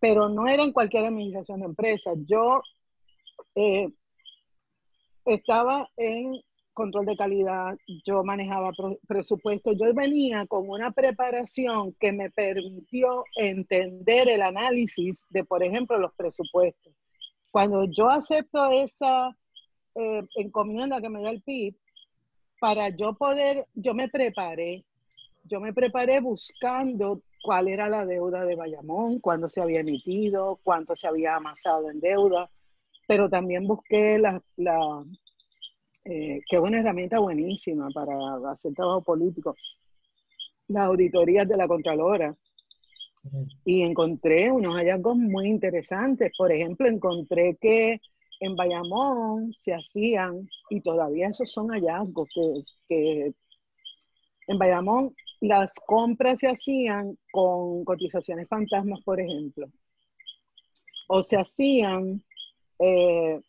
Pero 0.00 0.28
no 0.28 0.46
era 0.46 0.62
en 0.62 0.72
cualquier 0.72 1.06
administración 1.06 1.60
de 1.60 1.66
empresas. 1.66 2.16
Yo 2.26 2.62
eh, 3.54 3.88
estaba 5.26 5.88
en 5.96 6.40
control 6.72 7.06
de 7.06 7.16
calidad, 7.16 7.76
yo 8.04 8.22
manejaba 8.22 8.70
presupuesto, 9.08 9.72
yo 9.72 9.92
venía 9.94 10.46
con 10.46 10.68
una 10.68 10.92
preparación 10.92 11.94
que 11.98 12.12
me 12.12 12.30
permitió 12.30 13.24
entender 13.34 14.28
el 14.28 14.42
análisis 14.42 15.26
de, 15.30 15.42
por 15.42 15.64
ejemplo, 15.64 15.98
los 15.98 16.14
presupuestos. 16.14 16.92
Cuando 17.50 17.86
yo 17.86 18.10
acepto 18.10 18.70
esa 18.70 19.34
eh, 19.94 20.22
encomienda 20.36 21.00
que 21.00 21.08
me 21.08 21.22
da 21.22 21.30
el 21.30 21.40
PIB, 21.40 21.74
para 22.60 22.90
yo 22.90 23.14
poder, 23.14 23.66
yo 23.74 23.94
me 23.94 24.08
preparé, 24.08 24.84
yo 25.44 25.60
me 25.60 25.72
preparé 25.72 26.20
buscando 26.20 27.22
cuál 27.42 27.68
era 27.68 27.88
la 27.88 28.04
deuda 28.04 28.44
de 28.44 28.54
Bayamón, 28.54 29.20
cuándo 29.20 29.48
se 29.48 29.62
había 29.62 29.80
emitido, 29.80 30.60
cuánto 30.62 30.94
se 30.94 31.06
había 31.06 31.36
amasado 31.36 31.90
en 31.90 32.00
deuda, 32.00 32.50
pero 33.06 33.28
también 33.28 33.66
busqué 33.66 34.18
la, 34.18 34.42
la 34.56 35.04
eh, 36.04 36.40
que 36.48 36.56
es 36.56 36.62
una 36.62 36.78
herramienta 36.78 37.18
buenísima 37.18 37.88
para 37.90 38.14
hacer 38.52 38.72
trabajo 38.74 39.02
político, 39.02 39.56
las 40.68 40.86
auditorías 40.86 41.48
de 41.48 41.56
la 41.56 41.66
Contralora. 41.66 42.36
Y 43.64 43.82
encontré 43.82 44.52
unos 44.52 44.76
hallazgos 44.76 45.16
muy 45.16 45.48
interesantes. 45.48 46.30
Por 46.38 46.52
ejemplo, 46.52 46.86
encontré 46.86 47.56
que 47.60 48.00
en 48.38 48.54
Bayamón 48.54 49.52
se 49.54 49.74
hacían, 49.74 50.48
y 50.70 50.80
todavía 50.80 51.28
esos 51.28 51.50
son 51.50 51.68
hallazgos, 51.70 52.28
que, 52.88 53.32
en 54.46 54.58
Bayamón 54.58 55.14
las 55.40 55.74
compras 55.74 56.38
se 56.38 56.48
hacían 56.48 57.18
con 57.32 57.84
cotizaciones 57.84 58.48
fantasmas, 58.48 59.00
por 59.04 59.20
ejemplo. 59.20 59.66
O 61.08 61.22
se 61.22 61.36
hacían, 61.36 62.22
eh, 62.78 63.40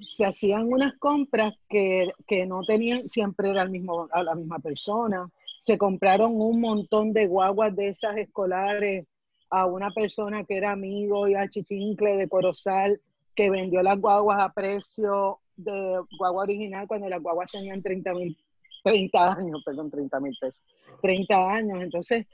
se 0.00 0.26
hacían 0.26 0.72
unas 0.72 0.96
compras 0.98 1.54
que, 1.68 2.10
que, 2.26 2.46
no 2.46 2.62
tenían, 2.62 3.08
siempre 3.08 3.50
era 3.50 3.62
el 3.62 3.70
mismo, 3.70 4.08
a 4.12 4.22
la 4.22 4.34
misma 4.34 4.58
persona. 4.58 5.30
Se 5.62 5.78
compraron 5.78 6.40
un 6.40 6.60
montón 6.60 7.12
de 7.12 7.26
guaguas 7.26 7.74
de 7.74 7.88
esas 7.88 8.16
escolares 8.16 9.06
a 9.50 9.66
una 9.66 9.90
persona 9.90 10.44
que 10.44 10.56
era 10.56 10.72
amigo 10.72 11.28
y 11.28 11.34
a 11.34 11.48
Chichincle 11.48 12.16
de 12.16 12.28
Corozal 12.28 13.00
que 13.34 13.50
vendió 13.50 13.82
las 13.82 14.00
guaguas 14.00 14.42
a 14.42 14.52
precio 14.52 15.38
de 15.56 16.00
guagua 16.18 16.42
original 16.42 16.86
cuando 16.86 17.08
las 17.08 17.22
guaguas 17.22 17.50
tenían 17.50 17.82
30 17.82 18.14
mil, 18.14 18.36
30 18.82 19.32
años, 19.32 19.62
perdón, 19.64 19.90
30 19.90 20.20
mil 20.20 20.36
pesos, 20.40 20.60
30 21.02 21.50
años. 21.52 21.82
Entonces, 21.82 22.26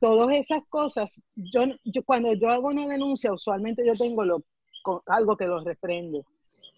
todas 0.00 0.36
esas 0.36 0.62
cosas, 0.68 1.20
yo, 1.34 1.64
yo, 1.84 2.02
cuando 2.04 2.32
yo 2.34 2.48
hago 2.48 2.68
una 2.68 2.86
denuncia, 2.86 3.32
usualmente 3.32 3.84
yo 3.86 3.94
tengo 3.94 4.24
lo, 4.24 4.42
algo 5.06 5.36
que 5.36 5.46
los 5.46 5.64
reprende. 5.64 6.22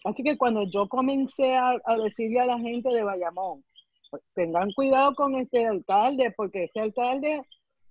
Así 0.03 0.23
que 0.23 0.37
cuando 0.37 0.63
yo 0.63 0.87
comencé 0.87 1.55
a, 1.55 1.77
decirle 2.03 2.39
a 2.39 2.45
la 2.45 2.59
gente 2.59 2.89
de 2.89 3.03
Bayamón, 3.03 3.63
pues, 4.09 4.23
tengan 4.33 4.71
cuidado 4.73 5.13
con 5.15 5.35
este 5.35 5.65
alcalde, 5.65 6.33
porque 6.35 6.65
este 6.65 6.79
alcalde 6.79 7.41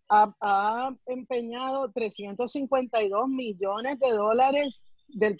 ha, 0.09 0.33
ha 0.41 0.95
empeñado 1.07 1.91
352 1.93 3.29
millones 3.29 3.99
de 3.99 4.11
dólares 4.11 4.81
del, 5.09 5.37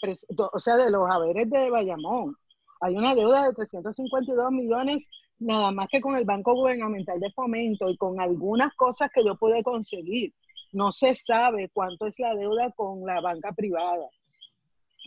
o 0.53 0.61
sea, 0.61 0.77
de 0.77 0.91
los 0.91 1.09
haberes 1.11 1.49
de 1.51 1.71
Bayamón. 1.71 2.37
Hay 2.81 2.95
una 2.95 3.15
deuda 3.15 3.45
de 3.45 3.55
352 3.55 4.51
millones 4.51 5.09
nada 5.39 5.71
más 5.71 5.89
que 5.89 6.01
con 6.01 6.17
el 6.17 6.25
Banco 6.25 6.55
Gubernamental 6.55 7.21
de 7.21 7.31
Fomento 7.33 7.89
y 7.89 7.97
con 7.97 8.21
algunas 8.21 8.75
cosas 8.75 9.11
que 9.13 9.25
yo 9.25 9.37
pude 9.37 9.63
conseguir. 9.63 10.33
No 10.73 10.93
se 10.93 11.15
sabe 11.15 11.71
cuánto 11.73 12.07
es 12.07 12.19
la 12.19 12.35
deuda 12.35 12.71
con 12.73 13.05
la 13.07 13.21
banca 13.21 13.53
privada. 13.53 14.09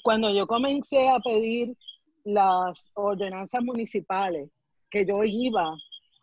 Cuando 0.03 0.29
yo 0.31 0.47
comencé 0.47 1.07
a 1.09 1.19
pedir 1.19 1.75
las 2.23 2.91
ordenanzas 2.93 3.61
municipales, 3.63 4.49
que 4.89 5.05
yo 5.05 5.23
iba 5.23 5.75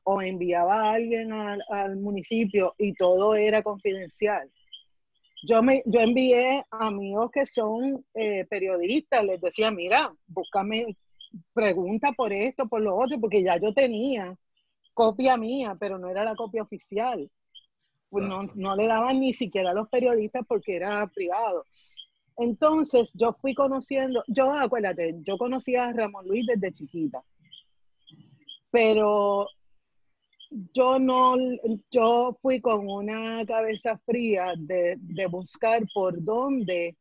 o 0.04 0.22
enviaba 0.22 0.82
a 0.82 0.92
alguien 0.94 1.32
al, 1.32 1.62
al 1.70 1.96
municipio 1.96 2.74
y 2.78 2.94
todo 2.94 3.34
era 3.34 3.62
confidencial, 3.62 4.50
yo, 5.42 5.62
me, 5.62 5.82
yo 5.86 6.00
envié 6.00 6.64
a 6.70 6.86
amigos 6.88 7.30
que 7.30 7.46
son 7.46 8.04
eh, 8.14 8.44
periodistas, 8.48 9.24
les 9.24 9.40
decía, 9.40 9.70
mira, 9.70 10.12
búscame, 10.26 10.96
pregunta 11.52 12.12
por 12.12 12.32
esto, 12.32 12.66
por 12.66 12.80
lo 12.80 12.96
otro, 12.96 13.20
porque 13.20 13.42
ya 13.42 13.58
yo 13.58 13.72
tenía 13.72 14.36
copia 14.94 15.36
mía, 15.36 15.76
pero 15.78 15.98
no 15.98 16.08
era 16.08 16.24
la 16.24 16.34
copia 16.34 16.62
oficial. 16.62 17.30
Pues 18.08 18.24
no, 18.24 18.40
no 18.54 18.76
le 18.76 18.86
daban 18.86 19.20
ni 19.20 19.34
siquiera 19.34 19.70
a 19.70 19.74
los 19.74 19.88
periodistas 19.88 20.44
porque 20.48 20.76
era 20.76 21.06
privado. 21.08 21.64
Entonces 22.38 23.10
yo 23.14 23.32
fui 23.40 23.54
conociendo, 23.54 24.22
yo 24.28 24.52
acuérdate, 24.52 25.14
yo 25.22 25.38
conocía 25.38 25.86
a 25.86 25.92
Ramón 25.92 26.26
Luis 26.26 26.46
desde 26.46 26.72
chiquita, 26.72 27.22
pero 28.70 29.46
yo 30.72 30.98
no, 30.98 31.36
yo 31.90 32.38
fui 32.40 32.60
con 32.60 32.88
una 32.88 33.44
cabeza 33.46 33.98
fría 34.04 34.54
de, 34.56 34.98
buscar 35.30 35.82
por 35.92 36.22
dónde 36.22 36.96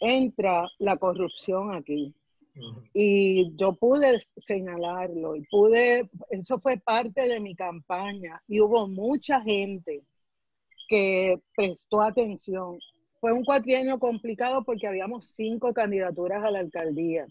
entra 0.00 0.68
la 0.78 0.96
corrupción 0.96 1.74
aquí. 1.74 2.14
Y 2.94 3.54
yo 3.56 3.74
pude 3.74 4.18
señalarlo 4.38 5.36
y 5.36 5.42
pude, 5.50 6.08
eso 6.30 6.58
fue 6.58 6.78
parte 6.78 7.28
de 7.28 7.38
mi 7.38 7.54
campaña 7.54 8.42
y 8.48 8.60
hubo 8.60 8.88
mucha 8.88 9.42
gente 9.42 10.02
que 10.88 11.38
prestó 11.54 12.00
atención. 12.00 12.78
Fue 13.20 13.32
un 13.32 13.44
cuatrienio 13.44 13.98
complicado 13.98 14.62
porque 14.64 14.86
habíamos 14.86 15.32
cinco 15.36 15.72
candidaturas 15.72 16.44
a 16.44 16.50
la 16.50 16.60
alcaldía, 16.60 17.26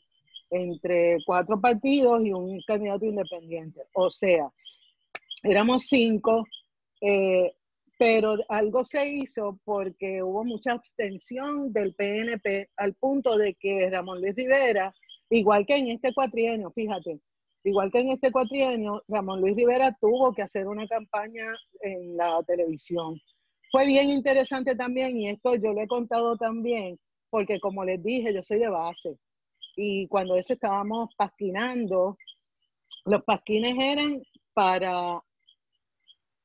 entre 0.49 1.17
cuatro 1.25 1.59
partidos 1.59 2.25
y 2.25 2.33
un 2.33 2.61
candidato 2.67 3.05
independiente. 3.05 3.81
O 3.93 4.09
sea, 4.09 4.49
éramos 5.43 5.86
cinco, 5.88 6.45
eh, 7.01 7.53
pero 7.97 8.36
algo 8.49 8.83
se 8.83 9.07
hizo 9.07 9.59
porque 9.63 10.21
hubo 10.21 10.43
mucha 10.43 10.73
abstención 10.73 11.71
del 11.71 11.93
PNP 11.93 12.69
al 12.75 12.93
punto 12.95 13.38
de 13.38 13.53
que 13.55 13.89
Ramón 13.89 14.21
Luis 14.21 14.36
Rivera, 14.36 14.93
igual 15.29 15.65
que 15.65 15.77
en 15.77 15.89
este 15.89 16.13
cuatrienio, 16.13 16.71
fíjate, 16.71 17.19
igual 17.63 17.91
que 17.91 17.99
en 17.99 18.11
este 18.11 18.31
cuatrienio, 18.31 19.03
Ramón 19.07 19.41
Luis 19.41 19.55
Rivera 19.55 19.95
tuvo 19.99 20.33
que 20.33 20.41
hacer 20.41 20.67
una 20.67 20.88
campaña 20.88 21.45
en 21.81 22.17
la 22.17 22.41
televisión. 22.45 23.19
Fue 23.76 23.86
bien 23.86 24.09
interesante 24.09 24.73
también, 24.73 25.17
y 25.17 25.28
esto 25.28 25.53
yo 25.55 25.73
lo 25.73 25.82
he 25.82 25.88
contado 25.88 26.38
también, 26.38 26.97
porque 27.30 27.59
como 27.59 27.84
les 27.84 28.01
dije, 28.01 28.34
yo 28.34 28.41
soy 28.41 28.59
de 28.59 28.69
base. 28.69 29.17
Y 29.76 30.07
cuando 30.07 30.38
eso 30.38 30.53
estábamos 30.53 31.13
pasquinando, 31.17 32.17
los 33.03 33.21
pasquines 33.26 33.76
eran 33.78 34.23
para 34.53 35.21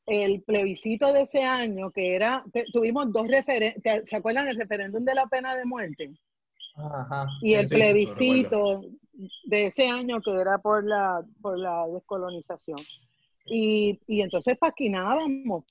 el 0.06 0.42
plebiscito 0.42 1.12
de 1.12 1.20
ese 1.20 1.44
año, 1.44 1.92
que 1.92 2.16
era, 2.16 2.44
tuvimos 2.72 3.12
dos 3.12 3.28
referéndums, 3.28 4.08
¿se 4.08 4.16
acuerdan 4.16 4.46
del 4.46 4.56
referéndum 4.56 5.04
de 5.04 5.14
la 5.14 5.26
pena 5.26 5.54
de 5.54 5.64
muerte? 5.64 6.10
Ajá, 6.74 7.28
y 7.42 7.54
el 7.54 7.68
plebiscito 7.68 8.80
de 9.44 9.66
ese 9.66 9.86
año 9.86 10.20
que 10.20 10.32
era 10.32 10.58
por 10.58 10.84
la, 10.84 11.24
por 11.40 11.56
la 11.56 11.86
descolonización. 11.94 12.80
Y, 13.44 14.00
y 14.08 14.20
entonces 14.22 14.58
paquinábamos. 14.58 15.62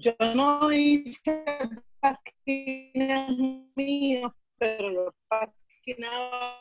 Yo 0.00 0.12
no 0.34 0.72
hice 0.72 1.44
paquines 2.00 3.30
míos, 3.76 4.32
pero 4.58 4.90
yo 4.90 5.14
paquinaba 5.28 6.58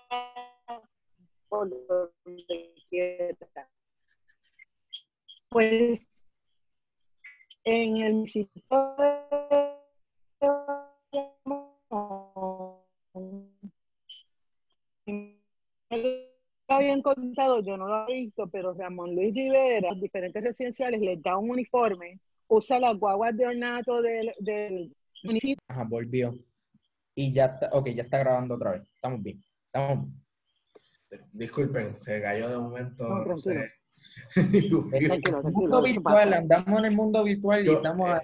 por 1.49 1.69
donde 1.87 2.73
quiera. 2.89 3.69
Pues 5.49 6.25
en 7.63 7.97
el 7.97 8.13
municipio 8.13 8.95
de 8.99 9.33
lo 16.69 16.75
habían 16.75 17.01
contado, 17.01 17.61
yo 17.61 17.77
no 17.77 17.87
lo 17.87 18.07
he 18.07 18.13
visto, 18.13 18.47
pero 18.47 18.73
Ramón 18.73 19.15
Luis 19.15 19.33
Rivera, 19.33 19.91
los 19.91 20.01
diferentes 20.01 20.43
residenciales 20.43 21.01
les 21.01 21.21
da 21.21 21.37
un 21.37 21.51
uniforme, 21.51 22.19
usa 22.53 22.79
las 22.79 22.97
guaguas 22.97 23.35
de 23.35 23.45
ornato 23.47 24.01
del, 24.01 24.31
del 24.39 24.95
municipio. 25.23 25.61
Ajá, 25.67 25.83
volvió. 25.83 26.33
Y 27.15 27.33
ya 27.33 27.45
está, 27.45 27.69
ok, 27.71 27.89
ya 27.89 28.03
está 28.03 28.19
grabando 28.19 28.55
otra 28.55 28.71
vez. 28.71 28.83
Estamos 28.95 29.21
bien. 29.21 29.43
Estamos 29.65 30.07
bien. 30.07 30.23
Disculpen, 31.31 32.01
se 32.01 32.21
cayó 32.21 32.49
de 32.49 32.57
momento. 32.57 33.07
No, 33.07 33.25
No, 33.25 33.37
sé. 33.37 33.71
Tranquilo, 34.33 34.89
El 34.93 35.07
tranquilo, 35.21 35.43
mundo 35.43 35.81
virtual, 35.83 36.33
andamos 36.33 36.79
en 36.79 36.85
el 36.85 36.95
mundo 36.95 37.23
virtual 37.23 37.63
y 37.63 37.65
Yo, 37.67 37.73
estamos 37.73 38.09
eh, 38.09 38.13
a 38.13 38.21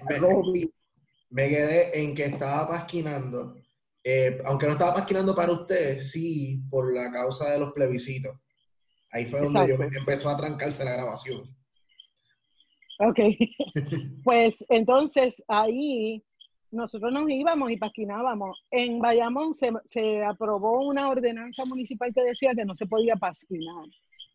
me- 1.30 1.48
quedé 1.48 2.02
en 2.02 2.14
que 2.14 2.24
estaba 2.24 2.68
pasquinando, 2.68 3.56
eh, 4.02 4.40
aunque 4.44 4.66
no 4.66 4.72
estaba 4.72 4.94
pasquinando 4.94 5.34
para 5.34 5.52
usted, 5.52 6.00
sí, 6.00 6.60
por 6.68 6.92
la 6.94 7.10
causa 7.12 7.50
de 7.50 7.60
los 7.60 7.72
plebiscitos. 7.72 8.36
Ahí 9.12 9.26
fue 9.26 9.40
donde 9.40 9.68
yo 9.68 9.78
me 9.78 9.86
empezó 9.86 10.28
a 10.28 10.36
trancarse 10.36 10.84
la 10.84 10.92
grabación. 10.92 11.42
Ok, 13.00 13.18
pues 14.24 14.64
entonces 14.68 15.42
ahí 15.48 16.22
nosotros 16.70 17.10
nos 17.12 17.30
íbamos 17.30 17.70
y 17.70 17.78
pasquinábamos. 17.78 18.62
En 18.70 19.00
Bayamón 19.00 19.54
se, 19.54 19.70
se 19.86 20.22
aprobó 20.22 20.86
una 20.86 21.08
ordenanza 21.08 21.64
municipal 21.64 22.12
que 22.14 22.22
decía 22.22 22.54
que 22.54 22.66
no 22.66 22.74
se 22.74 22.86
podía 22.86 23.16
pasquinar, 23.16 23.86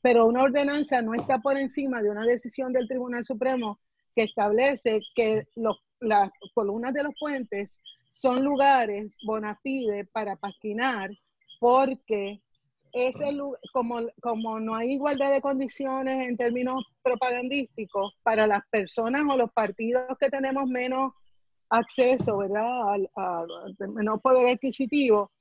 pero 0.01 0.25
una 0.25 0.41
ordenanza 0.41 1.01
no 1.03 1.13
está 1.13 1.37
por 1.39 1.57
encima 1.57 2.01
de 2.01 2.09
una 2.09 2.25
decisión 2.25 2.73
del 2.73 2.87
Tribunal 2.87 3.23
Supremo 3.23 3.79
que 4.15 4.23
establece 4.23 4.99
que 5.13 5.43
los, 5.55 5.77
las 5.99 6.31
columnas 6.55 6.93
de 6.93 7.03
los 7.03 7.13
puentes 7.19 7.79
son 8.09 8.43
lugares 8.43 9.13
bona 9.25 9.59
fide 9.61 10.05
para 10.05 10.37
pasquinar 10.37 11.11
porque 11.59 12.41
lu- 13.33 13.57
como, 13.73 13.99
como 14.21 14.59
no 14.59 14.75
hay 14.75 14.93
igualdad 14.93 15.31
de 15.31 15.41
condiciones 15.41 16.27
en 16.27 16.37
términos 16.37 16.83
propagandísticos 17.03 18.13
para 18.23 18.47
las 18.47 18.61
personas 18.69 19.23
o 19.29 19.35
los 19.35 19.51
partidos 19.51 20.17
que 20.19 20.29
tenemos 20.29 20.65
menos 20.67 21.13
acceso, 21.69 22.37
¿verdad? 22.37 22.93
Al, 22.93 23.09
menos 23.93 24.21
poder 24.21 24.55
adquisitivo, 24.55 25.31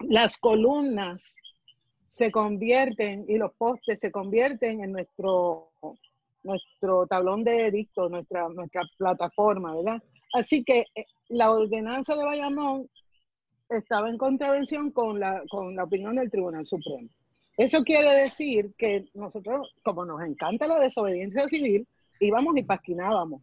las 0.00 0.36
columnas 0.38 1.34
se 2.06 2.30
convierten 2.30 3.24
y 3.28 3.36
los 3.38 3.52
postes 3.54 3.98
se 4.00 4.10
convierten 4.10 4.82
en 4.82 4.92
nuestro, 4.92 5.72
nuestro 6.42 7.06
tablón 7.06 7.44
de 7.44 7.66
edicto, 7.66 8.08
nuestra, 8.08 8.48
nuestra 8.48 8.82
plataforma, 8.98 9.76
¿verdad? 9.76 10.02
Así 10.34 10.64
que 10.64 10.86
eh, 10.94 11.04
la 11.28 11.50
ordenanza 11.50 12.16
de 12.16 12.24
Bayamón 12.24 12.88
estaba 13.76 14.08
en 14.08 14.18
contravención 14.18 14.90
con 14.90 15.20
la, 15.20 15.42
con 15.48 15.74
la 15.74 15.84
opinión 15.84 16.16
del 16.16 16.30
Tribunal 16.30 16.66
Supremo. 16.66 17.08
Eso 17.56 17.82
quiere 17.82 18.12
decir 18.14 18.72
que 18.78 19.06
nosotros, 19.14 19.74
como 19.82 20.04
nos 20.04 20.24
encanta 20.24 20.66
la 20.66 20.78
desobediencia 20.78 21.48
civil, 21.48 21.86
íbamos 22.20 22.56
y 22.56 22.62
pasquinábamos. 22.62 23.42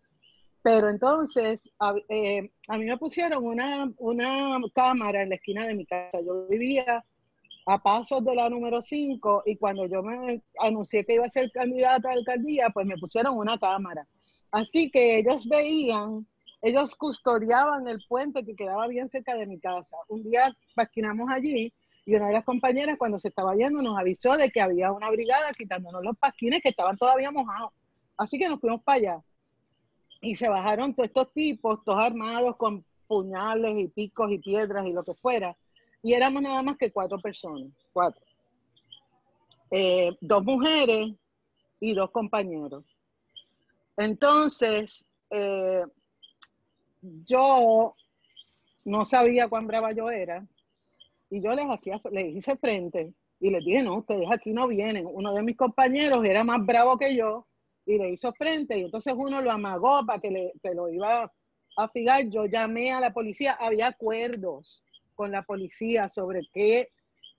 Pero 0.61 0.89
entonces, 0.89 1.71
a, 1.80 1.93
eh, 2.09 2.51
a 2.67 2.77
mí 2.77 2.86
me 2.86 2.97
pusieron 2.97 3.45
una, 3.45 3.91
una 3.97 4.59
cámara 4.73 5.23
en 5.23 5.30
la 5.30 5.36
esquina 5.36 5.67
de 5.67 5.75
mi 5.75 5.86
casa. 5.86 6.19
Yo 6.25 6.47
vivía 6.47 7.03
a 7.65 7.77
pasos 7.77 8.23
de 8.25 8.36
la 8.36 8.49
número 8.49 8.82
5 8.82 9.43
y 9.45 9.55
cuando 9.57 9.86
yo 9.86 10.01
me 10.01 10.41
anuncié 10.59 11.05
que 11.05 11.13
iba 11.13 11.25
a 11.25 11.30
ser 11.30 11.51
candidata 11.51 12.09
a 12.09 12.13
alcaldía, 12.13 12.69
pues 12.71 12.86
me 12.86 12.97
pusieron 12.97 13.38
una 13.38 13.57
cámara. 13.57 14.07
Así 14.51 14.89
que 14.89 15.19
ellos 15.19 15.47
veían, 15.47 16.25
ellos 16.62 16.95
custodiaban 16.95 17.88
el 17.88 18.03
puente 18.07 18.45
que 18.45 18.55
quedaba 18.55 18.88
bien 18.88 19.07
cerca 19.07 19.36
de 19.36 19.45
mi 19.45 19.60
casa. 19.60 19.95
Un 20.10 20.24
día 20.24 20.55
pasquinamos 20.76 21.30
allí 21.32 21.74
y 22.05 22.16
una 22.16 22.28
de 22.28 22.34
las 22.34 22.43
compañeras 22.43 22.97
cuando 22.97 23.20
se 23.20 23.30
estaba 23.30 23.55
yendo 23.55 23.82
nos 23.82 23.97
avisó 23.97 24.36
de 24.36 24.49
que 24.49 24.62
había 24.62 24.91
una 24.91 25.10
brigada 25.10 25.53
quitándonos 25.53 26.03
los 26.03 26.18
pasquines 26.18 26.62
que 26.62 26.70
estaban 26.70 26.97
todavía 26.97 27.32
mojados. 27.32 27.72
Así 28.18 28.38
que 28.38 28.49
nos 28.49 28.60
fuimos 28.60 28.84
para 28.84 28.97
allá. 28.97 29.24
Y 30.22 30.36
se 30.36 30.49
bajaron 30.49 30.93
todos 30.93 31.07
estos 31.07 31.32
tipos, 31.32 31.84
todos 31.86 32.03
armados 32.03 32.57
con 32.57 32.84
puñales 33.07 33.74
y 33.78 33.88
picos 33.88 34.30
y 34.32 34.39
piedras 34.39 34.86
y 34.86 34.91
lo 34.91 35.03
que 35.03 35.14
fuera. 35.14 35.55
Y 36.03 36.14
éramos 36.14 36.41
nada 36.41 36.62
más 36.62 36.78
que 36.78 36.91
cuatro 36.91 37.20
personas, 37.20 37.72
cuatro. 37.93 38.22
Eh, 39.72 40.12
dos 40.20 40.43
mujeres 40.43 41.14
y 41.80 41.93
dos 41.93 42.12
compañeros. 42.12 42.84
Entonces, 43.95 45.05
eh, 45.30 45.84
yo 47.02 47.95
no 48.86 49.06
sabía 49.06 49.47
cuán 49.47 49.68
brava 49.68 49.91
yo 49.91 50.10
era 50.10 50.45
y 51.30 51.41
yo 51.41 51.54
les 51.54 51.66
hacía, 51.66 52.02
hice 52.12 52.56
frente 52.58 53.14
y 53.39 53.52
les 53.52 53.64
dije, 53.64 53.84
no, 53.84 54.00
ustedes 54.00 54.28
aquí 54.32 54.52
no 54.52 54.68
vienen. 54.68 55.08
Uno 55.10 55.34
de 55.34 55.43
mis 55.43 55.56
compañeros 55.56 56.28
era 56.28 56.43
más 56.43 56.66
bravo 56.66 56.97
que 56.97 57.16
yo 57.16 57.47
y 57.86 57.97
le 57.97 58.12
hizo 58.12 58.34
frente 58.34 58.78
y 58.78 58.84
entonces 58.84 59.14
uno 59.16 59.41
lo 59.41 59.52
amagó 59.52 60.06
para 60.06 60.20
que, 60.20 60.32
le, 60.32 60.54
que 60.62 60.74
lo 60.74 60.89
iba 60.89 61.32
a 61.78 61.89
figar. 61.89 62.30
Yo 62.30 62.45
llamé 62.45 62.91
a 62.91 63.00
la 63.00 63.14
policía, 63.14 63.54
había 63.54 63.88
acuerdos 63.88 64.84
con 65.16 65.32
la 65.32 65.43
policía 65.43 66.10
sobre 66.10 66.41
qué, 66.54 66.89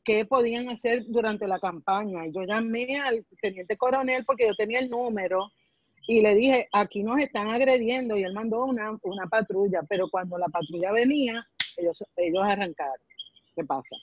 qué 0.04 0.24
podían 0.24 0.68
hacer 0.68 1.04
durante 1.08 1.46
la 1.46 1.58
campaña. 1.58 2.26
Yo 2.26 2.42
llamé 2.44 2.98
al 2.98 3.24
teniente 3.42 3.76
coronel 3.76 4.24
porque 4.24 4.46
yo 4.46 4.54
tenía 4.54 4.80
el 4.80 4.88
número 4.88 5.50
y 6.06 6.20
le 6.20 6.34
dije, 6.34 6.68
aquí 6.72 7.02
nos 7.02 7.18
están 7.18 7.48
agrediendo 7.48 8.16
y 8.16 8.24
él 8.24 8.32
mandó 8.32 8.64
una, 8.64 8.98
una 9.02 9.26
patrulla, 9.26 9.82
pero 9.88 10.08
cuando 10.10 10.38
la 10.38 10.48
patrulla 10.48 10.92
venía, 10.92 11.46
ellos, 11.76 12.02
ellos 12.16 12.42
arrancaron. 12.44 13.06
¿Qué 13.54 13.64
pasa? 13.64 13.96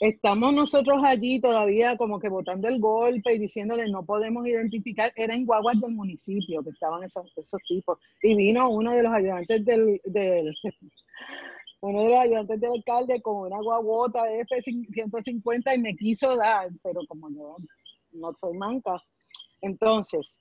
Estamos 0.00 0.54
nosotros 0.54 0.98
allí 1.04 1.40
todavía 1.40 1.96
como 1.98 2.18
que 2.18 2.30
botando 2.30 2.68
el 2.68 2.80
golpe 2.80 3.34
y 3.34 3.38
diciéndole 3.38 3.86
no 3.90 4.04
podemos 4.04 4.46
identificar, 4.46 5.12
eran 5.14 5.44
guaguas 5.44 5.78
del 5.78 5.92
municipio 5.92 6.62
que 6.62 6.70
estaban 6.70 7.04
esos, 7.04 7.30
esos 7.36 7.60
tipos. 7.68 7.98
Y 8.22 8.34
vino 8.34 8.70
uno 8.70 8.92
de 8.92 9.02
los 9.02 9.12
ayudantes 9.12 9.62
del, 9.62 10.00
del 10.04 10.54
uno 11.82 12.02
de 12.02 12.08
los 12.08 12.18
ayudantes 12.18 12.60
del 12.60 12.72
alcalde 12.72 13.20
con 13.20 13.46
una 13.46 13.60
guaguota 13.60 14.30
F-150 14.30 15.76
y 15.76 15.78
me 15.78 15.94
quiso 15.94 16.34
dar, 16.34 16.70
pero 16.82 17.00
como 17.06 17.28
yo 17.30 17.56
no 18.12 18.32
soy 18.40 18.56
manca, 18.56 19.02
entonces, 19.60 20.40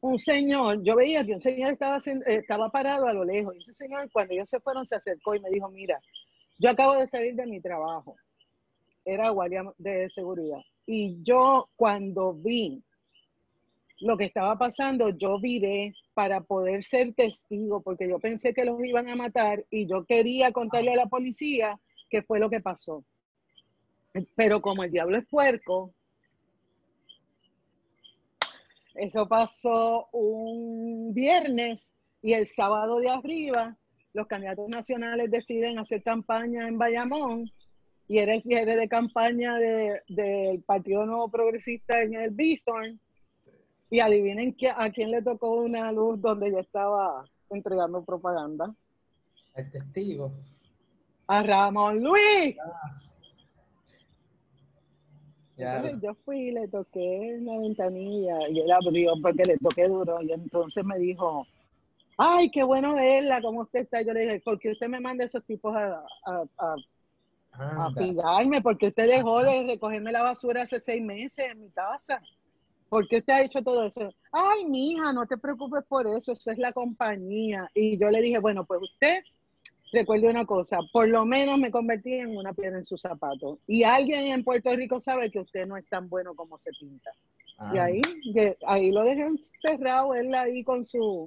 un 0.00 0.18
señor, 0.18 0.82
yo 0.82 0.96
veía 0.96 1.24
que 1.24 1.34
un 1.34 1.40
señor 1.40 1.70
eh, 1.72 2.20
estaba 2.26 2.70
parado 2.70 3.06
a 3.06 3.12
lo 3.12 3.24
lejos 3.24 3.54
y 3.56 3.58
ese 3.58 3.74
señor 3.74 4.10
cuando 4.12 4.34
ellos 4.34 4.48
se 4.48 4.60
fueron 4.60 4.86
se 4.86 4.96
acercó 4.96 5.34
y 5.34 5.40
me 5.40 5.50
dijo, 5.50 5.68
mira, 5.70 5.98
yo 6.58 6.70
acabo 6.70 6.94
de 6.94 7.06
salir 7.06 7.34
de 7.34 7.46
mi 7.46 7.60
trabajo, 7.60 8.16
era 9.04 9.30
guardia 9.30 9.64
de 9.78 10.10
seguridad, 10.10 10.60
y 10.86 11.22
yo 11.22 11.68
cuando 11.76 12.34
vi 12.34 12.82
lo 14.00 14.16
que 14.16 14.24
estaba 14.24 14.56
pasando, 14.56 15.10
yo 15.10 15.40
viré 15.40 15.92
para 16.14 16.40
poder 16.40 16.84
ser 16.84 17.14
testigo, 17.14 17.80
porque 17.82 18.08
yo 18.08 18.18
pensé 18.18 18.54
que 18.54 18.64
los 18.64 18.82
iban 18.84 19.08
a 19.08 19.16
matar 19.16 19.64
y 19.70 19.86
yo 19.86 20.04
quería 20.04 20.52
contarle 20.52 20.92
a 20.92 20.96
la 20.96 21.06
policía 21.06 21.80
qué 22.08 22.22
fue 22.22 22.38
lo 22.38 22.48
que 22.48 22.60
pasó. 22.60 23.04
Pero 24.36 24.60
como 24.62 24.84
el 24.84 24.90
diablo 24.90 25.16
es 25.16 25.26
puerco, 25.26 25.94
eso 28.98 29.26
pasó 29.28 30.08
un 30.12 31.12
viernes 31.14 31.90
y 32.22 32.32
el 32.32 32.46
sábado 32.46 32.98
de 32.98 33.08
arriba 33.10 33.76
los 34.12 34.26
candidatos 34.26 34.68
nacionales 34.68 35.30
deciden 35.30 35.78
hacer 35.78 36.02
campaña 36.02 36.66
en 36.66 36.78
Bayamón 36.78 37.50
y 38.08 38.18
era 38.18 38.34
el 38.34 38.42
cierre 38.42 38.74
de 38.76 38.88
campaña 38.88 39.56
de- 39.56 40.00
del 40.08 40.62
Partido 40.62 41.04
Nuevo 41.06 41.28
Progresista 41.30 42.00
en 42.02 42.14
el 42.14 42.30
Bithorn. 42.30 42.98
Y 43.90 44.00
adivinen 44.00 44.54
a 44.76 44.90
quién 44.90 45.10
le 45.10 45.22
tocó 45.22 45.52
una 45.62 45.90
luz 45.92 46.20
donde 46.20 46.50
yo 46.50 46.58
estaba 46.58 47.24
entregando 47.50 48.04
propaganda. 48.04 48.74
El 49.54 49.70
testigo. 49.70 50.30
A 51.26 51.42
Ramón 51.42 52.02
Luis. 52.02 52.56
Entonces 55.58 56.00
yo 56.02 56.14
fui 56.24 56.52
le 56.52 56.68
toqué 56.68 57.34
en 57.34 57.46
la 57.46 57.58
ventanilla 57.58 58.48
y 58.48 58.60
él 58.60 58.70
abrió 58.70 59.12
porque 59.20 59.44
le 59.44 59.58
toqué 59.58 59.88
duro 59.88 60.22
y 60.22 60.32
entonces 60.32 60.84
me 60.84 60.98
dijo, 60.98 61.46
ay, 62.16 62.50
qué 62.50 62.62
bueno 62.62 62.94
verla, 62.94 63.42
¿cómo 63.42 63.62
usted 63.62 63.80
está? 63.80 64.02
Yo 64.02 64.12
le 64.12 64.20
dije, 64.20 64.40
¿por 64.40 64.58
qué 64.58 64.70
usted 64.70 64.88
me 64.88 65.00
manda 65.00 65.24
esos 65.24 65.44
tipos 65.44 65.74
a, 65.74 66.04
a, 66.26 66.44
a, 66.58 66.76
a 67.86 67.94
pigarme? 67.96 68.62
porque 68.62 68.88
usted 68.88 69.08
dejó 69.08 69.42
de 69.42 69.64
recogerme 69.66 70.12
la 70.12 70.22
basura 70.22 70.62
hace 70.62 70.78
seis 70.78 71.02
meses 71.02 71.46
en 71.50 71.60
mi 71.60 71.70
casa? 71.70 72.20
¿Por 72.88 73.06
qué 73.08 73.18
usted 73.18 73.32
ha 73.32 73.42
hecho 73.42 73.62
todo 73.62 73.84
eso? 73.84 74.14
Ay, 74.32 74.64
mija, 74.64 75.12
no 75.12 75.26
te 75.26 75.36
preocupes 75.36 75.84
por 75.88 76.06
eso, 76.06 76.32
eso 76.32 76.50
es 76.50 76.58
la 76.58 76.72
compañía. 76.72 77.68
Y 77.74 77.98
yo 77.98 78.08
le 78.08 78.22
dije, 78.22 78.38
bueno, 78.38 78.64
pues 78.64 78.80
usted 78.82 79.22
recuerde 79.92 80.28
una 80.28 80.44
cosa, 80.44 80.78
por 80.92 81.08
lo 81.08 81.24
menos 81.24 81.58
me 81.58 81.70
convertí 81.70 82.14
en 82.14 82.36
una 82.36 82.52
piedra 82.52 82.78
en 82.78 82.84
su 82.84 82.96
zapato. 82.98 83.58
Y 83.66 83.84
alguien 83.84 84.26
en 84.26 84.44
Puerto 84.44 84.74
Rico 84.74 85.00
sabe 85.00 85.30
que 85.30 85.40
usted 85.40 85.66
no 85.66 85.76
es 85.76 85.88
tan 85.88 86.08
bueno 86.08 86.34
como 86.34 86.58
se 86.58 86.70
pinta. 86.78 87.10
Y 87.72 87.78
ah. 87.78 87.84
ahí, 87.84 88.00
ahí 88.66 88.90
lo 88.90 89.04
dejé 89.04 89.26
encerrado, 89.26 90.14
él 90.14 90.34
ahí 90.34 90.62
con 90.62 90.84
su... 90.84 91.26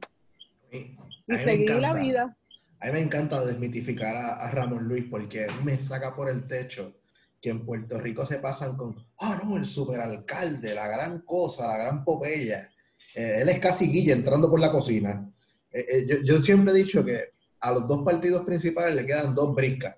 Y, 0.72 0.96
seguir 1.38 1.72
la 1.72 1.94
vida. 1.94 2.38
A 2.80 2.88
mí 2.88 2.92
me 2.94 3.00
encanta 3.02 3.46
desmitificar 3.46 4.16
a, 4.16 4.50
Ramón 4.52 4.88
Luis 4.88 5.06
porque 5.10 5.48
me 5.64 5.78
saca 5.80 6.16
por 6.16 6.30
el 6.30 6.48
techo 6.48 6.96
que 7.42 7.50
en 7.50 7.66
Puerto 7.66 8.00
Rico 8.00 8.26
se 8.26 8.38
pasan 8.38 8.78
con, 8.78 8.96
ah, 9.20 9.40
no, 9.44 9.58
el 9.58 9.66
superalcalde, 9.66 10.74
la 10.74 10.88
gran 10.88 11.22
cosa, 11.22 11.68
la 11.68 11.78
gran 11.78 12.04
popeya. 12.04 12.70
Eh, 13.16 13.40
él 13.42 13.50
es 13.50 13.60
casi 13.60 13.92
Guille 13.92 14.14
entrando 14.14 14.50
por 14.50 14.60
la 14.60 14.72
cocina. 14.72 15.30
Eh, 15.72 15.86
eh, 15.90 16.06
yo, 16.08 16.18
yo, 16.24 16.42
siempre 16.42 16.74
he 16.74 16.78
dicho 16.78 17.04
que 17.04 17.32
a 17.62 17.72
los 17.72 17.88
dos 17.88 18.04
partidos 18.04 18.44
principales 18.44 18.96
le 18.96 19.06
quedan 19.06 19.34
dos 19.36 19.56
briscas. 19.56 19.96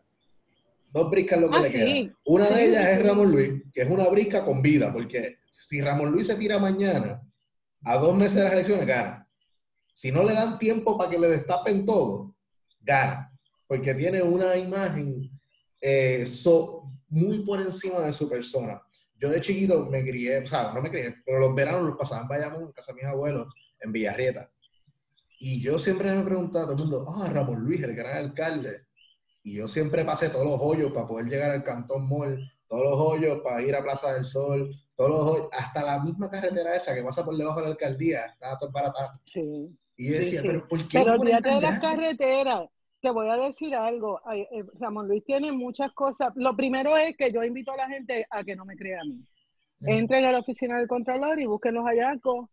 Dos 0.91 1.09
briscas 1.09 1.39
lo 1.39 1.49
que 1.49 1.57
ah, 1.57 1.61
le 1.61 1.71
queda. 1.71 2.15
Una 2.25 2.49
de 2.49 2.65
ellas 2.65 2.87
es 2.89 3.03
Ramón 3.03 3.31
Luis, 3.31 3.63
que 3.73 3.81
es 3.81 3.89
una 3.89 4.07
brisca 4.09 4.45
con 4.45 4.61
vida, 4.61 4.93
porque 4.93 5.37
si 5.51 5.81
Ramón 5.81 6.11
Luis 6.11 6.27
se 6.27 6.35
tira 6.35 6.59
mañana, 6.59 7.21
a 7.83 7.97
dos 7.97 8.15
meses 8.15 8.35
de 8.35 8.43
las 8.43 8.53
elecciones, 8.53 8.85
gana. 8.85 9.27
Si 9.93 10.11
no 10.11 10.23
le 10.23 10.33
dan 10.33 10.59
tiempo 10.59 10.97
para 10.97 11.09
que 11.09 11.19
le 11.19 11.29
destapen 11.29 11.85
todo, 11.85 12.35
gana. 12.81 13.31
Porque 13.67 13.93
tiene 13.95 14.21
una 14.21 14.55
imagen 14.57 15.31
eh, 15.81 16.25
muy 17.09 17.45
por 17.45 17.61
encima 17.61 18.01
de 18.01 18.13
su 18.13 18.29
persona. 18.29 18.81
Yo 19.15 19.29
de 19.29 19.41
chiquito 19.41 19.85
me 19.85 20.03
crié, 20.03 20.39
o 20.39 20.45
sea, 20.45 20.73
no 20.73 20.81
me 20.81 20.89
crié, 20.89 21.15
pero 21.25 21.39
los 21.39 21.55
veranos 21.55 21.83
los 21.83 21.97
pasaba 21.97 22.23
en 22.23 22.27
Bayamón, 22.27 22.63
en 22.63 22.71
casa 22.71 22.91
de 22.91 22.97
mis 22.97 23.05
abuelos, 23.05 23.47
en 23.79 23.91
Villarrieta. 23.91 24.51
Y 25.45 25.59
yo 25.59 25.77
siempre 25.77 26.09
me 26.09 26.21
he 26.21 26.23
preguntado 26.23 26.63
a 26.63 26.67
todo 26.67 26.83
el 26.85 26.89
mundo, 26.89 27.05
ah, 27.09 27.29
Ramón 27.29 27.59
Luis, 27.65 27.83
el 27.83 27.93
gran 27.93 28.15
alcalde. 28.15 28.85
Y 29.43 29.57
yo 29.57 29.67
siempre 29.67 30.05
pasé 30.05 30.29
todos 30.29 30.45
los 30.45 30.57
hoyos 30.57 30.93
para 30.93 31.05
poder 31.05 31.25
llegar 31.25 31.51
al 31.51 31.65
Cantón 31.65 32.07
Mall, 32.07 32.49
todos 32.65 32.83
los 32.83 32.97
hoyos 32.97 33.41
para 33.41 33.61
ir 33.61 33.75
a 33.75 33.83
Plaza 33.83 34.13
del 34.13 34.23
Sol, 34.23 34.73
todos 34.95 35.09
los 35.09 35.19
hoyos, 35.19 35.49
hasta 35.51 35.83
la 35.83 36.01
misma 36.01 36.29
carretera 36.29 36.73
esa 36.73 36.95
que 36.95 37.03
pasa 37.03 37.25
por 37.25 37.35
debajo 37.35 37.59
de 37.59 37.65
la 37.65 37.71
alcaldía, 37.71 38.27
estaba 38.27 38.57
todo 38.57 38.71
baratado. 38.71 39.11
Sí. 39.25 39.77
Y 39.97 40.11
yo 40.13 40.17
decía, 40.17 40.41
pero 40.43 40.65
¿por 40.65 40.87
qué? 40.87 40.99
Pero 40.99 41.13
olvídate 41.15 41.49
de 41.49 41.61
las 41.61 41.79
carreteras. 41.81 42.69
Te 43.01 43.11
voy 43.11 43.29
a 43.29 43.35
decir 43.35 43.75
algo. 43.75 44.21
Eh, 44.33 44.63
Ramón 44.79 45.09
Luis 45.09 45.25
tiene 45.25 45.51
muchas 45.51 45.91
cosas. 45.91 46.31
Lo 46.35 46.55
primero 46.55 46.95
es 46.95 47.17
que 47.17 47.33
yo 47.33 47.43
invito 47.43 47.73
a 47.73 47.77
la 47.77 47.89
gente 47.89 48.25
a 48.29 48.45
que 48.45 48.55
no 48.55 48.63
me 48.63 48.77
crea 48.77 49.01
a 49.01 49.03
mí. 49.03 49.19
Entren 49.81 50.23
a 50.23 50.31
la 50.31 50.39
oficina 50.39 50.77
del 50.77 50.87
Contralor 50.87 51.37
y 51.41 51.45
busquen 51.45 51.73
los 51.73 51.83
hallazgos 51.83 52.47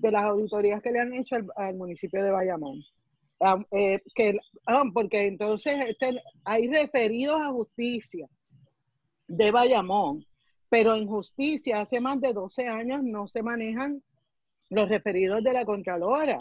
de 0.00 0.10
las 0.10 0.24
auditorías 0.24 0.82
que 0.82 0.90
le 0.90 1.00
han 1.00 1.14
hecho 1.14 1.36
al, 1.56 1.74
municipio 1.74 2.22
de 2.22 2.30
Bayamón. 2.30 2.82
Eh, 3.70 4.00
que, 4.14 4.38
porque 4.92 5.26
entonces 5.26 5.74
este, 5.86 6.20
hay 6.44 6.68
referidos 6.68 7.40
a 7.40 7.52
justicia 7.52 8.28
de 9.28 9.50
Bayamón, 9.50 10.26
pero 10.68 10.94
en 10.94 11.06
justicia 11.06 11.80
hace 11.80 12.00
más 12.00 12.20
de 12.20 12.32
12 12.32 12.66
años 12.66 13.02
no 13.02 13.28
se 13.28 13.42
manejan 13.42 14.02
los 14.68 14.88
referidos 14.88 15.42
de 15.42 15.52
la 15.52 15.64
Contralora. 15.64 16.38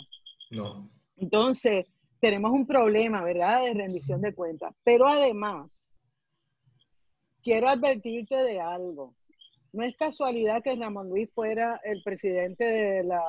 No. 0.51 0.89
Entonces, 1.18 1.86
tenemos 2.20 2.51
un 2.51 2.66
problema, 2.66 3.24
¿verdad?, 3.24 3.64
de 3.64 3.74
rendición 3.74 4.22
de 4.22 4.34
cuentas. 4.34 4.74
Pero 4.84 5.07
además, 5.07 5.88
quiero 7.41 7.70
advertirte 7.70 8.36
de 8.36 8.60
algo. 8.60 9.16
No 9.74 9.84
es 9.84 9.95
casualidad 9.97 10.63
que 10.63 10.76
Ramón 10.76 11.09
Luis 11.09 11.30
fuera 11.34 11.80
el 11.84 12.01
presidente 12.03 12.65
de 12.65 13.03
la 13.03 13.22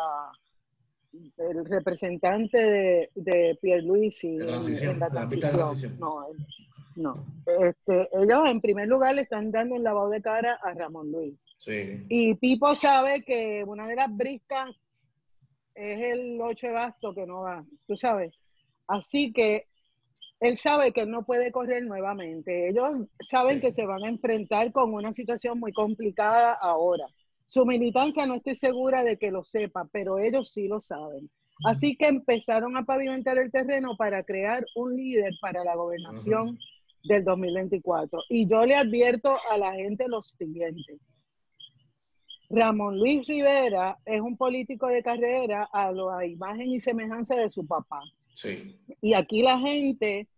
el 1.13 1.65
representante 1.65 2.59
de, 2.59 3.11
de 3.15 3.59
Pierluisi 3.61 4.29
en, 4.29 4.99
la 4.99 5.11
transición. 5.11 5.99
No, 5.99 6.23
no. 6.97 7.27
Este, 7.47 8.09
ellos 8.13 8.41
en 8.47 8.61
primer 8.61 8.87
lugar 8.87 9.15
le 9.17 9.23
están 9.23 9.51
dando 9.51 9.75
un 9.75 9.83
lavado 9.83 10.11
de 10.11 10.23
cara 10.23 10.59
a 10.63 10.73
Ramón 10.73 11.11
Luis. 11.11 11.35
Sí. 11.59 12.05
Y 12.09 12.35
Pipo 12.35 12.75
sabe 12.77 13.23
que 13.23 13.65
una 13.67 13.87
de 13.87 13.97
las 13.97 14.17
briscas 14.17 14.71
es 15.75 16.03
el 16.03 16.41
8 16.41 16.67
de 16.67 16.73
basto 16.73 17.15
que 17.15 17.27
no 17.27 17.41
va, 17.41 17.65
tú 17.87 17.97
sabes. 17.97 18.35
Así 18.87 19.33
que 19.33 19.67
él 20.41 20.57
sabe 20.57 20.93
que 20.93 21.03
él 21.03 21.11
no 21.11 21.25
puede 21.25 21.53
correr 21.53 21.85
nuevamente. 21.85 22.69
Ellos 22.71 22.95
saben 23.21 23.61
que 23.61 23.73
se 23.73 23.85
van 23.85 24.03
a 24.05 24.09
enfrentar 24.09 24.73
con 24.73 24.95
una 24.95 25.13
situación 25.13 25.61
muy 25.61 25.73
complicada 25.73 26.55
ahora. 26.55 27.07
Su 27.47 27.67
militancia 27.67 28.27
no 28.27 28.37
estoy 28.37 28.57
segura 28.57 29.05
de 29.05 29.19
que 29.19 29.31
lo 29.31 29.45
sepa, 29.45 29.87
pero 29.93 30.19
ellos 30.19 30.51
sí 30.51 30.67
lo 30.67 30.81
saben. 30.81 31.31
Así 31.67 31.95
que 31.95 32.07
empezaron 32.07 32.77
a 32.77 32.85
pavimentar 32.85 33.37
el 33.37 33.51
terreno 33.51 33.97
para 33.99 34.23
crear 34.25 34.65
un 34.75 34.97
líder 34.97 35.35
para 35.43 35.63
la 35.63 35.75
gobernación 35.75 36.59
del 37.05 37.23
2024. 37.23 38.23
Y 38.31 38.49
yo 38.49 38.65
le 38.65 38.77
advierto 38.77 39.37
a 39.51 39.59
la 39.59 39.75
gente 39.75 40.09
lo 40.09 40.23
siguiente. 40.23 40.99
Ramón 42.49 42.99
Luis 42.99 43.27
Rivera 43.27 43.99
es 44.07 44.21
un 44.21 44.37
político 44.39 44.87
de 44.89 45.03
carrera 45.03 45.69
a 45.71 45.93
la 45.93 46.25
imagen 46.25 46.71
y 46.71 46.81
semejanza 46.81 47.37
de 47.37 47.51
su 47.51 47.67
papá. 47.67 48.01
Sí. 48.41 48.81
Y 49.01 49.15
aquí 49.15 49.43
la 49.43 49.59
gente 49.59 50.29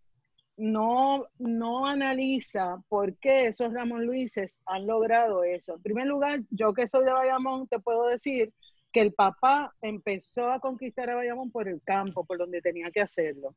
no, 0.57 1.27
no 1.39 1.87
analiza 1.87 2.83
por 2.89 3.17
qué 3.19 3.49
esos 3.49 3.73
Ramón 3.73 4.07
Luises 4.07 4.61
han 4.67 4.87
logrado 4.87 5.45
eso. 5.45 5.75
En 5.75 5.83
primer 5.83 6.07
lugar, 6.07 6.41
yo 6.51 6.73
que 6.75 6.89
soy 6.89 7.05
de 7.05 7.13
Bayamón, 7.13 7.67
te 7.69 7.79
puedo 7.79 8.07
decir 8.07 8.53
que 8.93 9.01
el 9.01 9.13
papá 9.13 9.75
empezó 9.81 10.51
a 10.51 10.61
conquistar 10.61 11.11
a 11.11 11.15
Bayamón 11.15 11.51
por 11.51 11.69
el 11.69 11.81
campo, 11.83 12.25
por 12.25 12.39
donde 12.39 12.61
tenía 12.61 12.91
que 12.91 13.01
hacerlo. 13.01 13.55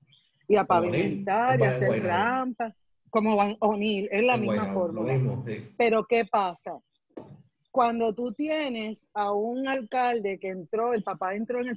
Y 0.48 0.56
a 0.56 0.64
pavimentar, 0.64 1.60
y 1.60 1.64
a 1.64 1.72
hacer 1.72 2.04
rampas, 2.04 2.74
como 3.10 3.36
Van 3.36 3.58
O'Neill, 3.60 4.08
es 4.12 4.24
la 4.24 4.38
misma 4.38 4.74
forma. 4.74 5.04
Pero 5.78 6.06
¿qué 6.06 6.26
pasa? 6.26 6.78
Cuando 7.72 8.14
tú 8.14 8.32
tienes 8.32 9.10
a 9.14 9.34
un 9.34 9.68
alcalde 9.68 10.39
que 10.39 10.50
entró, 10.50 10.93
el 10.93 11.04
papá 11.04 11.36
entró 11.36 11.60
en 11.60 11.68
el 11.70 11.76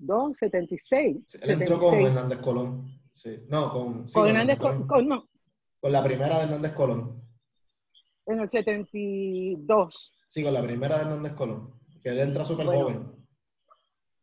72, 0.00 0.36
76. 0.36 1.40
Él 1.42 1.50
entró 1.50 1.78
con 1.78 1.94
Hernández 1.94 2.38
Colón. 2.38 3.00
Sí. 3.12 3.44
No, 3.48 3.72
con, 3.72 4.08
con, 4.08 4.28
Hernández 4.28 4.58
Colón. 4.58 4.86
Con, 4.86 5.08
no. 5.08 5.28
con 5.80 5.92
la 5.92 6.02
primera 6.02 6.38
de 6.38 6.44
Hernández 6.44 6.72
Colón. 6.72 7.22
En 8.26 8.40
el 8.40 8.48
72. 8.48 10.12
Sí, 10.28 10.42
con 10.42 10.54
la 10.54 10.62
primera 10.62 10.96
de 10.96 11.02
Hernández 11.02 11.34
Colón. 11.34 11.74
Que 12.02 12.10
él 12.10 12.20
entra 12.20 12.44
súper 12.44 12.66
joven. 12.66 13.12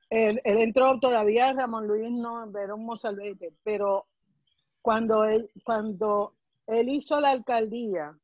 Él, 0.09 0.41
él, 0.43 0.57
entró 0.59 0.99
todavía, 0.99 1.51
Ramón 1.53 1.85
Luis 1.87 2.09
no, 2.09 2.49
era 2.57 2.73
un 2.73 2.85
mozalbete, 2.85 3.53
pero 3.63 4.07
cuando 4.81 5.25
él, 5.25 5.51
cuando 5.65 6.33
él 6.65 6.87
hizo 6.87 7.19
la 7.19 7.31
alcaldía, 7.31 8.17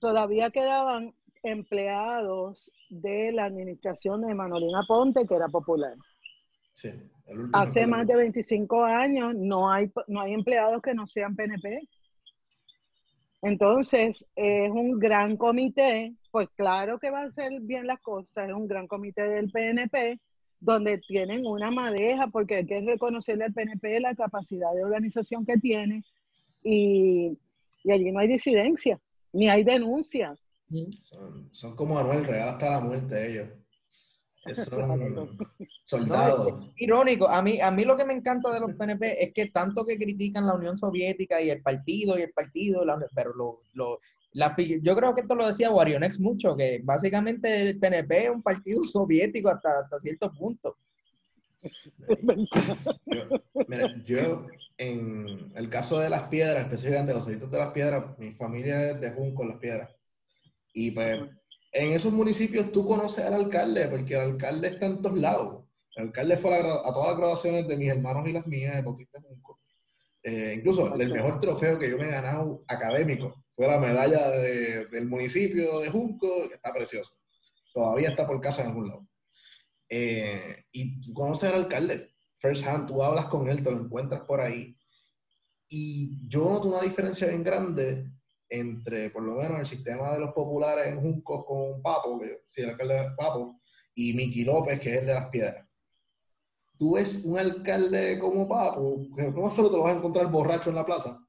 todavía 0.00 0.50
quedaban 0.50 1.14
empleados 1.44 2.70
de 2.90 3.32
la 3.32 3.44
administración 3.44 4.22
de 4.22 4.34
Manolina 4.34 4.82
Ponte, 4.86 5.26
que 5.26 5.34
era 5.34 5.48
popular. 5.48 5.94
Sí, 6.74 6.90
Hace 7.52 7.86
más 7.86 8.06
de 8.06 8.16
25 8.16 8.84
años 8.84 9.34
no 9.34 9.70
hay, 9.70 9.90
no 10.08 10.20
hay 10.20 10.34
empleados 10.34 10.82
que 10.82 10.94
no 10.94 11.06
sean 11.06 11.36
PNP. 11.36 11.88
Entonces, 13.42 14.26
es 14.34 14.70
un 14.70 14.98
gran 14.98 15.36
comité, 15.36 16.14
pues 16.30 16.48
claro 16.56 16.98
que 16.98 17.10
va 17.10 17.20
a 17.20 17.26
hacer 17.26 17.52
bien 17.60 17.86
las 17.86 18.00
cosas, 18.00 18.48
es 18.48 18.54
un 18.54 18.66
gran 18.66 18.86
comité 18.86 19.22
del 19.22 19.50
PNP, 19.50 20.18
donde 20.60 20.98
tienen 20.98 21.46
una 21.46 21.70
madeja, 21.70 22.28
porque 22.28 22.56
hay 22.56 22.66
que 22.66 22.80
reconocerle 22.80 23.44
al 23.44 23.52
PNP 23.52 24.00
la 24.00 24.14
capacidad 24.14 24.72
de 24.74 24.84
organización 24.84 25.44
que 25.44 25.58
tiene, 25.58 26.02
y, 26.62 27.38
y 27.84 27.92
allí 27.92 28.10
no 28.10 28.20
hay 28.20 28.28
disidencia 28.28 28.98
ni 29.34 29.48
hay 29.50 29.64
denuncias. 29.64 30.38
Son, 31.52 31.76
como 31.76 31.98
Anuel 31.98 32.24
Real 32.24 32.48
hasta 32.48 32.70
la 32.70 32.80
muerte 32.80 33.30
ellos. 33.30 33.48
Son 34.64 35.38
soldados. 35.84 36.70
irónico. 36.76 37.26
A 37.28 37.40
mí, 37.40 37.60
a 37.60 37.70
mí 37.70 37.84
lo 37.84 37.96
que 37.96 38.04
me 38.04 38.12
encanta 38.12 38.50
de 38.52 38.60
los 38.60 38.74
PNP 38.74 39.24
es 39.24 39.32
que 39.32 39.46
tanto 39.46 39.86
que 39.86 39.96
critican 39.96 40.46
la 40.46 40.54
Unión 40.54 40.76
Soviética 40.76 41.40
y 41.40 41.48
el 41.48 41.62
partido 41.62 42.18
y 42.18 42.22
el 42.22 42.32
partido, 42.32 42.84
pero 43.14 43.32
lo, 43.34 43.62
lo, 43.72 43.98
la, 44.32 44.54
yo 44.56 44.96
creo 44.96 45.14
que 45.14 45.22
esto 45.22 45.34
lo 45.34 45.46
decía 45.46 45.70
Warionex 45.70 46.20
mucho, 46.20 46.56
que 46.56 46.80
básicamente 46.82 47.62
el 47.62 47.78
PNP 47.78 48.24
es 48.24 48.30
un 48.30 48.42
partido 48.42 48.84
soviético 48.86 49.48
hasta, 49.48 49.80
hasta 49.80 50.00
cierto 50.00 50.30
punto. 50.32 50.76
Yo, 53.06 53.28
mira, 53.68 53.94
yo 54.04 54.46
en 54.76 55.52
el 55.54 55.70
caso 55.70 55.98
de 55.98 56.10
las 56.10 56.28
piedras, 56.28 56.64
específicamente 56.64 57.14
los 57.14 57.24
sitios 57.24 57.50
de 57.50 57.58
las 57.58 57.70
piedras, 57.70 58.18
mi 58.18 58.32
familia 58.32 58.90
es 58.90 59.00
de 59.00 59.12
Junco, 59.12 59.44
las 59.44 59.56
piedras. 59.56 59.90
Y 60.74 60.90
pues 60.90 61.20
en 61.72 61.92
esos 61.92 62.12
municipios 62.12 62.70
tú 62.70 62.86
conoces 62.86 63.24
al 63.24 63.34
alcalde, 63.34 63.88
porque 63.88 64.14
el 64.14 64.20
alcalde 64.20 64.68
está 64.68 64.86
en 64.86 65.00
todos 65.00 65.18
lados. 65.18 65.64
El 65.94 66.08
alcalde 66.08 66.36
fue 66.36 66.54
a, 66.54 66.82
todas 66.92 67.08
las 67.08 67.16
graduaciones 67.16 67.66
de 67.66 67.76
mis 67.76 67.88
hermanos 67.88 68.28
y 68.28 68.32
las 68.32 68.46
mías 68.46 68.74
de 68.74 68.82
Bautista 68.82 69.20
Junco. 69.20 69.60
Eh, 70.22 70.54
incluso 70.58 70.94
el 70.94 71.12
mejor 71.12 71.40
trofeo 71.40 71.78
que 71.78 71.88
yo 71.88 71.96
me 71.96 72.08
he 72.08 72.10
ganado 72.10 72.64
académico 72.66 73.44
fue 73.54 73.68
la 73.68 73.78
medalla 73.78 74.30
del 74.30 75.06
municipio 75.06 75.78
de 75.78 75.90
Junco, 75.90 76.48
que 76.48 76.54
está 76.54 76.72
precioso. 76.72 77.16
Todavía 77.72 78.10
está 78.10 78.26
por 78.26 78.40
casa 78.40 78.62
en 78.62 78.68
algún 78.68 78.88
lado. 78.88 79.08
Eh, 79.88 80.64
y 80.72 81.00
tú 81.00 81.12
conoces 81.12 81.52
al 81.52 81.62
alcalde, 81.62 82.14
first 82.38 82.66
hand, 82.66 82.88
tú 82.88 83.02
hablas 83.02 83.26
con 83.26 83.48
él, 83.48 83.62
te 83.62 83.70
lo 83.70 83.78
encuentras 83.78 84.22
por 84.22 84.40
ahí. 84.40 84.76
Y 85.68 86.26
yo 86.28 86.44
noto 86.44 86.68
una 86.68 86.82
diferencia 86.82 87.28
bien 87.28 87.44
grande 87.44 88.10
entre, 88.60 89.10
por 89.10 89.22
lo 89.22 89.34
menos, 89.34 89.60
el 89.60 89.66
sistema 89.66 90.12
de 90.12 90.20
los 90.20 90.32
populares 90.32 90.86
en 90.86 91.00
Junco 91.00 91.44
con 91.44 91.82
Papo, 91.82 92.20
que 92.20 92.42
sí, 92.46 92.62
el 92.62 92.70
alcalde 92.70 92.94
de 92.94 93.10
Papo, 93.16 93.60
y 93.94 94.12
Miki 94.12 94.44
López, 94.44 94.80
que 94.80 94.94
es 94.94 95.00
el 95.00 95.06
de 95.06 95.14
las 95.14 95.28
piedras. 95.28 95.66
Tú 96.78 96.94
ves 96.94 97.24
un 97.24 97.38
alcalde 97.38 98.18
como 98.18 98.48
Papo, 98.48 99.08
que 99.16 99.30
no 99.30 99.50
solo 99.50 99.70
te 99.70 99.76
lo 99.76 99.82
vas 99.82 99.94
a 99.94 99.98
encontrar 99.98 100.30
borracho 100.30 100.70
en 100.70 100.76
la 100.76 100.86
plaza, 100.86 101.20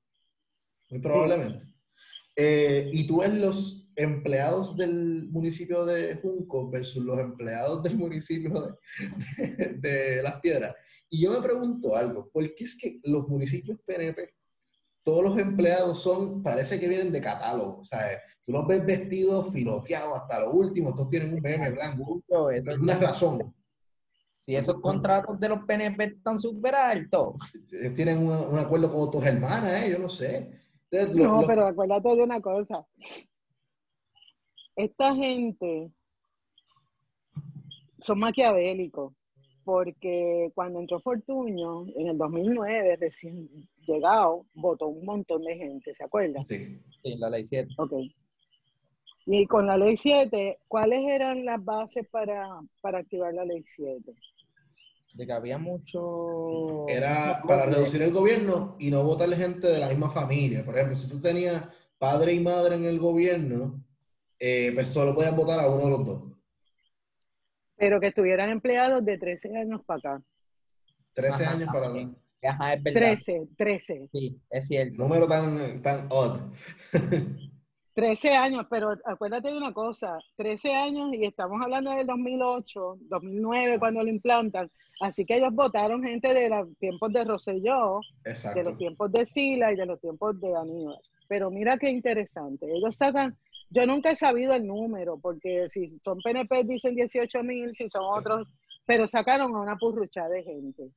muy 0.90 1.00
probablemente. 1.00 1.66
Eh, 2.36 2.90
y 2.92 3.08
tú 3.08 3.20
ves 3.20 3.34
los 3.34 3.92
empleados 3.96 4.76
del 4.76 5.28
municipio 5.30 5.86
de 5.86 6.16
Junco 6.18 6.70
versus 6.70 7.04
los 7.04 7.18
empleados 7.18 7.82
del 7.82 7.96
municipio 7.98 8.78
de, 9.38 9.76
de 9.78 10.24
Las 10.24 10.40
Piedras. 10.42 10.76
Y 11.10 11.24
yo 11.24 11.32
me 11.32 11.42
pregunto 11.42 11.96
algo, 11.96 12.30
¿por 12.30 12.54
qué 12.54 12.66
es 12.66 12.78
que 12.78 13.00
los 13.04 13.28
municipios 13.28 13.80
PNP 13.86 14.35
todos 15.06 15.24
los 15.24 15.38
empleados 15.38 16.02
son, 16.02 16.42
parece 16.42 16.80
que 16.80 16.88
vienen 16.88 17.12
de 17.12 17.22
catálogo, 17.22 17.82
o 17.82 17.86
sea, 17.86 18.00
tú 18.44 18.52
los 18.52 18.66
ves 18.66 18.84
vestidos, 18.84 19.54
filoteados 19.54 20.18
hasta 20.18 20.40
lo 20.40 20.52
último, 20.52 20.96
todos 20.96 21.12
tienen 21.12 21.36
un 21.36 21.42
meme 21.42 21.70
blanco, 21.70 22.24
es 22.52 22.68
una 22.68 22.98
razón. 22.98 23.54
Si 24.40 24.56
esos 24.56 24.82
contratos 24.82 25.40
de 25.40 25.50
los 25.50 25.64
PNP 25.66 26.04
están 26.04 26.40
súper 26.40 26.76
altos. 26.76 27.36
Tienen 27.96 28.28
un, 28.28 28.60
acuerdo 28.60 28.92
con 28.92 29.02
otros 29.02 29.26
hermanas, 29.26 29.84
¿eh? 29.84 29.92
yo 29.92 30.00
no 30.00 30.10
sé. 30.10 30.52
no, 31.14 31.44
pero 31.46 31.68
acuérdate 31.68 32.16
de 32.16 32.24
una 32.24 32.42
cosa. 32.42 32.86
Esta 34.76 35.16
gente 35.16 35.92
son 38.00 38.20
maquiavélicos 38.20 39.14
porque 39.64 40.52
cuando 40.54 40.80
entró 40.80 41.00
Fortuño 41.00 41.88
en 41.96 42.08
el 42.08 42.18
2009, 42.18 42.98
recién 42.98 43.50
llegado, 43.86 44.46
votó 44.54 44.88
un 44.88 45.06
montón 45.06 45.44
de 45.44 45.56
gente, 45.56 45.94
¿se 45.96 46.04
acuerdan? 46.04 46.46
Sí, 46.46 46.80
sí 47.04 47.16
la 47.18 47.30
ley 47.30 47.46
7. 47.46 47.74
Ok. 47.78 47.94
Y 49.28 49.48
con 49.48 49.66
la 49.66 49.78
ley 49.78 49.98
7, 49.98 50.60
¿cuáles 50.68 51.04
eran 51.04 51.46
las 51.46 51.64
bases 51.64 52.08
para, 52.10 52.48
para 52.82 53.00
activar 53.00 53.34
la 53.34 53.44
ley 53.44 53.64
7? 53.76 54.14
De 55.14 55.26
que 55.26 55.32
había 55.32 55.58
mucho... 55.58 56.88
Era 56.88 57.42
para 57.48 57.66
reducir 57.66 58.02
el 58.02 58.12
gobierno 58.12 58.76
y 58.80 58.92
no 58.92 59.04
votarle 59.04 59.36
gente 59.36 59.68
de 59.68 59.80
la 59.80 59.90
misma 59.90 60.10
familia. 60.10 60.64
Por 60.64 60.76
ejemplo, 60.76 60.96
si 60.96 61.10
tú 61.10 61.20
tenías 61.20 61.68
padre 61.98 62.34
y 62.34 62.40
madre 62.40 62.76
en 62.76 62.86
el 62.86 63.00
gobierno, 63.00 63.84
eh, 64.38 64.72
pues 64.74 64.90
solo 64.90 65.16
podías 65.16 65.36
votar 65.36 65.60
a 65.60 65.70
uno 65.70 65.86
de 65.86 65.90
los 65.90 66.06
dos. 66.06 66.24
Pero 67.78 68.00
que 68.00 68.08
estuvieran 68.08 68.50
empleados 68.50 69.04
de 69.04 69.18
13 69.18 69.58
años 69.58 69.82
para 69.86 70.00
acá. 70.00 70.24
13 71.14 71.46
años 71.46 71.70
para 71.72 71.88
acá. 71.88 72.10
Ajá, 72.46 72.74
es 72.74 72.84
verdad. 72.84 73.00
13, 73.00 73.48
13. 73.58 74.10
Sí, 74.12 74.40
es 74.50 74.68
cierto. 74.68 74.96
Número 74.98 75.28
tan, 75.28 75.82
tan 75.82 76.08
odd. 76.10 76.40
13 77.94 78.34
años, 78.34 78.68
pero 78.70 78.94
acuérdate 79.06 79.50
de 79.50 79.58
una 79.58 79.74
cosa, 79.74 80.18
13 80.36 80.74
años 80.74 81.14
y 81.14 81.26
estamos 81.26 81.62
hablando 81.64 81.92
del 81.92 82.06
2008, 82.06 82.98
2009 83.00 83.80
cuando 83.80 84.04
lo 84.04 84.10
implantan, 84.10 84.70
así 85.00 85.24
que 85.24 85.38
ellos 85.38 85.54
votaron 85.54 86.04
gente 86.04 86.34
de 86.34 86.50
los 86.50 86.78
tiempos 86.78 87.14
de 87.14 87.24
Rosselló, 87.24 88.02
de 88.26 88.64
los 88.66 88.78
tiempos 88.78 89.14
de 89.14 89.26
Sila 89.26 89.72
y 89.72 89.78
de 89.78 89.86
los 89.86 90.02
tiempos 90.02 90.38
de 90.42 90.54
Aníbal. 90.54 91.00
Pero 91.30 91.50
mira 91.50 91.78
qué 91.78 91.90
interesante, 91.90 92.66
ellos 92.70 92.98
sacan 92.98 93.38
yo 93.70 93.86
nunca 93.86 94.12
he 94.12 94.16
sabido 94.16 94.54
el 94.54 94.66
número, 94.66 95.18
porque 95.18 95.68
si 95.70 96.00
son 96.04 96.20
PNP 96.20 96.64
dicen 96.66 96.96
18 96.96 97.44
mil, 97.44 97.76
si 97.76 97.90
son 97.90 98.04
otros, 98.06 98.48
pero 98.86 99.08
sacaron 99.08 99.56
a 99.56 99.60
una 99.60 99.76
purrucha 99.76 100.28
de 100.30 100.44
gente. 100.44 100.92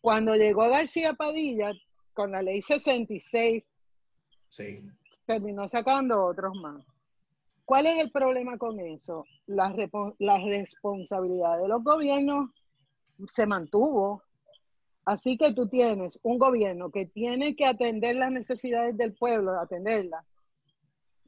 Cuando 0.00 0.34
llegó 0.34 0.68
García 0.68 1.14
Padilla, 1.14 1.72
con 2.14 2.32
la 2.32 2.42
ley 2.42 2.62
66, 2.62 3.64
terminó 5.26 5.68
sacando 5.68 6.24
otros 6.24 6.54
más. 6.56 6.84
¿Cuál 7.64 7.86
es 7.86 8.00
el 8.02 8.10
problema 8.10 8.56
con 8.56 8.80
eso? 8.80 9.24
La, 9.46 9.74
la 10.18 10.38
responsabilidad 10.38 11.58
de 11.58 11.68
los 11.68 11.84
gobiernos 11.84 12.50
se 13.26 13.46
mantuvo. 13.46 14.22
Así 15.04 15.36
que 15.36 15.52
tú 15.52 15.68
tienes 15.68 16.18
un 16.22 16.38
gobierno 16.38 16.90
que 16.90 17.06
tiene 17.06 17.56
que 17.56 17.66
atender 17.66 18.16
las 18.16 18.30
necesidades 18.30 18.96
del 18.96 19.14
pueblo, 19.14 19.58
atenderlas, 19.58 20.24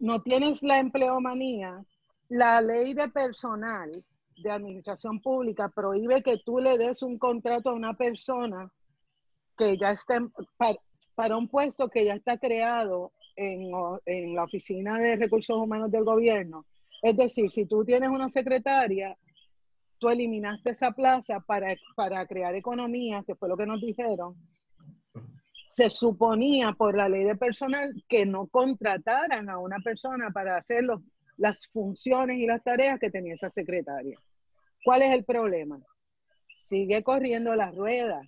no 0.01 0.23
tienes 0.23 0.63
la 0.63 0.81
empleomanía, 0.81 1.85
la 2.29 2.61
ley 2.61 2.95
de 2.95 3.09
personal 3.09 3.91
de 4.43 4.51
administración 4.51 5.21
pública 5.21 5.69
prohíbe 5.69 6.23
que 6.23 6.39
tú 6.39 6.59
le 6.59 6.79
des 6.79 7.03
un 7.03 7.19
contrato 7.19 7.71
a 7.71 7.75
una 7.75 7.95
persona 7.95 8.71
que 9.57 9.77
ya 9.77 9.91
está 9.93 10.21
para, 11.15 11.37
un 11.37 11.49
puesto 11.49 11.89
que 11.89 12.05
ya 12.05 12.15
está 12.15 12.39
creado 12.39 13.13
en, 13.37 13.71
en, 14.07 14.35
la 14.35 14.45
oficina 14.45 14.99
de 14.99 15.17
recursos 15.17 15.57
humanos 15.57 15.91
del 15.91 16.05
gobierno. 16.05 16.65
Es 17.03 17.17
decir, 17.17 17.51
si 17.51 17.67
tú 17.67 17.85
tienes 17.85 18.09
una 18.09 18.29
secretaria, 18.29 19.17
tú 19.99 20.09
eliminaste 20.09 20.71
esa 20.71 20.93
plaza 20.93 21.41
para, 21.41 21.69
para 21.95 22.27
crear 22.27 22.55
economía, 22.55 23.23
que 23.27 23.35
fue 23.35 23.49
lo 23.49 23.57
que 23.57 23.67
nos 23.67 23.81
dijeron, 23.81 24.35
se 25.69 25.89
suponía 25.89 26.73
por 26.73 26.97
la 26.97 27.09
ley 27.09 27.25
de 27.25 27.37
personal 27.37 27.93
que 28.09 28.27
no 28.27 28.49
contrataran 28.49 29.49
a 29.49 29.59
una 29.59 29.79
persona 29.79 30.31
para 30.31 30.57
hacer 30.57 30.85
las 31.37 31.69
funciones 31.69 32.39
y 32.39 32.47
las 32.47 32.63
tareas 32.65 32.99
que 32.99 33.11
tenía 33.11 33.35
esa 33.35 33.51
secretaria. 33.51 34.19
¿Cuál 34.85 35.03
es 35.03 35.11
el 35.11 35.25
problema? 35.25 35.81
Sigue 36.59 37.03
corriendo 37.03 37.55
las 37.55 37.75
ruedas. 37.75 38.27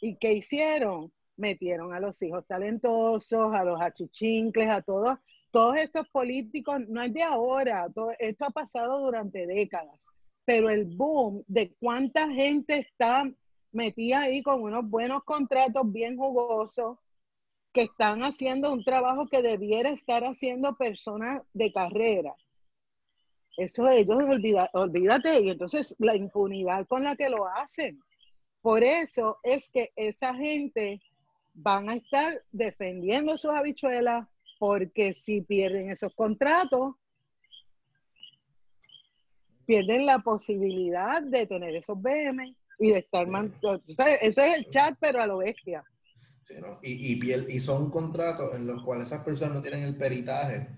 ¿Y 0.00 0.16
qué 0.16 0.32
hicieron? 0.32 1.12
Metieron 1.36 1.92
a 1.92 2.00
los 2.00 2.20
hijos 2.22 2.46
talentosos, 2.46 3.54
a 3.54 3.64
los 3.64 3.80
achichincles, 3.80 4.68
a 4.68 4.82
todos, 4.82 5.18
todos 5.50 5.78
estos 5.78 6.08
políticos, 6.08 6.80
no 6.88 7.02
es 7.02 7.12
de 7.12 7.22
ahora, 7.22 7.88
todo, 7.94 8.12
esto 8.18 8.44
ha 8.46 8.50
pasado 8.50 9.00
durante 9.00 9.46
décadas, 9.46 10.06
pero 10.44 10.68
el 10.68 10.84
boom 10.84 11.42
de 11.46 11.74
cuánta 11.80 12.28
gente 12.28 12.78
está 12.78 13.24
metía 13.72 14.22
ahí 14.22 14.42
con 14.42 14.62
unos 14.62 14.88
buenos 14.88 15.22
contratos 15.24 15.90
bien 15.92 16.16
jugosos 16.16 16.98
que 17.72 17.82
están 17.82 18.22
haciendo 18.22 18.72
un 18.72 18.82
trabajo 18.82 19.28
que 19.28 19.42
debiera 19.42 19.90
estar 19.90 20.24
haciendo 20.24 20.76
personas 20.76 21.42
de 21.52 21.72
carrera. 21.72 22.34
Eso 23.58 23.88
ellos 23.88 24.16
olvida, 24.28 24.70
olvídate, 24.72 25.40
y 25.40 25.50
entonces 25.50 25.96
la 25.98 26.14
impunidad 26.14 26.86
con 26.86 27.02
la 27.02 27.16
que 27.16 27.28
lo 27.28 27.44
hacen. 27.48 28.00
Por 28.62 28.84
eso 28.84 29.38
es 29.42 29.68
que 29.68 29.90
esa 29.96 30.32
gente 30.32 31.02
van 31.54 31.90
a 31.90 31.94
estar 31.94 32.40
defendiendo 32.52 33.36
sus 33.36 33.50
habichuelas, 33.50 34.28
porque 34.60 35.12
si 35.12 35.40
pierden 35.40 35.90
esos 35.90 36.14
contratos, 36.14 36.94
pierden 39.66 40.06
la 40.06 40.20
posibilidad 40.20 41.20
de 41.20 41.44
tener 41.48 41.74
esos 41.74 42.00
BM, 42.00 42.54
y 42.78 42.92
de 42.92 42.98
estar 42.98 43.26
man... 43.26 43.52
Eso 44.20 44.40
es 44.40 44.56
el 44.56 44.68
chat, 44.68 44.96
pero 45.00 45.20
a 45.20 45.26
lo 45.26 45.38
bestia. 45.38 45.82
y, 46.82 47.12
y, 47.12 47.34
y 47.48 47.58
son 47.58 47.90
contratos 47.90 48.54
en 48.54 48.68
los 48.68 48.84
cuales 48.84 49.08
esas 49.08 49.24
personas 49.24 49.56
no 49.56 49.62
tienen 49.62 49.82
el 49.82 49.96
peritaje 49.96 50.68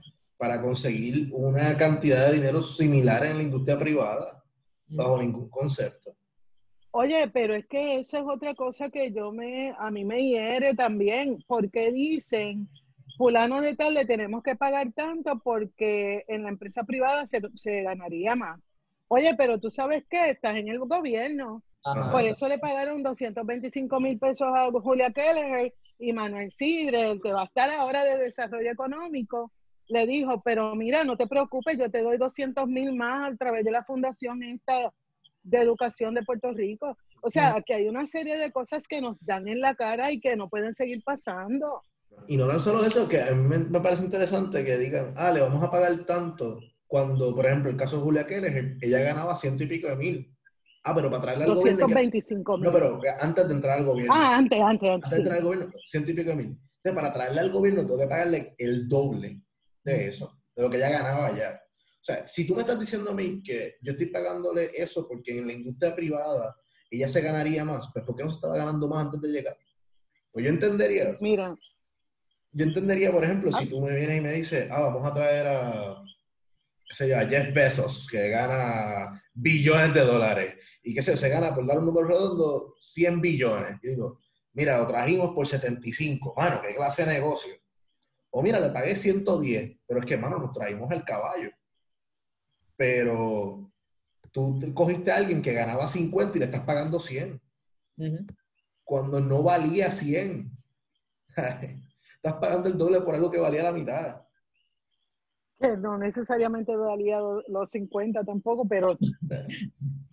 para 0.40 0.62
conseguir 0.62 1.28
una 1.32 1.76
cantidad 1.76 2.26
de 2.28 2.36
dinero 2.36 2.62
similar 2.62 3.26
en 3.26 3.36
la 3.36 3.42
industria 3.42 3.78
privada, 3.78 4.42
bajo 4.88 5.18
ningún 5.18 5.50
concepto. 5.50 6.16
Oye, 6.92 7.28
pero 7.28 7.54
es 7.54 7.66
que 7.66 7.98
eso 7.98 8.16
es 8.16 8.24
otra 8.26 8.54
cosa 8.54 8.88
que 8.88 9.12
yo 9.12 9.32
me, 9.32 9.74
a 9.78 9.90
mí 9.90 10.02
me 10.02 10.24
hiere 10.24 10.74
también, 10.74 11.44
porque 11.46 11.92
dicen, 11.92 12.70
fulano 13.18 13.60
de 13.60 13.76
tal 13.76 13.92
le 13.92 14.06
tenemos 14.06 14.42
que 14.42 14.56
pagar 14.56 14.90
tanto 14.92 15.38
porque 15.40 16.24
en 16.26 16.44
la 16.44 16.48
empresa 16.48 16.84
privada 16.84 17.26
se, 17.26 17.42
se 17.54 17.82
ganaría 17.82 18.34
más. 18.34 18.58
Oye, 19.08 19.34
pero 19.36 19.60
tú 19.60 19.70
sabes 19.70 20.04
que 20.08 20.30
estás 20.30 20.56
en 20.56 20.68
el 20.68 20.78
gobierno, 20.78 21.62
por 22.10 22.22
eso 22.22 22.48
le 22.48 22.58
pagaron 22.58 23.02
225 23.02 24.00
mil 24.00 24.18
pesos 24.18 24.48
a 24.54 24.70
Julia 24.70 25.10
Keller 25.10 25.74
y 25.98 26.14
Manuel 26.14 26.50
Sidre, 26.52 27.10
el 27.10 27.20
que 27.20 27.32
va 27.32 27.42
a 27.42 27.44
estar 27.44 27.70
ahora 27.70 28.04
de 28.04 28.18
desarrollo 28.18 28.70
económico, 28.70 29.52
le 29.90 30.06
dijo, 30.06 30.40
pero 30.42 30.74
mira, 30.74 31.04
no 31.04 31.16
te 31.16 31.26
preocupes, 31.26 31.76
yo 31.76 31.90
te 31.90 32.02
doy 32.02 32.16
200 32.16 32.66
mil 32.68 32.94
más 32.94 33.32
a 33.32 33.36
través 33.36 33.64
de 33.64 33.72
la 33.72 33.84
fundación 33.84 34.42
esta 34.42 34.92
de 35.42 35.58
educación 35.58 36.14
de 36.14 36.22
Puerto 36.22 36.52
Rico. 36.52 36.96
O 37.22 37.30
sea, 37.30 37.60
que 37.66 37.74
hay 37.74 37.88
una 37.88 38.06
serie 38.06 38.38
de 38.38 38.52
cosas 38.52 38.86
que 38.86 39.00
nos 39.00 39.16
dan 39.20 39.48
en 39.48 39.60
la 39.60 39.74
cara 39.74 40.12
y 40.12 40.20
que 40.20 40.36
no 40.36 40.48
pueden 40.48 40.74
seguir 40.74 41.02
pasando. 41.04 41.82
Y 42.28 42.36
no 42.36 42.46
tan 42.46 42.60
solo 42.60 42.84
eso, 42.84 43.08
que 43.08 43.20
a 43.20 43.32
mí 43.32 43.56
me 43.68 43.80
parece 43.80 44.04
interesante 44.04 44.64
que 44.64 44.78
digan, 44.78 45.12
ah, 45.16 45.32
le 45.32 45.40
vamos 45.40 45.62
a 45.62 45.70
pagar 45.70 45.96
tanto, 46.04 46.60
cuando, 46.86 47.34
por 47.34 47.46
ejemplo, 47.46 47.70
el 47.70 47.76
caso 47.76 47.96
de 47.96 48.02
Julia 48.02 48.26
Keller, 48.26 48.76
ella 48.80 49.00
ganaba 49.00 49.34
ciento 49.34 49.64
y 49.64 49.66
pico 49.66 49.88
de 49.88 49.96
mil. 49.96 50.36
Ah, 50.84 50.94
pero 50.94 51.10
para 51.10 51.22
traerle 51.22 51.44
al 51.44 51.54
225 51.54 52.52
gobierno. 52.52 52.70
No, 52.70 53.00
pero 53.00 53.14
antes 53.20 53.48
de 53.48 53.54
entrar 53.54 53.78
al 53.78 53.84
gobierno. 53.84 54.14
Ah, 54.16 54.36
antes, 54.36 54.60
antes, 54.60 54.88
antes. 54.88 55.04
Antes 55.04 55.10
de 55.10 55.16
entrar 55.16 55.38
al 55.38 55.44
gobierno, 55.44 55.72
ciento 55.84 56.10
y 56.10 56.14
pico 56.14 56.30
de 56.30 56.36
mil. 56.36 56.46
Entonces, 56.46 56.94
para 56.94 57.12
traerle 57.12 57.40
al 57.40 57.50
gobierno, 57.50 57.82
tengo 57.82 57.98
que 57.98 58.06
pagarle 58.06 58.54
el 58.56 58.88
doble 58.88 59.40
de 59.90 60.08
eso, 60.08 60.42
de 60.54 60.62
lo 60.62 60.70
que 60.70 60.78
ya 60.78 60.90
ganaba 60.90 61.26
allá. 61.26 61.60
O 62.00 62.04
sea, 62.04 62.26
si 62.26 62.46
tú 62.46 62.54
me 62.54 62.62
estás 62.62 62.80
diciendo 62.80 63.10
a 63.10 63.14
mí 63.14 63.42
que 63.42 63.76
yo 63.82 63.92
estoy 63.92 64.06
pagándole 64.06 64.70
eso 64.74 65.06
porque 65.06 65.38
en 65.38 65.46
la 65.46 65.52
industria 65.52 65.94
privada 65.94 66.56
ella 66.90 67.08
se 67.08 67.20
ganaría 67.20 67.64
más, 67.64 67.90
pues 67.92 68.04
¿por 68.04 68.16
qué 68.16 68.24
no 68.24 68.30
se 68.30 68.36
estaba 68.36 68.56
ganando 68.56 68.88
más 68.88 69.06
antes 69.06 69.20
de 69.20 69.28
llegar? 69.28 69.56
Pues 70.32 70.44
yo 70.44 70.50
entendería. 70.50 71.04
Mira, 71.20 71.54
yo 72.52 72.64
entendería, 72.64 73.12
por 73.12 73.24
ejemplo, 73.24 73.52
si 73.52 73.66
tú 73.66 73.80
me 73.80 73.94
vienes 73.94 74.18
y 74.18 74.20
me 74.20 74.32
dices, 74.32 74.68
ah, 74.70 74.80
vamos 74.80 75.06
a 75.06 75.14
traer 75.14 75.46
a, 75.46 75.90
a 76.00 77.26
Jeff 77.28 77.54
Bezos, 77.54 78.08
que 78.10 78.28
gana 78.28 79.22
billones 79.32 79.94
de 79.94 80.00
dólares, 80.00 80.54
y 80.82 80.94
que 80.94 81.02
se, 81.02 81.16
se 81.16 81.28
gana, 81.28 81.54
por 81.54 81.66
dar 81.66 81.78
un 81.78 81.86
número 81.86 82.08
redondo, 82.08 82.74
100 82.80 83.20
billones. 83.20 83.78
Y 83.82 83.90
digo, 83.90 84.20
mira, 84.54 84.78
lo 84.78 84.86
trajimos 84.86 85.34
por 85.34 85.46
75, 85.46 86.34
mano, 86.36 86.60
qué 86.62 86.74
clase 86.74 87.04
de 87.04 87.12
negocio. 87.12 87.54
O 88.30 88.42
mira, 88.42 88.60
le 88.60 88.70
pagué 88.70 88.94
110, 88.94 89.78
pero 89.86 90.00
es 90.00 90.06
que, 90.06 90.16
mano, 90.16 90.38
nos 90.38 90.52
traímos 90.52 90.90
el 90.92 91.04
caballo. 91.04 91.50
Pero 92.76 93.70
tú 94.30 94.58
cogiste 94.72 95.10
a 95.10 95.16
alguien 95.16 95.42
que 95.42 95.52
ganaba 95.52 95.88
50 95.88 96.36
y 96.36 96.38
le 96.40 96.44
estás 96.46 96.62
pagando 96.62 97.00
100. 97.00 97.40
Cuando 98.84 99.20
no 99.20 99.42
valía 99.42 99.90
100. 99.90 100.50
estás 101.36 102.34
pagando 102.40 102.68
el 102.68 102.78
doble 102.78 103.00
por 103.00 103.14
algo 103.14 103.30
que 103.30 103.38
valía 103.38 103.64
la 103.64 103.72
mitad. 103.72 104.22
No 105.78 105.98
necesariamente 105.98 106.74
valía 106.74 107.18
los 107.48 107.70
50 107.70 108.24
tampoco, 108.24 108.66
pero... 108.66 108.96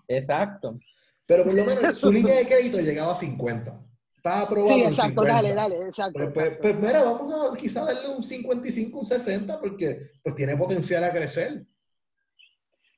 Exacto. 0.08 0.78
Pero 1.26 1.44
por 1.44 1.54
lo 1.54 1.66
menos 1.66 1.98
su 1.98 2.12
línea 2.12 2.36
de 2.36 2.48
crédito 2.48 2.80
llegaba 2.80 3.14
a 3.14 3.16
50. 3.16 3.87
Estaba 4.28 4.42
aprobado. 4.42 4.76
Sí, 4.76 4.84
exacto, 4.84 5.24
dale, 5.24 5.54
dale, 5.54 5.86
exacto. 5.86 6.20
Pues, 6.20 6.34
pues, 6.34 6.58
pues, 6.62 6.76
mira, 6.76 7.04
vamos 7.04 7.34
a 7.34 7.56
quizá 7.56 7.86
darle 7.86 8.10
un 8.10 8.24
55, 8.24 9.00
un 9.00 9.06
60, 9.06 9.60
porque 9.60 10.12
pues 10.22 10.36
tiene 10.36 10.58
potencial 10.58 11.04
a 11.06 11.12
crecer. 11.12 11.66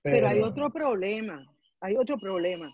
Pero, 0.02 0.28
hay 0.28 0.42
otro 0.42 0.72
problema, 0.72 1.46
hay 1.82 1.96
otro 1.98 2.18
problema. 2.18 2.68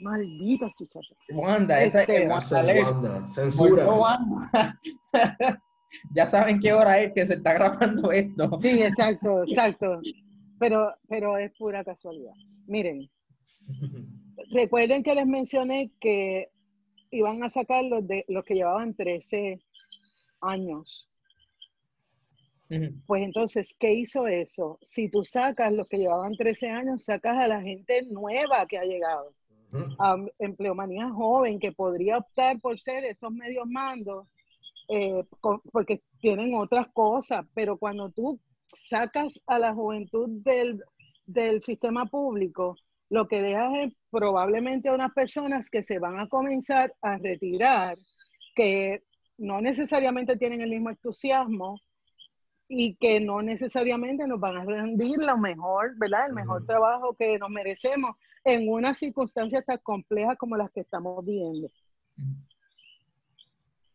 Malditos 0.00 0.72
chicharros. 0.76 1.16
Wanda, 1.32 1.82
esa 1.82 2.00
este, 2.02 2.24
es 2.24 2.28
Wanda, 2.28 3.28
censura. 3.28 3.86
Wanda. 3.86 4.80
ya 6.14 6.26
saben 6.26 6.60
qué 6.60 6.72
hora 6.72 7.00
es 7.00 7.12
que 7.12 7.26
se 7.26 7.34
está 7.34 7.54
grabando 7.54 8.12
esto. 8.12 8.58
Sí, 8.60 8.82
exacto, 8.82 9.42
exacto. 9.44 10.00
Pero, 10.60 10.94
pero 11.08 11.36
es 11.36 11.52
pura 11.58 11.82
casualidad. 11.82 12.34
Miren, 12.66 13.10
recuerden 14.52 15.02
que 15.02 15.14
les 15.14 15.26
mencioné 15.26 15.90
que 16.00 16.51
iban 17.12 17.44
a 17.44 17.50
sacar 17.50 17.84
los, 17.84 18.06
de, 18.06 18.24
los 18.28 18.44
que 18.44 18.54
llevaban 18.54 18.94
13 18.94 19.60
años. 20.40 21.08
Pues 23.06 23.22
entonces, 23.22 23.76
¿qué 23.78 23.92
hizo 23.92 24.26
eso? 24.26 24.78
Si 24.82 25.10
tú 25.10 25.26
sacas 25.26 25.70
los 25.74 25.86
que 25.88 25.98
llevaban 25.98 26.34
13 26.34 26.70
años, 26.70 27.04
sacas 27.04 27.36
a 27.36 27.46
la 27.46 27.60
gente 27.60 28.06
nueva 28.10 28.66
que 28.66 28.78
ha 28.78 28.84
llegado, 28.84 29.34
a 29.98 30.16
empleomanía 30.38 31.10
joven 31.10 31.58
que 31.58 31.72
podría 31.72 32.16
optar 32.16 32.58
por 32.60 32.80
ser 32.80 33.04
esos 33.04 33.30
medios 33.30 33.66
mandos, 33.68 34.26
eh, 34.88 35.22
porque 35.70 36.00
tienen 36.20 36.54
otras 36.54 36.86
cosas, 36.94 37.44
pero 37.52 37.76
cuando 37.76 38.10
tú 38.10 38.40
sacas 38.66 39.38
a 39.46 39.58
la 39.58 39.74
juventud 39.74 40.30
del, 40.42 40.82
del 41.26 41.62
sistema 41.62 42.06
público, 42.06 42.76
lo 43.10 43.28
que 43.28 43.42
dejas 43.42 43.74
es 43.74 43.92
probablemente 44.12 44.90
a 44.90 44.94
unas 44.94 45.12
personas 45.12 45.70
que 45.70 45.82
se 45.82 45.98
van 45.98 46.20
a 46.20 46.28
comenzar 46.28 46.94
a 47.00 47.16
retirar, 47.16 47.96
que 48.54 49.02
no 49.38 49.62
necesariamente 49.62 50.36
tienen 50.36 50.60
el 50.60 50.68
mismo 50.68 50.90
entusiasmo 50.90 51.80
y 52.68 52.94
que 52.96 53.20
no 53.20 53.40
necesariamente 53.40 54.26
nos 54.26 54.38
van 54.38 54.58
a 54.58 54.64
rendir 54.64 55.16
lo 55.16 55.38
mejor, 55.38 55.96
¿verdad? 55.98 56.26
El 56.28 56.34
mejor 56.34 56.66
trabajo 56.66 57.14
que 57.14 57.38
nos 57.38 57.48
merecemos 57.48 58.16
en 58.44 58.68
unas 58.68 58.98
circunstancias 58.98 59.64
tan 59.64 59.78
complejas 59.78 60.36
como 60.36 60.56
las 60.56 60.70
que 60.70 60.80
estamos 60.80 61.24
viviendo. 61.24 61.70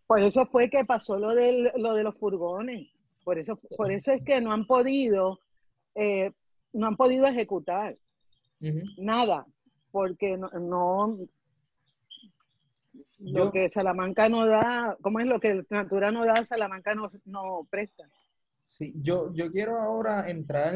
Por 0.07 0.24
eso 0.24 0.47
fue 0.47 0.70
que 0.70 0.84
pasó 0.84 1.20
lo, 1.20 1.36
del, 1.36 1.72
lo 1.76 1.93
de 1.93 2.03
los 2.03 2.18
furgones. 2.18 2.89
Por 3.24 3.38
eso, 3.38 3.59
por 3.78 3.91
eso 3.91 4.13
es 4.13 4.24
que 4.24 4.41
no 4.41 4.51
han 4.51 4.65
podido, 4.65 5.39
eh, 5.93 6.32
no 6.74 6.88
han 6.88 6.97
podido 6.97 7.26
ejecutar. 7.26 7.95
Nada, 8.97 9.45
porque 9.97 10.37
no, 10.37 11.17
lo 13.17 13.51
que 13.51 13.67
Salamanca 13.71 14.29
no 14.29 14.45
da, 14.45 14.95
¿cómo 15.01 15.19
es 15.19 15.25
lo 15.25 15.39
que 15.39 15.65
Natura 15.71 16.11
no 16.11 16.23
da, 16.23 16.45
Salamanca 16.45 16.93
no, 16.93 17.09
no 17.25 17.67
presta? 17.67 18.07
Sí, 18.63 18.93
yo, 19.01 19.33
yo 19.33 19.51
quiero 19.51 19.81
ahora 19.81 20.29
entrar 20.29 20.75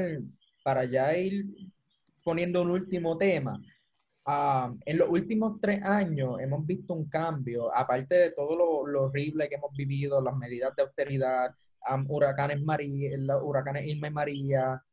para 0.63 0.86
ya 0.86 1.15
ir 1.15 1.45
poniendo 2.24 2.63
un 2.63 2.72
último 2.72 3.15
tema. 3.15 3.61
Ah, 4.26 4.74
en 4.86 4.97
los 4.97 5.07
últimos 5.07 5.61
tres 5.61 5.84
años 5.84 6.39
hemos 6.39 6.65
visto 6.65 6.95
un 6.95 7.07
cambio, 7.07 7.72
aparte 7.76 8.15
de 8.15 8.32
todo 8.32 8.55
lo, 8.88 9.03
horrible 9.03 9.49
que 9.49 9.55
hemos 9.55 9.72
vivido, 9.74 10.19
las 10.19 10.36
medidas 10.36 10.76
de 10.76 10.82
austeridad, 10.82 11.53
huracanes 12.07 12.59
María, 12.63 13.11
huracanes 13.39 13.86
Irma 13.86 14.07
y 14.07 14.11
María, 14.11 14.84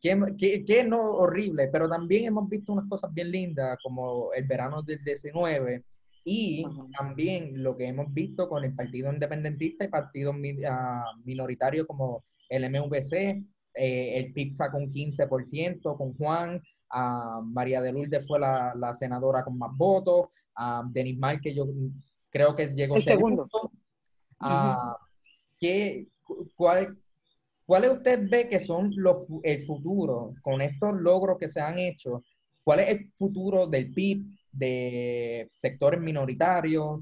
que, 0.00 0.84
no 0.84 1.00
horrible, 1.12 1.68
pero 1.68 1.88
también 1.88 2.26
hemos 2.26 2.48
visto 2.48 2.72
unas 2.72 2.88
cosas 2.88 3.12
bien 3.12 3.30
lindas 3.30 3.78
como 3.82 4.32
el 4.32 4.44
verano 4.44 4.82
del 4.82 5.02
19 5.04 5.84
y 6.24 6.64
también 6.96 7.62
lo 7.62 7.76
que 7.76 7.88
hemos 7.88 8.12
visto 8.12 8.48
con 8.48 8.64
el 8.64 8.74
Partido 8.74 9.12
Independentista 9.12 9.84
y 9.84 9.88
partidos 9.88 10.34
uh, 10.34 11.20
minoritarios 11.24 11.86
como 11.86 12.24
el 12.48 12.68
MVC, 12.70 13.44
eh, 13.74 14.18
el 14.18 14.32
PIXA 14.32 14.70
con 14.70 14.90
15%, 14.90 15.96
con 15.96 16.14
Juan, 16.14 16.60
María 17.44 17.80
de 17.80 17.92
Lourdes 17.92 18.26
fue 18.26 18.38
la, 18.38 18.74
la, 18.74 18.92
senadora 18.94 19.42
con 19.42 19.56
más 19.56 19.74
votos, 19.74 20.28
Denis 20.90 21.18
Mal, 21.18 21.40
que 21.40 21.54
yo 21.54 21.66
creo 22.30 22.54
que 22.54 22.68
llegó 22.68 22.96
el 22.96 23.02
segundo. 23.02 23.48
¿qué, 25.58 26.08
cuál, 26.54 26.98
¿Cuáles 27.66 27.92
usted 27.92 28.28
ve 28.28 28.48
que 28.48 28.58
son 28.58 28.92
los, 28.96 29.26
el 29.42 29.62
futuro 29.62 30.34
con 30.42 30.60
estos 30.60 30.94
logros 30.94 31.38
que 31.38 31.48
se 31.48 31.60
han 31.60 31.78
hecho? 31.78 32.22
¿Cuál 32.64 32.80
es 32.80 32.88
el 32.90 33.12
futuro 33.14 33.66
del 33.66 33.92
PIB, 33.92 34.26
de 34.52 35.50
sectores 35.54 36.00
minoritarios, 36.00 37.00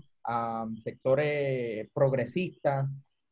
sectores 0.82 1.88
progresistas? 1.92 2.88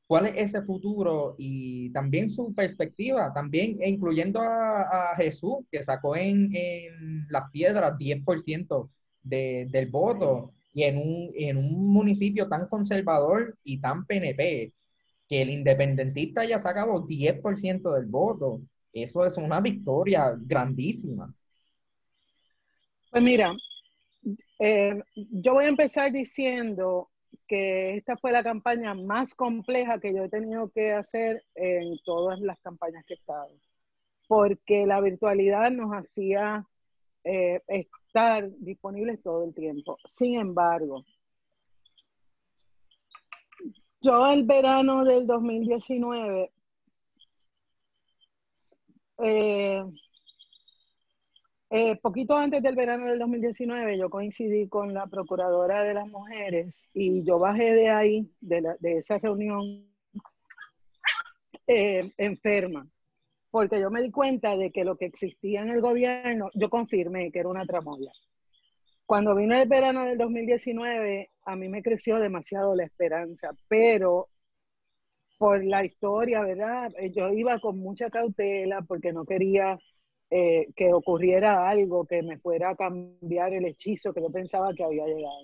¿Cuál 0.06 0.26
es 0.26 0.32
ese 0.36 0.62
futuro 0.62 1.34
y 1.38 1.90
también 1.90 2.30
su 2.30 2.54
perspectiva? 2.54 3.32
También 3.32 3.76
e 3.80 3.90
incluyendo 3.90 4.40
a, 4.40 5.14
Jesús, 5.16 5.58
que 5.70 5.82
sacó 5.82 6.16
en, 6.16 6.50
en 6.54 7.26
las 7.28 7.50
piedras 7.50 7.96
10% 7.98 8.88
de, 9.22 9.68
del 9.70 9.90
voto 9.90 10.54
y 10.72 10.84
en 10.84 10.96
un, 10.96 11.30
en 11.34 11.56
un 11.58 11.88
municipio 11.88 12.48
tan 12.48 12.68
conservador 12.68 13.56
y 13.64 13.80
tan 13.80 14.06
PNP 14.06 14.72
que 15.28 15.42
el 15.42 15.50
independentista 15.50 16.40
haya 16.40 16.60
sacado 16.60 17.06
10% 17.06 17.92
del 17.92 18.06
voto, 18.06 18.62
eso 18.92 19.24
es 19.26 19.36
una 19.36 19.60
victoria 19.60 20.34
grandísima. 20.38 21.32
Pues 23.10 23.22
mira, 23.22 23.54
eh, 24.58 25.00
yo 25.14 25.54
voy 25.54 25.66
a 25.66 25.68
empezar 25.68 26.12
diciendo 26.12 27.10
que 27.46 27.96
esta 27.96 28.16
fue 28.16 28.32
la 28.32 28.42
campaña 28.42 28.94
más 28.94 29.34
compleja 29.34 30.00
que 30.00 30.14
yo 30.14 30.24
he 30.24 30.28
tenido 30.28 30.70
que 30.70 30.92
hacer 30.92 31.44
en 31.54 31.98
todas 32.04 32.40
las 32.40 32.58
campañas 32.60 33.04
que 33.06 33.14
he 33.14 33.16
estado, 33.16 33.50
porque 34.26 34.86
la 34.86 35.00
virtualidad 35.00 35.70
nos 35.70 35.90
hacía 35.92 36.66
eh, 37.24 37.60
estar 37.68 38.50
disponibles 38.58 39.22
todo 39.22 39.44
el 39.44 39.54
tiempo. 39.54 39.98
Sin 40.10 40.38
embargo, 40.38 41.04
yo 44.00 44.26
el 44.30 44.44
verano 44.44 45.04
del 45.04 45.26
2019, 45.26 46.50
eh, 49.18 49.82
eh, 51.70 51.96
poquito 51.96 52.36
antes 52.36 52.62
del 52.62 52.76
verano 52.76 53.06
del 53.06 53.18
2019, 53.18 53.98
yo 53.98 54.08
coincidí 54.08 54.68
con 54.68 54.94
la 54.94 55.06
Procuradora 55.06 55.82
de 55.82 55.94
las 55.94 56.08
Mujeres 56.08 56.86
y 56.94 57.24
yo 57.24 57.38
bajé 57.38 57.74
de 57.74 57.90
ahí, 57.90 58.30
de, 58.40 58.76
esa 58.80 59.18
reunión, 59.18 59.86
eh, 61.66 62.10
enferma, 62.16 62.86
porque 63.50 63.80
yo 63.80 63.90
me 63.90 64.02
di 64.02 64.10
cuenta 64.10 64.56
de 64.56 64.70
que 64.70 64.84
lo 64.84 64.96
que 64.96 65.06
existía 65.06 65.60
en 65.62 65.68
el 65.68 65.80
gobierno, 65.80 66.50
yo 66.54 66.70
confirmé 66.70 67.30
que 67.32 67.40
era 67.40 67.48
una 67.48 67.66
tramoya. 67.66 68.12
Cuando 69.04 69.34
vino 69.34 69.56
el 69.56 69.68
verano 69.68 70.04
del 70.04 70.18
2019, 70.18 71.30
a 71.48 71.56
mí 71.56 71.66
me 71.70 71.82
creció 71.82 72.18
demasiado 72.18 72.74
la 72.74 72.84
esperanza, 72.84 73.50
pero 73.68 74.28
por 75.38 75.64
la 75.64 75.82
historia, 75.82 76.42
¿verdad? 76.42 76.92
Eh, 76.98 77.10
yo 77.10 77.32
iba 77.32 77.58
con 77.58 77.78
mucha 77.78 78.10
cautela 78.10 78.82
porque 78.82 79.14
no 79.14 79.24
quería 79.24 79.78
eh, 80.30 80.66
que 80.76 80.92
ocurriera 80.92 81.66
algo 81.66 82.04
que 82.04 82.22
me 82.22 82.38
fuera 82.38 82.70
a 82.70 82.76
cambiar 82.76 83.54
el 83.54 83.64
hechizo 83.64 84.12
que 84.12 84.20
yo 84.20 84.30
pensaba 84.30 84.74
que 84.74 84.84
había 84.84 85.06
llegado. 85.06 85.40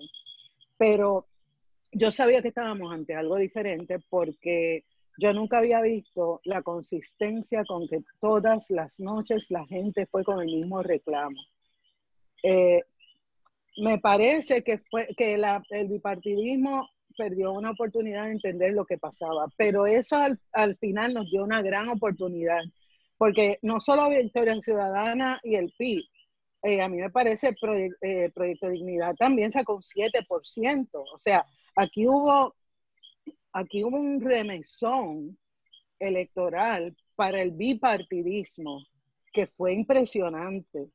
Pero 0.77 1.25
yo 1.91 2.11
sabía 2.11 2.43
que 2.43 2.49
estábamos 2.49 2.93
ante 2.93 3.15
algo 3.15 3.37
diferente 3.37 3.97
porque 4.07 4.83
yo 5.17 5.33
nunca 5.33 5.57
había 5.57 5.81
visto 5.81 6.39
la 6.43 6.61
consistencia 6.61 7.65
con 7.65 7.87
que 7.87 8.03
todas 8.21 8.69
las 8.69 8.99
noches 8.99 9.49
la 9.49 9.65
gente 9.65 10.05
fue 10.05 10.23
con 10.23 10.39
el 10.39 10.53
mismo 10.53 10.83
reclamo. 10.83 11.41
Eh, 12.43 12.83
me 13.77 13.97
parece 13.99 14.63
que, 14.63 14.79
fue, 14.89 15.07
que 15.17 15.35
el 15.35 15.87
bipartidismo 15.87 16.89
perdió 17.17 17.53
una 17.53 17.71
oportunidad 17.71 18.25
de 18.25 18.33
entender 18.33 18.73
lo 18.73 18.85
que 18.85 18.97
pasaba. 18.97 19.47
Pero 19.57 19.85
eso 19.85 20.17
al, 20.51 20.77
final 20.77 21.13
nos 21.13 21.29
dio 21.29 21.43
una 21.43 21.61
gran 21.61 21.89
oportunidad, 21.89 22.61
porque 23.17 23.59
no 23.61 23.79
solo 23.79 24.09
Victoria 24.09 24.59
Ciudadana 24.61 25.39
y 25.43 25.55
el 25.55 25.73
PIB, 25.77 26.03
eh, 26.63 26.81
a 26.81 26.89
mí 26.89 26.97
me 26.97 27.09
parece 27.09 27.49
el 27.49 27.95
eh, 28.01 28.31
Proyecto 28.33 28.69
Dignidad 28.69 29.15
también 29.15 29.51
sacó 29.51 29.75
un 29.75 29.81
7%. 29.81 30.89
O 30.93 31.19
sea, 31.19 31.45
aquí 31.75 32.07
hubo, 32.07 32.55
aquí 33.53 33.83
hubo 33.83 33.97
un 33.97 34.19
remesón 34.19 35.37
electoral 35.99 36.95
para 37.15 37.41
el 37.41 37.51
bipartidismo 37.51 38.83
que 39.31 39.47
fue 39.47 39.73
impresionante 39.73 40.89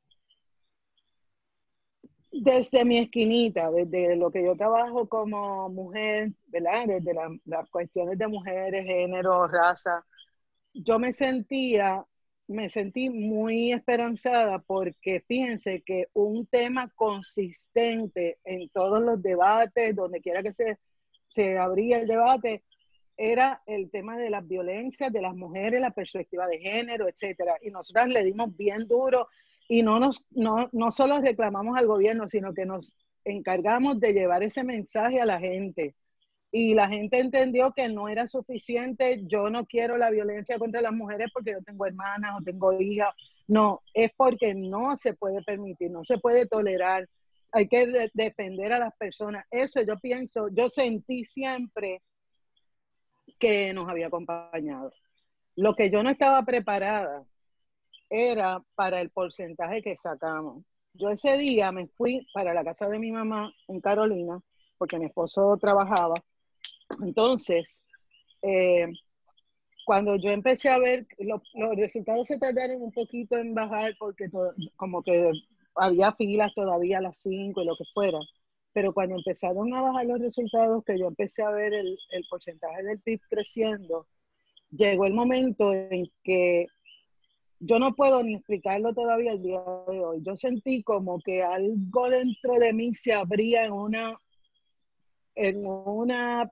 desde 2.32 2.84
mi 2.84 2.98
esquinita, 2.98 3.70
desde 3.70 4.16
lo 4.16 4.30
que 4.30 4.44
yo 4.44 4.56
trabajo 4.56 5.08
como 5.08 5.68
mujer, 5.68 6.32
¿verdad? 6.48 6.84
Desde 6.86 7.14
las 7.44 7.68
cuestiones 7.70 8.18
de 8.18 8.28
mujeres, 8.28 8.84
género, 8.84 9.46
raza, 9.48 10.04
yo 10.72 10.98
me 10.98 11.12
sentía, 11.12 12.04
me 12.46 12.68
sentí 12.68 13.10
muy 13.10 13.72
esperanzada 13.72 14.60
porque 14.60 15.24
fíjense 15.26 15.82
que 15.82 16.06
un 16.12 16.46
tema 16.46 16.90
consistente 16.94 18.38
en 18.44 18.68
todos 18.70 19.00
los 19.00 19.20
debates, 19.22 19.94
donde 19.96 20.20
quiera 20.20 20.42
que 20.42 20.52
se, 20.52 20.78
se 21.28 21.58
abría 21.58 21.98
el 21.98 22.06
debate, 22.06 22.62
era 23.16 23.62
el 23.66 23.90
tema 23.90 24.16
de 24.16 24.30
las 24.30 24.46
violencias 24.46 25.12
de 25.12 25.20
las 25.20 25.34
mujeres, 25.34 25.80
la 25.80 25.90
perspectiva 25.90 26.46
de 26.46 26.58
género, 26.58 27.06
etcétera. 27.08 27.56
Y 27.60 27.70
nosotras 27.70 28.08
le 28.08 28.24
dimos 28.24 28.56
bien 28.56 28.86
duro 28.88 29.28
y 29.70 29.84
no, 29.84 30.00
nos, 30.00 30.24
no, 30.32 30.68
no 30.72 30.90
solo 30.90 31.20
reclamamos 31.20 31.78
al 31.78 31.86
gobierno, 31.86 32.26
sino 32.26 32.52
que 32.52 32.66
nos 32.66 32.92
encargamos 33.24 34.00
de 34.00 34.12
llevar 34.12 34.42
ese 34.42 34.64
mensaje 34.64 35.20
a 35.20 35.24
la 35.24 35.38
gente. 35.38 35.94
Y 36.50 36.74
la 36.74 36.88
gente 36.88 37.20
entendió 37.20 37.70
que 37.70 37.88
no 37.88 38.08
era 38.08 38.26
suficiente, 38.26 39.22
yo 39.28 39.48
no 39.48 39.64
quiero 39.66 39.96
la 39.96 40.10
violencia 40.10 40.58
contra 40.58 40.80
las 40.80 40.92
mujeres 40.92 41.28
porque 41.32 41.52
yo 41.52 41.62
tengo 41.62 41.86
hermanas 41.86 42.32
o 42.36 42.42
tengo 42.42 42.72
hijas. 42.80 43.14
No, 43.46 43.80
es 43.94 44.10
porque 44.16 44.56
no 44.56 44.96
se 44.96 45.14
puede 45.14 45.40
permitir, 45.44 45.92
no 45.92 46.04
se 46.04 46.18
puede 46.18 46.46
tolerar. 46.46 47.08
Hay 47.52 47.68
que 47.68 48.10
defender 48.12 48.72
a 48.72 48.80
las 48.80 48.96
personas. 48.96 49.46
Eso 49.52 49.82
yo 49.82 49.96
pienso, 50.00 50.46
yo 50.52 50.68
sentí 50.68 51.24
siempre 51.24 52.02
que 53.38 53.72
nos 53.72 53.88
había 53.88 54.08
acompañado. 54.08 54.92
Lo 55.54 55.76
que 55.76 55.90
yo 55.90 56.02
no 56.02 56.10
estaba 56.10 56.44
preparada 56.44 57.24
era 58.10 58.62
para 58.74 59.00
el 59.00 59.10
porcentaje 59.10 59.82
que 59.82 59.96
sacamos. 59.96 60.64
Yo 60.94 61.10
ese 61.10 61.36
día 61.38 61.72
me 61.72 61.86
fui 61.88 62.26
para 62.34 62.52
la 62.52 62.64
casa 62.64 62.88
de 62.88 62.98
mi 62.98 63.12
mamá 63.12 63.52
en 63.68 63.80
Carolina, 63.80 64.40
porque 64.76 64.98
mi 64.98 65.06
esposo 65.06 65.56
trabajaba. 65.58 66.14
Entonces, 67.02 67.82
eh, 68.42 68.88
cuando 69.86 70.16
yo 70.16 70.30
empecé 70.30 70.68
a 70.68 70.78
ver, 70.78 71.06
los 71.18 71.42
resultados 71.76 72.26
se 72.26 72.38
tardaron 72.38 72.82
un 72.82 72.92
poquito 72.92 73.36
en 73.38 73.54
bajar 73.54 73.94
porque 73.98 74.28
como 74.76 75.02
que 75.02 75.30
había 75.76 76.12
filas 76.12 76.52
todavía 76.54 76.98
a 76.98 77.02
las 77.02 77.18
5 77.18 77.62
y 77.62 77.64
lo 77.64 77.76
que 77.76 77.84
fuera. 77.94 78.18
Pero 78.72 78.92
cuando 78.92 79.16
empezaron 79.16 79.72
a 79.74 79.82
bajar 79.82 80.06
los 80.06 80.20
resultados, 80.20 80.84
que 80.84 80.98
yo 80.98 81.08
empecé 81.08 81.42
a 81.42 81.50
ver 81.50 81.74
el, 81.74 81.98
el 82.10 82.24
porcentaje 82.28 82.82
del 82.84 83.00
PIB 83.00 83.20
creciendo, 83.28 84.06
llegó 84.70 85.06
el 85.06 85.14
momento 85.14 85.72
en 85.72 86.10
que 86.22 86.66
yo 87.60 87.78
no 87.78 87.94
puedo 87.94 88.22
ni 88.22 88.34
explicarlo 88.34 88.94
todavía 88.94 89.32
el 89.32 89.42
día 89.42 89.60
de 89.88 90.04
hoy. 90.04 90.22
Yo 90.22 90.36
sentí 90.36 90.82
como 90.82 91.20
que 91.20 91.42
algo 91.42 92.08
dentro 92.08 92.54
de 92.54 92.72
mí 92.72 92.94
se 92.94 93.12
abría 93.12 93.66
en 93.66 93.72
una, 93.72 94.18
en 95.34 95.66
una, 95.66 96.50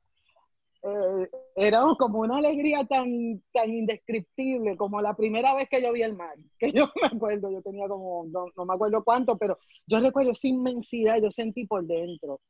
eh, 0.83 1.31
era 1.57 1.81
como 1.99 2.21
una 2.21 2.37
alegría 2.37 2.85
tan, 2.85 3.43
tan 3.53 3.71
indescriptible 3.71 4.77
como 4.77 5.01
la 5.01 5.15
primera 5.15 5.55
vez 5.55 5.69
que 5.71 5.83
yo 5.83 5.93
vi 5.93 6.03
el 6.03 6.15
mar, 6.15 6.37
que 6.59 6.73
yo 6.73 6.91
me 7.01 7.09
acuerdo, 7.09 7.51
yo 7.51 7.63
tenía 7.63 7.89
como, 7.89 8.27
no, 8.27 8.47
no 8.55 8.65
me 8.67 8.75
acuerdo 8.75 9.03
cuánto, 9.03 9.39
pero 9.39 9.59
yo 9.87 10.01
recuerdo 10.01 10.33
esa 10.33 10.49
inmensidad, 10.49 11.21
yo 11.23 11.31
sentí 11.31 11.67
por 11.67 11.85
dentro 11.87 12.41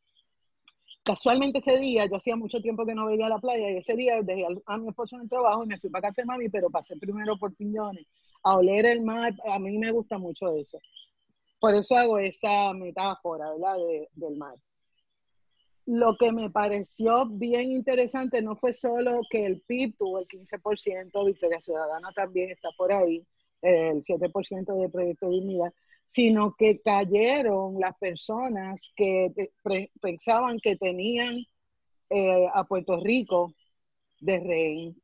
casualmente 1.09 1.61
ese 1.61 1.79
día, 1.79 2.05
yo 2.05 2.17
hacía 2.17 2.37
mucho 2.37 2.61
tiempo 2.61 2.85
que 2.85 2.95
no 2.95 3.07
veía 3.07 3.31
la 3.31 3.39
playa 3.39 3.71
y 3.71 3.79
ese 3.79 3.95
día 3.95 4.21
dejé 4.21 4.47
a, 4.67 4.77
mi 4.77 4.89
esposo 4.91 5.17
en 5.17 5.23
el 5.23 5.29
trabajo 5.31 5.65
y 5.65 5.67
me 5.67 5.79
fui 5.79 5.89
para 5.89 6.09
casa 6.09 6.21
de 6.21 6.27
mami, 6.27 6.51
pero 6.51 6.69
pasé 6.69 6.99
primero 6.99 7.39
por 7.39 7.57
Piñones 7.57 8.07
a 8.43 8.59
oler 8.59 8.85
el 8.85 9.01
mar. 9.01 9.33
A 9.51 9.59
mí 9.59 9.79
me 9.79 9.91
gusta 9.91 10.19
mucho 10.19 10.55
eso. 10.55 10.79
Por 11.61 11.75
eso 11.75 11.97
hago 11.97 12.19
esa 12.19 12.75
metáfora, 12.75 13.51
¿verdad? 13.53 13.77
del 14.13 14.37
mar. 14.37 14.55
Lo 15.87 16.15
que 16.19 16.31
me 16.31 16.51
pareció 16.51 17.25
bien 17.25 17.73
interesante 17.73 18.43
no 18.43 18.57
fue 18.57 18.75
solo 18.75 19.23
que 19.31 19.47
el 19.47 19.63
PIB 19.63 19.97
tuvo 19.97 20.19
el 20.19 20.29
15%, 20.29 21.25
Victoria 21.25 21.61
Ciudadana 21.63 22.13
también 22.13 22.51
está 22.51 22.69
por 22.77 22.93
ahí, 22.93 23.25
el 23.63 24.05
7% 24.05 24.83
de 24.83 24.89
Proyecto 24.91 25.31
Dignidad, 25.31 25.73
sino 26.09 26.55
que 26.57 26.81
cayeron 26.81 27.79
las 27.79 27.97
personas 27.99 28.91
que 28.97 29.31
pensaban 30.01 30.59
que 30.59 30.75
tenían 30.77 31.45
eh, 32.11 32.47
a 32.53 32.65
Puerto 32.65 32.99
Rico 32.99 33.55
de 34.21 34.41
rey. 34.41 34.97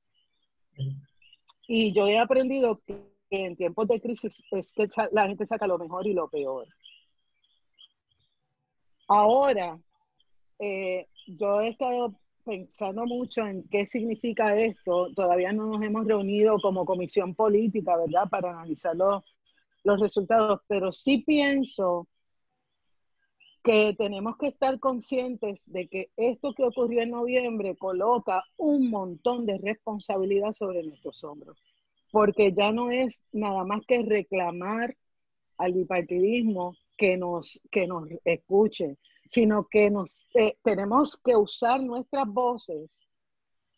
Y 1.69 1.93
yo 1.93 2.09
he 2.09 2.19
aprendido 2.19 2.81
que 2.87 3.05
en 3.31 3.57
tiempos 3.57 3.87
de 3.89 4.01
crisis 4.01 4.43
es 4.51 4.73
que 4.73 4.89
la 5.13 5.29
gente 5.29 5.47
saca 5.47 5.67
lo 5.67 5.79
mejor 5.79 6.07
y 6.07 6.15
lo 6.15 6.29
peor. 6.29 6.67
Ahora, 9.07 9.79
eh, 10.59 11.07
yo 11.27 11.61
he 11.61 11.69
estado 11.69 12.15
pensando 12.45 13.05
mucho 13.05 13.47
en 13.47 13.67
qué 13.69 13.87
significa 13.87 14.55
esto. 14.55 15.13
Todavía 15.15 15.53
no 15.53 15.67
nos 15.67 15.83
hemos 15.85 16.07
reunido 16.07 16.59
como 16.61 16.87
comisión 16.87 17.35
política, 17.35 17.97
¿verdad? 17.97 18.29
Para 18.31 18.51
analizarlo 18.51 19.23
resultados, 19.85 20.61
pero 20.67 20.93
sí 20.93 21.19
pienso 21.19 22.09
que 23.63 23.95
tenemos 23.95 24.37
que 24.37 24.49
estar 24.49 24.79
conscientes 24.79 25.71
de 25.73 25.89
que 25.89 26.11
esto 26.17 26.53
que 26.55 26.65
ocurrió 26.65 27.01
en 27.01 27.11
noviembre 27.11 27.77
coloca 27.77 28.45
un 28.59 28.91
montón 28.91 29.47
de 29.47 29.59
responsabilidad 29.59 30.53
sobre 30.53 30.83
nuestros 30.83 31.25
hombros, 31.25 31.59
porque 32.11 32.53
ya 32.53 32.73
no 32.73 32.91
es 32.91 33.23
nada 33.33 33.65
más 33.65 33.81
que 33.87 34.03
reclamar 34.03 34.97
al 35.57 35.73
bipartidismo 35.73 36.77
que 36.97 37.17
nos, 37.17 37.61
que 37.71 37.87
nos 37.87 38.09
escuche, 38.25 38.99
sino 39.29 39.67
que 39.67 39.91
nos, 39.91 40.23
eh, 40.35 40.59
tenemos 40.63 41.17
que 41.17 41.35
usar 41.35 41.83
nuestras 41.83 42.27
voces 42.27 42.91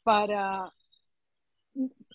para 0.03 0.73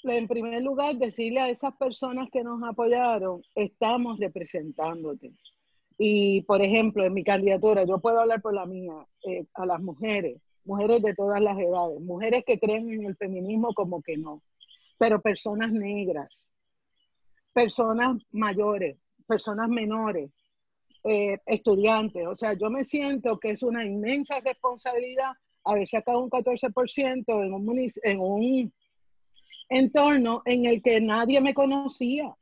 en 0.03 0.28
primer 0.28 0.64
lugar, 0.64 0.95
decirle 0.95 1.39
a 1.39 1.49
esas 1.49 1.76
personas 1.76 2.30
que 2.32 2.43
nos 2.43 2.62
apoyaron, 2.64 3.41
estamos 3.55 4.20
representándote. 4.20 5.32
Y, 5.97 6.41
por 6.43 6.62
ejemplo, 6.62 7.05
en 7.05 7.14
mi 7.14 7.24
candidatura, 7.24 7.84
yo 7.84 7.99
puedo 7.99 8.20
hablar 8.20 8.41
por 8.41 8.53
la 8.53 8.66
mía, 8.66 9.05
eh, 9.28 9.45
a 9.53 9.66
las 9.66 9.82
mujeres, 9.82 10.41
mujeres 10.66 11.01
de 11.03 11.14
todas 11.14 11.41
las 11.41 11.57
edades, 11.59 12.01
mujeres 12.01 12.43
que 12.45 12.59
creen 12.59 12.89
en 12.91 13.05
el 13.05 13.16
feminismo 13.16 13.74
como 13.74 14.01
que 14.01 14.18
no, 14.18 14.41
pero 14.97 15.22
personas 15.22 15.72
negras, 15.72 16.51
personas 17.53 18.18
mayores, 18.32 18.97
personas 19.28 19.70
menores, 19.70 20.32
eh, 21.03 21.38
estudiantes. 21.45 22.26
O 22.28 22.36
sea, 22.36 22.53
yo 22.53 22.70
me 22.70 22.84
siento 22.84 23.39
que 23.39 23.51
es 23.51 23.64
una 23.64 23.86
inmensa 23.86 24.39
responsabilidad 24.39 25.32
haber 25.64 25.88
sacado 25.88 26.20
un 26.20 26.30
14% 26.30 27.43
en 27.43 28.12
en 28.12 28.20
un 28.20 28.72
entorno 29.72 30.41
en 30.45 30.65
el 30.65 30.84
que 30.84 30.99
nadie 30.99 31.41
me 31.41 31.53
conocía. 31.53 32.36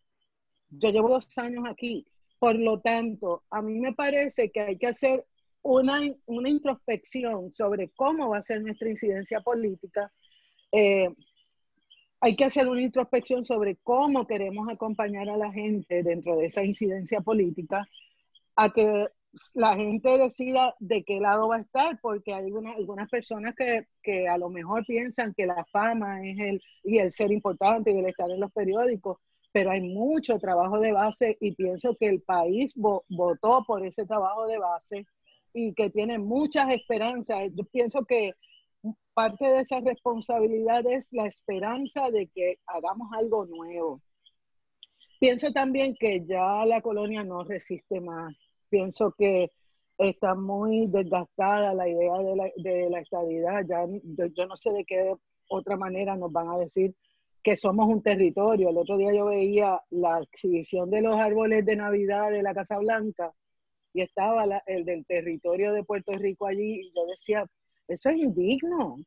Yo 0.70 0.90
llevo 0.90 1.10
dos 1.10 1.38
años 1.38 1.64
aquí. 1.70 2.06
Por 2.40 2.56
lo 2.56 2.80
tanto, 2.80 3.44
a 3.50 3.62
mí 3.62 3.80
me 3.80 3.94
parece 3.94 4.50
que 4.50 4.62
hay 4.62 4.78
que 4.78 4.88
hacer 4.88 5.26
una, 5.62 6.02
una 6.26 6.50
introspección 6.50 7.52
sobre 7.54 7.90
cómo 7.90 8.30
va 8.30 8.40
a 8.40 8.42
ser 8.42 8.62
nuestra 8.62 8.90
incidencia 8.90 9.42
política. 9.42 10.12
Eh, 10.72 11.10
hay 12.22 12.36
que 12.36 12.46
hacer 12.46 12.68
una 12.68 12.82
introspección 12.82 13.46
sobre 13.46 13.78
cómo 13.78 14.26
queremos 14.26 14.68
acompañar 14.68 15.30
a 15.30 15.38
la 15.38 15.52
gente 15.52 16.02
dentro 16.02 16.36
de 16.36 16.48
esa 16.48 16.64
incidencia 16.64 17.22
política 17.22 17.88
a 18.56 18.72
que 18.72 19.08
la 19.54 19.76
gente 19.76 20.18
decida 20.18 20.76
de 20.80 21.04
qué 21.04 21.20
lado 21.20 21.50
va 21.50 21.58
a 21.58 21.62
estar, 21.62 22.00
porque 22.02 22.34
hay 22.34 22.46
algunas 22.46 23.10
personas 23.10 23.56
que, 23.56 23.88
que, 24.02 24.28
a 24.28 24.38
lo 24.38 24.50
mejor 24.50 24.86
piensan 24.86 25.34
que 25.34 25.46
la 25.46 25.66
fama 25.72 26.26
es 26.28 26.40
el, 26.40 26.62
y 26.84 26.98
el 27.00 27.12
ser 27.12 27.32
importante 27.32 27.92
y 27.92 28.00
el 28.00 28.08
estar 28.08 28.30
en 28.32 28.40
los 28.40 28.52
periódicos, 28.52 29.18
pero 29.52 29.72
hay 29.72 29.82
mucho 29.82 30.40
trabajo 30.40 30.80
de 30.80 30.92
base 30.92 31.38
y 31.42 31.54
pienso 31.54 31.96
que 31.96 32.08
el 32.08 32.22
país 32.22 32.74
votó 32.76 33.64
por 33.66 33.86
ese 33.86 34.06
trabajo 34.06 34.48
de 34.48 34.58
base 34.58 35.06
y 35.54 35.74
que 35.74 35.90
tiene 35.90 36.20
muchas 36.20 36.70
esperanzas. 36.70 37.52
Yo 37.56 37.64
pienso 37.66 38.06
que 38.06 38.34
parte 39.14 39.46
de 39.46 39.62
esa 39.62 39.80
responsabilidad 39.80 40.86
es 40.88 41.12
la 41.12 41.26
esperanza 41.26 42.10
de 42.12 42.28
que 42.28 42.60
hagamos 42.68 43.10
algo 43.14 43.46
nuevo. 43.46 44.02
Pienso 45.20 45.52
también 45.52 45.96
que 46.00 46.26
ya 46.26 46.66
la 46.66 46.82
colonia 46.82 47.24
no 47.24 47.44
resiste 47.44 48.00
más 48.00 48.34
pienso 48.70 49.14
que 49.18 49.52
está 49.98 50.36
muy 50.36 50.88
desgastada 50.88 51.74
la 51.74 51.88
idea 51.88 52.18
de 52.20 52.36
la, 52.36 52.50
de 52.56 52.90
la 52.90 53.00
estadidad. 53.02 53.66
Ya 53.68 53.86
yo 54.34 54.46
no 54.48 54.56
sé 54.56 54.72
de 54.72 54.86
qué 54.86 55.14
otra 55.50 55.76
manera 55.76 56.16
nos 56.16 56.32
van 56.32 56.50
a 56.50 56.58
decir 56.58 56.96
que 57.44 57.58
somos 57.58 57.88
un 57.88 58.02
territorio. 58.02 58.70
El 58.70 58.78
otro 58.78 58.98
día 58.98 59.14
yo 59.14 59.26
veía 59.26 59.82
la 59.90 60.20
exhibición 60.22 60.90
de 60.90 61.02
los 61.02 61.20
árboles 61.20 61.66
de 61.66 61.76
Navidad 61.76 62.32
de 62.32 62.44
la 62.44 62.54
Casa 62.54 62.78
Blanca 62.78 63.34
y 63.94 64.02
estaba 64.02 64.46
el 64.68 64.86
del 64.86 65.06
territorio 65.06 65.74
de 65.74 65.84
Puerto 65.84 66.14
Rico 66.14 66.48
allí 66.48 66.82
y 66.82 66.92
yo 66.96 67.06
decía, 67.08 67.46
eso 67.88 68.10
es 68.10 68.18
indigno. 68.18 68.98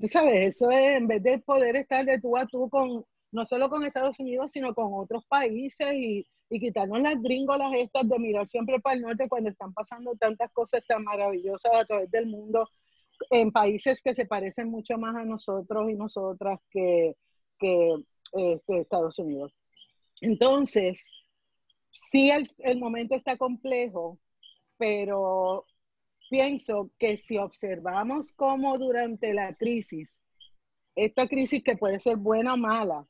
Tú 0.00 0.06
sabes, 0.06 0.54
eso 0.54 0.70
es 0.70 0.98
en 0.98 1.06
vez 1.06 1.22
de 1.22 1.38
poder 1.38 1.76
estar 1.76 2.04
de 2.04 2.20
tú 2.20 2.36
a 2.36 2.46
tú 2.46 2.68
con, 2.68 3.04
no 3.32 3.46
solo 3.46 3.68
con 3.70 3.84
Estados 3.84 4.20
Unidos, 4.20 4.52
sino 4.52 4.74
con 4.74 4.90
otros 4.92 5.24
países 5.26 5.92
y, 5.94 6.26
y 6.52 6.60
quitarnos 6.60 7.00
las 7.00 7.20
gringolas 7.22 7.72
estas 7.78 8.06
de 8.06 8.18
mirar 8.18 8.46
siempre 8.46 8.78
para 8.78 8.94
el 8.94 9.00
norte 9.00 9.26
cuando 9.26 9.48
están 9.48 9.72
pasando 9.72 10.14
tantas 10.16 10.52
cosas 10.52 10.84
tan 10.86 11.02
maravillosas 11.02 11.72
a 11.74 11.86
través 11.86 12.10
del 12.10 12.26
mundo 12.26 12.68
en 13.30 13.50
países 13.50 14.02
que 14.02 14.14
se 14.14 14.26
parecen 14.26 14.68
mucho 14.68 14.98
más 14.98 15.16
a 15.16 15.24
nosotros 15.24 15.90
y 15.90 15.94
nosotras 15.94 16.60
que, 16.70 17.14
este, 17.58 18.80
Estados 18.80 19.18
Unidos. 19.18 19.54
Entonces, 20.20 21.06
sí 21.90 22.30
el, 22.30 22.46
el 22.58 22.78
momento 22.78 23.14
está 23.14 23.38
complejo, 23.38 24.18
pero 24.76 25.64
pienso 26.28 26.90
que 26.98 27.16
si 27.16 27.38
observamos 27.38 28.30
cómo 28.32 28.76
durante 28.76 29.32
la 29.32 29.54
crisis, 29.54 30.20
esta 30.96 31.26
crisis 31.26 31.64
que 31.64 31.78
puede 31.78 31.98
ser 31.98 32.18
buena 32.18 32.52
o 32.52 32.56
mala, 32.58 33.06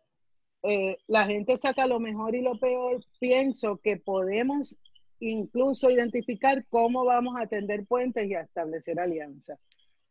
eh, 0.63 0.99
la 1.09 1.27
gente 1.27 1.59
saca 1.59 1.87
lo 1.87 1.99
mejor 1.99 2.35
y 2.35 2.43
lo 2.43 2.59
peor, 2.59 3.05
pienso 3.19 3.79
que 3.79 3.97
podemos 3.97 4.77
incluso 5.19 5.91
identificar 5.91 6.65
cómo 6.69 7.05
vamos 7.05 7.37
a 7.39 7.47
tender 7.47 7.85
puentes 7.87 8.29
y 8.29 8.35
a 8.35 8.43
establecer 8.43 8.99
alianzas. 8.99 9.59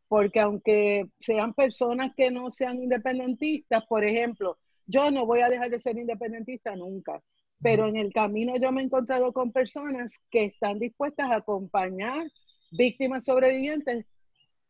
Porque 0.07 0.41
aunque 0.41 1.07
sean 1.19 1.53
personas 1.53 2.13
que 2.15 2.31
no 2.31 2.51
sean 2.51 2.81
independentistas, 2.81 3.85
por 3.85 4.03
ejemplo, 4.03 4.57
yo 4.85 5.09
no 5.09 5.25
voy 5.25 5.39
a 5.41 5.49
dejar 5.49 5.69
de 5.69 5.81
ser 5.81 5.97
independentista 5.97 6.75
nunca, 6.75 7.21
pero 7.61 7.87
en 7.87 7.95
el 7.95 8.11
camino 8.11 8.55
yo 8.57 8.71
me 8.71 8.81
he 8.81 8.85
encontrado 8.85 9.31
con 9.31 9.51
personas 9.51 10.19
que 10.29 10.45
están 10.45 10.79
dispuestas 10.79 11.31
a 11.31 11.37
acompañar 11.37 12.29
víctimas 12.71 13.23
sobrevivientes, 13.23 14.05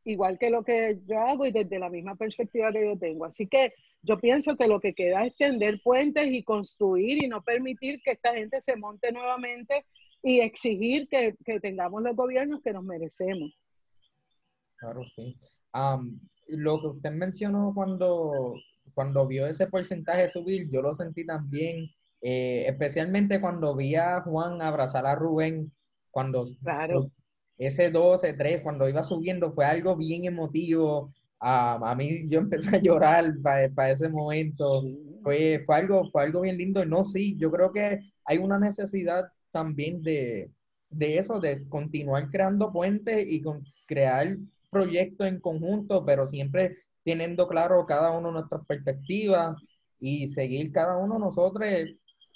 igual 0.03 0.37
que 0.37 0.49
lo 0.49 0.63
que 0.63 0.99
yo 1.07 1.19
hago 1.21 1.45
y 1.45 1.51
desde 1.51 1.79
la 1.79 1.89
misma 1.89 2.15
perspectiva 2.15 2.71
que 2.71 2.85
yo 2.85 2.97
tengo. 2.97 3.25
Así 3.25 3.47
que 3.47 3.73
yo 4.03 4.19
pienso 4.19 4.55
que 4.55 4.67
lo 4.67 4.79
que 4.79 4.93
queda 4.93 5.25
es 5.25 5.35
tender 5.35 5.81
puentes 5.83 6.27
y 6.27 6.43
construir 6.43 7.23
y 7.23 7.27
no 7.27 7.41
permitir 7.43 8.01
que 8.03 8.11
esta 8.11 8.33
gente 8.33 8.61
se 8.61 8.75
monte 8.75 9.11
nuevamente 9.11 9.85
y 10.23 10.39
exigir 10.39 11.07
que, 11.07 11.35
que 11.45 11.59
tengamos 11.59 12.01
los 12.01 12.15
gobiernos 12.15 12.61
que 12.61 12.73
nos 12.73 12.83
merecemos. 12.83 13.51
Claro, 14.77 15.03
sí. 15.15 15.37
lo 16.47 16.81
que 16.81 16.87
usted 16.87 17.11
mencionó 17.11 17.71
cuando, 17.75 18.55
cuando 18.93 19.27
vio 19.27 19.45
ese 19.45 19.67
porcentaje 19.67 20.27
subir, 20.27 20.69
yo 20.71 20.81
lo 20.81 20.93
sentí 20.93 21.25
también, 21.25 21.89
eh, 22.21 22.65
especialmente 22.67 23.39
cuando 23.39 23.75
vi 23.75 23.95
a 23.95 24.21
Juan 24.21 24.61
abrazar 24.61 25.05
a 25.05 25.15
Rubén, 25.15 25.71
cuando 26.09 26.43
claro 26.63 27.11
ese 27.67 27.91
12, 27.91 28.33
3, 28.33 28.61
cuando 28.61 28.89
iba 28.89 29.03
subiendo, 29.03 29.53
fue 29.53 29.65
algo 29.65 29.95
bien 29.95 30.25
emotivo. 30.25 31.13
A 31.41 31.95
mí 31.95 32.29
yo 32.29 32.39
empecé 32.39 32.75
a 32.75 32.79
llorar 32.79 33.33
para 33.41 33.91
ese 33.91 34.07
momento. 34.09 34.83
Fue, 35.23 35.61
fue, 35.65 35.75
algo, 35.75 36.09
fue 36.11 36.23
algo 36.23 36.41
bien 36.41 36.57
lindo. 36.57 36.85
No, 36.85 37.03
sí, 37.05 37.35
yo 37.37 37.51
creo 37.51 37.71
que 37.71 37.99
hay 38.25 38.37
una 38.37 38.59
necesidad 38.59 39.25
también 39.51 40.01
de, 40.01 40.51
de 40.89 41.17
eso, 41.17 41.39
de 41.39 41.57
continuar 41.67 42.29
creando 42.29 42.71
puentes 42.71 43.25
y 43.27 43.41
con, 43.41 43.65
crear 43.87 44.37
proyectos 44.69 45.27
en 45.27 45.39
conjunto, 45.39 46.05
pero 46.05 46.25
siempre 46.27 46.75
teniendo 47.03 47.47
claro 47.47 47.85
cada 47.85 48.11
uno 48.11 48.31
nuestras 48.31 48.65
perspectivas 48.65 49.57
y 49.99 50.27
seguir 50.27 50.71
cada 50.71 50.97
uno 50.97 51.19
nosotros 51.19 51.67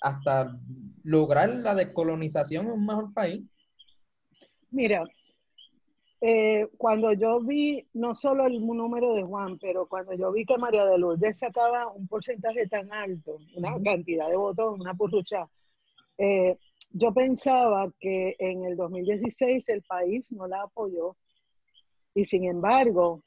hasta 0.02 0.60
lograr 1.04 1.50
la 1.50 1.74
descolonización 1.74 2.66
en 2.66 2.72
un 2.74 2.86
mejor 2.86 3.14
país. 3.14 3.44
Mira, 4.70 5.04
eh, 6.28 6.70
cuando 6.78 7.14
yo 7.14 7.40
vi, 7.40 7.86
no 7.94 8.16
solo 8.16 8.48
el 8.48 8.66
número 8.66 9.14
de 9.14 9.22
Juan, 9.22 9.60
pero 9.60 9.86
cuando 9.86 10.14
yo 10.14 10.32
vi 10.32 10.44
que 10.44 10.58
María 10.58 10.84
de 10.84 10.98
Lourdes 10.98 11.38
sacaba 11.38 11.88
un 11.90 12.08
porcentaje 12.08 12.68
tan 12.68 12.92
alto, 12.92 13.38
una 13.54 13.80
cantidad 13.84 14.28
de 14.28 14.36
votos, 14.36 14.80
una 14.80 14.96
purrucha, 14.96 15.48
eh, 16.18 16.58
yo 16.90 17.14
pensaba 17.14 17.92
que 18.00 18.36
en 18.40 18.66
el 18.66 18.76
2016 18.76 19.70
el 19.70 19.84
país 19.84 20.32
no 20.32 20.48
la 20.48 20.64
apoyó 20.64 21.16
y 22.16 22.26
sin 22.26 22.46
embargo 22.46 23.22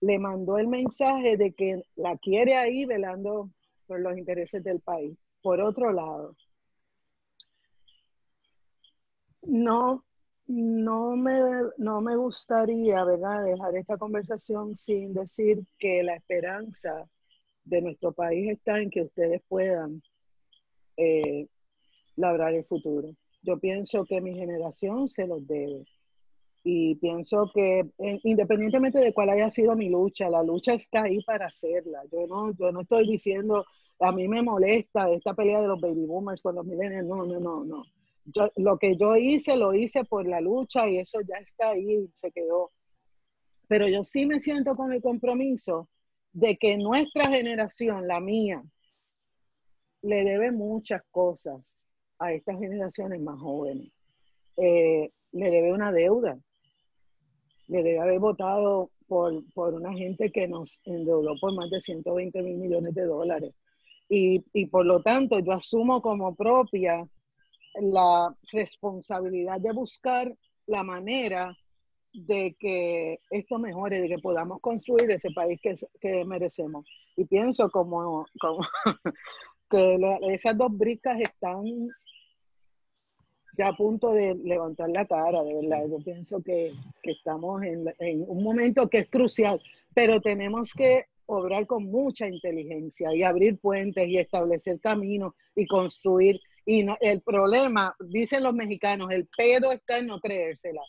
le 0.00 0.20
mandó 0.20 0.56
el 0.56 0.68
mensaje 0.68 1.36
de 1.36 1.54
que 1.54 1.82
la 1.96 2.16
quiere 2.18 2.56
ahí 2.56 2.84
velando 2.84 3.50
por 3.88 3.98
los 3.98 4.16
intereses 4.16 4.62
del 4.62 4.78
país. 4.78 5.18
Por 5.42 5.60
otro 5.60 5.92
lado, 5.92 6.36
no 9.42 10.04
no 10.46 11.16
me, 11.16 11.40
no 11.78 12.00
me 12.00 12.16
gustaría, 12.16 13.02
¿verdad?, 13.04 13.44
dejar 13.44 13.76
esta 13.76 13.96
conversación 13.96 14.76
sin 14.76 15.14
decir 15.14 15.64
que 15.78 16.02
la 16.02 16.16
esperanza 16.16 17.08
de 17.64 17.80
nuestro 17.80 18.12
país 18.12 18.50
está 18.50 18.78
en 18.78 18.90
que 18.90 19.02
ustedes 19.02 19.42
puedan 19.48 20.02
eh, 20.96 21.48
labrar 22.16 22.54
el 22.54 22.64
futuro. 22.64 23.14
Yo 23.42 23.58
pienso 23.58 24.04
que 24.04 24.20
mi 24.20 24.34
generación 24.34 25.08
se 25.08 25.26
los 25.26 25.46
debe. 25.46 25.84
Y 26.66 26.94
pienso 26.94 27.50
que 27.52 27.90
independientemente 28.22 28.98
de 28.98 29.12
cuál 29.12 29.30
haya 29.30 29.50
sido 29.50 29.76
mi 29.76 29.90
lucha, 29.90 30.30
la 30.30 30.42
lucha 30.42 30.72
está 30.74 31.02
ahí 31.02 31.22
para 31.22 31.46
hacerla. 31.46 32.02
Yo 32.10 32.26
no, 32.26 32.52
yo 32.52 32.72
no 32.72 32.80
estoy 32.80 33.06
diciendo, 33.06 33.66
a 34.00 34.12
mí 34.12 34.28
me 34.28 34.40
molesta 34.40 35.10
esta 35.10 35.34
pelea 35.34 35.60
de 35.60 35.68
los 35.68 35.80
baby 35.80 36.06
boomers 36.06 36.40
con 36.40 36.54
los 36.54 36.64
millennials. 36.64 37.06
No, 37.06 37.26
no, 37.26 37.38
no, 37.38 37.64
no 37.64 37.84
lo 38.56 38.78
que 38.78 38.96
yo 38.96 39.16
hice, 39.16 39.56
lo 39.56 39.74
hice 39.74 40.04
por 40.04 40.26
la 40.26 40.40
lucha 40.40 40.88
y 40.88 40.98
eso 40.98 41.20
ya 41.20 41.36
está 41.36 41.70
ahí, 41.70 42.08
se 42.14 42.30
quedó. 42.30 42.70
Pero 43.68 43.88
yo 43.88 44.04
sí 44.04 44.26
me 44.26 44.40
siento 44.40 44.76
con 44.76 44.92
el 44.92 45.02
compromiso 45.02 45.88
de 46.32 46.56
que 46.56 46.76
nuestra 46.76 47.30
generación, 47.30 48.06
la 48.06 48.20
mía, 48.20 48.62
le 50.02 50.24
debe 50.24 50.52
muchas 50.52 51.02
cosas 51.10 51.62
a 52.18 52.32
estas 52.32 52.58
generaciones 52.58 53.20
más 53.20 53.38
jóvenes. 53.40 53.90
Eh, 54.56 55.10
le 55.32 55.50
debe 55.50 55.72
una 55.72 55.92
deuda. 55.92 56.38
Le 57.68 57.82
debe 57.82 58.00
haber 58.00 58.18
votado 58.18 58.90
por, 59.06 59.42
por, 59.54 59.74
una 59.74 59.92
gente 59.94 60.30
que 60.30 60.46
nos 60.46 60.80
endeudó 60.84 61.34
por 61.40 61.54
más 61.54 61.70
de 61.70 61.80
120 61.80 62.42
mil 62.42 62.58
millones 62.58 62.94
de 62.94 63.04
dólares. 63.04 63.54
Y, 64.08 64.44
y 64.52 64.66
por 64.66 64.84
lo 64.84 65.00
tanto, 65.02 65.38
yo 65.38 65.52
asumo 65.52 66.02
como 66.02 66.34
propia 66.34 67.08
la 67.80 68.34
responsabilidad 68.52 69.60
de 69.60 69.72
buscar 69.72 70.34
la 70.66 70.82
manera 70.82 71.56
de 72.12 72.56
que 72.58 73.18
esto 73.30 73.58
mejore, 73.58 74.00
de 74.00 74.08
que 74.08 74.18
podamos 74.18 74.60
construir 74.60 75.10
ese 75.10 75.30
país 75.32 75.60
que, 75.60 76.24
merecemos. 76.24 76.86
Y 77.16 77.24
pienso 77.24 77.68
como, 77.70 78.26
como 78.40 78.60
que 79.70 79.98
esas 80.32 80.56
dos 80.56 80.76
bricas 80.76 81.20
están 81.20 81.64
ya 83.56 83.68
a 83.68 83.76
punto 83.76 84.12
de 84.12 84.34
levantar 84.34 84.90
la 84.90 85.06
cara, 85.06 85.42
de 85.42 85.54
verdad. 85.54 85.86
Yo 85.88 85.98
pienso 85.98 86.42
que, 86.42 86.72
que 87.02 87.12
estamos 87.12 87.62
en, 87.62 87.84
en, 87.98 88.24
un 88.26 88.42
momento 88.42 88.88
que 88.88 88.98
es 88.98 89.10
crucial, 89.10 89.60
pero 89.94 90.20
tenemos 90.20 90.72
que 90.72 91.06
obrar 91.26 91.66
con 91.66 91.84
mucha 91.84 92.28
inteligencia 92.28 93.14
y 93.14 93.22
abrir 93.22 93.58
puentes 93.58 94.06
y 94.08 94.18
establecer 94.18 94.80
caminos 94.80 95.34
y 95.54 95.66
construir 95.66 96.40
y 96.64 96.84
no, 96.84 96.96
el 97.00 97.20
problema, 97.20 97.94
dicen 98.00 98.42
los 98.42 98.54
mexicanos, 98.54 99.10
el 99.10 99.28
pedo 99.36 99.72
está 99.72 99.98
en 99.98 100.06
no 100.06 100.20
creérsela. 100.20 100.82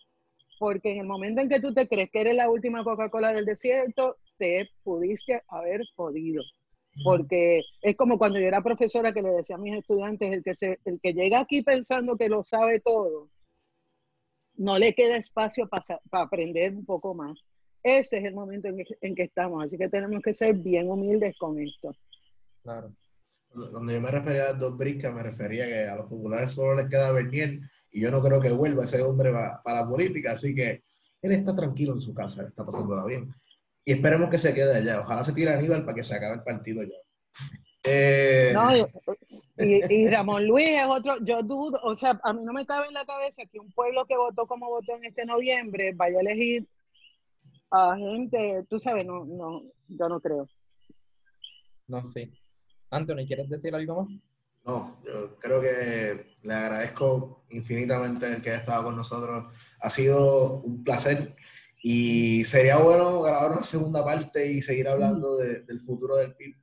Porque 0.57 0.91
en 0.91 0.99
el 0.99 1.06
momento 1.06 1.41
en 1.41 1.49
que 1.49 1.60
tú 1.60 1.73
te 1.73 1.88
crees 1.88 2.10
que 2.11 2.22
eres 2.22 2.35
la 2.35 2.49
última 2.49 2.84
Coca-Cola 2.84 3.34
del 3.34 3.45
desierto, 3.45 4.18
te 4.38 4.69
pudiste 4.84 5.41
haber 5.49 5.81
podido. 5.95 6.43
Porque 7.03 7.61
es 7.81 7.95
como 7.97 8.18
cuando 8.18 8.39
yo 8.39 8.47
era 8.47 8.64
profesora 8.64 9.14
que 9.14 9.22
le 9.22 9.31
decía 9.31 9.57
a 9.57 9.60
mis 9.60 9.77
estudiantes, 9.77 10.31
el 10.31 10.43
que, 10.43 10.56
se, 10.56 10.80
el 10.85 11.02
que 11.02 11.14
llega 11.14 11.41
aquí 11.41 11.61
pensando 11.61 12.15
que 12.15 12.30
lo 12.30 12.41
sabe 12.41 12.80
todo, 12.80 13.30
no 14.56 14.80
le 14.80 14.93
queda 14.93 15.18
espacio 15.18 15.68
para 15.68 16.23
aprender 16.23 16.73
un 16.73 16.85
poco 16.85 17.14
más. 17.14 17.38
Ese 17.84 18.19
es 18.19 18.23
el 18.23 18.34
momento 18.34 18.69
en 18.69 18.81
en 19.02 19.14
que 19.14 19.23
estamos, 19.23 19.65
así 19.65 19.77
que 19.77 19.89
tenemos 19.89 20.23
que 20.23 20.34
ser 20.34 20.56
bien 20.56 20.89
humildes 20.89 21.38
con 21.38 21.60
esto. 21.60 21.93
Claro 22.64 22.93
donde 23.56 23.94
yo 23.94 24.02
me 24.02 24.11
refería 24.11 24.49
a 24.49 24.53
dos 24.53 24.77
briscas, 24.77 25.14
me 25.14 25.23
refería 25.23 25.65
que 25.65 25.88
a 25.88 25.95
los 25.95 26.07
populares 26.07 26.52
solo 26.52 26.76
les 26.76 26.90
queda 26.90 27.11
Bernier 27.11 27.60
y 27.91 28.02
yo 28.02 28.11
no 28.11 28.22
creo 28.22 28.41
que 28.41 28.52
vuelva 28.52 28.84
ese 28.84 29.02
hombre 29.02 29.32
para, 29.32 29.61
la 29.65 29.88
política, 29.88 30.34
así 30.34 30.53
que 30.53 30.84
él 31.22 31.32
está 31.32 31.56
tranquilo 31.56 31.94
en 31.94 32.02
su 32.02 32.14
casa, 32.14 32.44
está 32.44 32.65
pasándola 32.65 33.06
bien. 33.06 33.34
Y 33.86 33.94
esperemos 33.94 34.30
que 34.30 34.38
se 34.38 34.53
quede 34.53 34.76
allá. 34.76 35.02
Ojalá 35.02 35.23
se 35.23 35.34
tire 35.34 35.52
a 35.52 35.57
Aníbal 35.57 35.86
para 35.86 35.95
que 35.95 36.03
se 36.03 36.15
acabe 36.15 36.36
el 36.36 36.44
partido 36.44 36.84
ya. 36.84 36.98
Eh, 37.88 38.52
no, 38.53 38.69
Y, 39.57 40.07
Ramón 40.07 40.45
Luis 40.48 40.69
es 40.69 40.88
otro, 40.88 41.23
yo 41.23 41.44
dudo, 41.44 41.80
o 41.84 41.95
sea, 41.95 42.19
a 42.23 42.34
mí 42.34 42.41
no 42.44 42.52
me 42.52 42.65
cabe 42.65 42.88
en 42.88 42.94
la 42.95 43.06
cabeza 43.06 43.44
que 43.52 43.60
un 43.60 43.72
pueblo 43.72 44.06
que 44.06 44.18
votó 44.18 44.48
como 44.48 44.68
votó 44.68 44.95
en 44.95 45.06
este 45.06 45.26
noviembre 45.26 45.94
vaya 45.95 46.18
a 46.18 46.22
elegir 46.22 46.68
a 47.72 47.95
gente, 47.95 48.65
tú 48.69 48.80
sabes, 48.80 49.06
no, 49.06 49.26
no, 49.26 49.64
yo 49.88 50.10
no 50.10 50.19
creo. 50.19 50.48
No, 51.88 52.03
sí. 52.03 52.32
Anthony, 52.96 53.28
¿quieres 53.28 53.50
decir 53.50 53.76
algo 53.76 54.04
más? 54.04 54.20
No, 54.66 55.00
yo 55.06 55.38
creo 55.38 55.62
que 55.62 56.38
le 56.42 56.54
agradezco 56.54 57.46
infinitamente 57.50 58.26
el 58.26 58.42
que 58.42 58.50
haya 58.50 58.60
estado 58.60 58.86
con 58.86 58.96
nosotros. 58.96 59.54
Ha 59.80 59.90
sido 59.92 60.62
un 60.62 60.84
placer 60.84 61.36
y 61.84 62.44
sería 62.46 62.78
bueno 62.78 63.22
grabar 63.22 63.52
una 63.52 63.64
segunda 63.64 64.04
parte 64.04 64.52
y 64.52 64.62
seguir 64.62 64.88
hablando 64.88 65.38
del 65.38 65.82
futuro 65.82 66.16
del 66.16 66.36
PIB. 66.36 66.56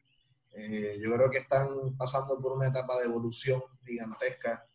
Eh, 0.55 0.99
yo 1.01 1.15
creo 1.15 1.31
que 1.31 1.39
están 1.39 1.97
pasando 1.97 2.41
por 2.41 2.53
una 2.53 2.69
etapa 2.69 2.99
de 2.99 3.05
evolución 3.05 3.63
gigantesca 3.85 4.67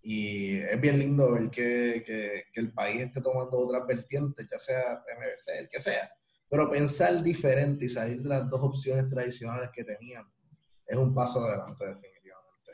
y 0.00 0.56
es 0.58 0.80
bien 0.80 0.98
lindo 0.98 1.32
ver 1.32 1.50
que, 1.50 2.02
que, 2.06 2.60
el 2.60 2.72
país 2.72 3.00
esté 3.00 3.20
tomando 3.20 3.58
otras 3.58 3.86
vertientes, 3.86 4.48
ya 4.50 4.58
sea 4.58 5.04
MBC, 5.16 5.58
el 5.58 5.68
que 5.68 5.80
sea, 5.80 6.10
pero 6.48 6.70
pensar 6.70 7.22
diferente 7.22 7.86
y 7.86 7.88
salir 7.88 8.22
de 8.22 8.28
las 8.28 8.48
dos 8.48 8.60
opciones 8.62 9.10
tradicionales 9.10 9.70
que 9.74 9.84
tenían 9.84 10.24
es 10.88 10.96
un 10.96 11.14
paso 11.14 11.40
adelante 11.40 11.84
definitivamente. 11.86 12.72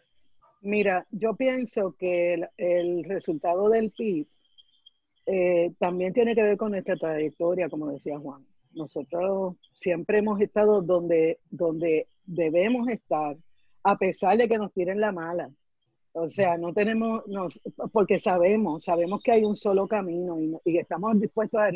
Mira, 0.63 1.07
yo 1.11 1.35
pienso 1.35 1.95
que 1.99 2.49
el, 2.57 3.05
resultado 3.05 3.69
del 3.69 3.91
PIB 3.91 4.27
eh, 5.27 5.73
también 5.79 6.13
tiene 6.13 6.35
que 6.35 6.43
ver 6.43 6.57
con 6.57 6.71
nuestra 6.71 6.97
trayectoria, 6.97 7.69
como 7.69 7.91
decía 7.91 8.19
Juan. 8.19 8.47
Nosotros 8.73 9.57
siempre 9.75 10.19
hemos 10.19 10.41
estado 10.41 10.81
donde, 10.81 11.41
donde 11.51 12.09
debemos 12.25 12.89
estar, 12.89 13.37
a 13.83 13.99
pesar 13.99 14.39
de 14.39 14.49
que 14.49 14.59
nos 14.59 14.73
tiren 14.73 15.01
la 15.01 15.13
mala. 15.13 15.51
O 16.13 16.31
sea, 16.31 16.57
no 16.57 16.73
tenemos, 16.73 17.25
porque 17.93 18.21
sabemos, 18.21 18.85
sabemos 18.85 19.21
que 19.23 19.33
hay 19.33 19.45
un 19.45 19.57
solo 19.57 19.89
camino 19.89 20.41
y, 20.41 20.57
y, 20.65 20.79
estamos 20.79 21.21
dispuestos 21.21 21.61
a 21.61 21.71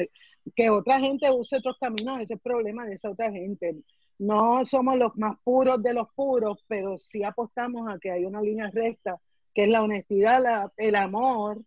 que 0.55 0.71
otra 0.71 1.01
gente 1.01 1.29
use 1.33 1.57
otros 1.57 1.77
caminos, 1.81 2.21
ese 2.21 2.23
es 2.23 2.31
el 2.31 2.39
problema 2.39 2.87
de 2.87 2.95
esa 2.95 3.11
otra 3.11 3.33
gente 3.33 3.83
no 4.19 4.67
somos 4.67 4.97
los 4.97 5.17
más 5.17 5.37
puros 5.45 5.83
de 5.83 5.95
los 5.95 6.09
puros, 6.15 6.65
pero 6.67 6.99
sí 6.99 7.23
apostamos 7.23 7.89
a 7.89 7.99
que 7.99 8.11
hay 8.11 8.25
una 8.25 8.41
línea 8.41 8.71
recta, 8.73 9.19
que 9.55 9.65
es 9.65 9.71
la 9.71 9.83
honestidad, 9.83 10.73
el 10.77 10.97
amor, 10.97 11.63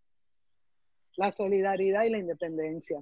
la 1.15 1.31
solidaridad 1.31 2.03
y 2.03 2.09
la 2.09 2.19
independencia. 2.19 3.01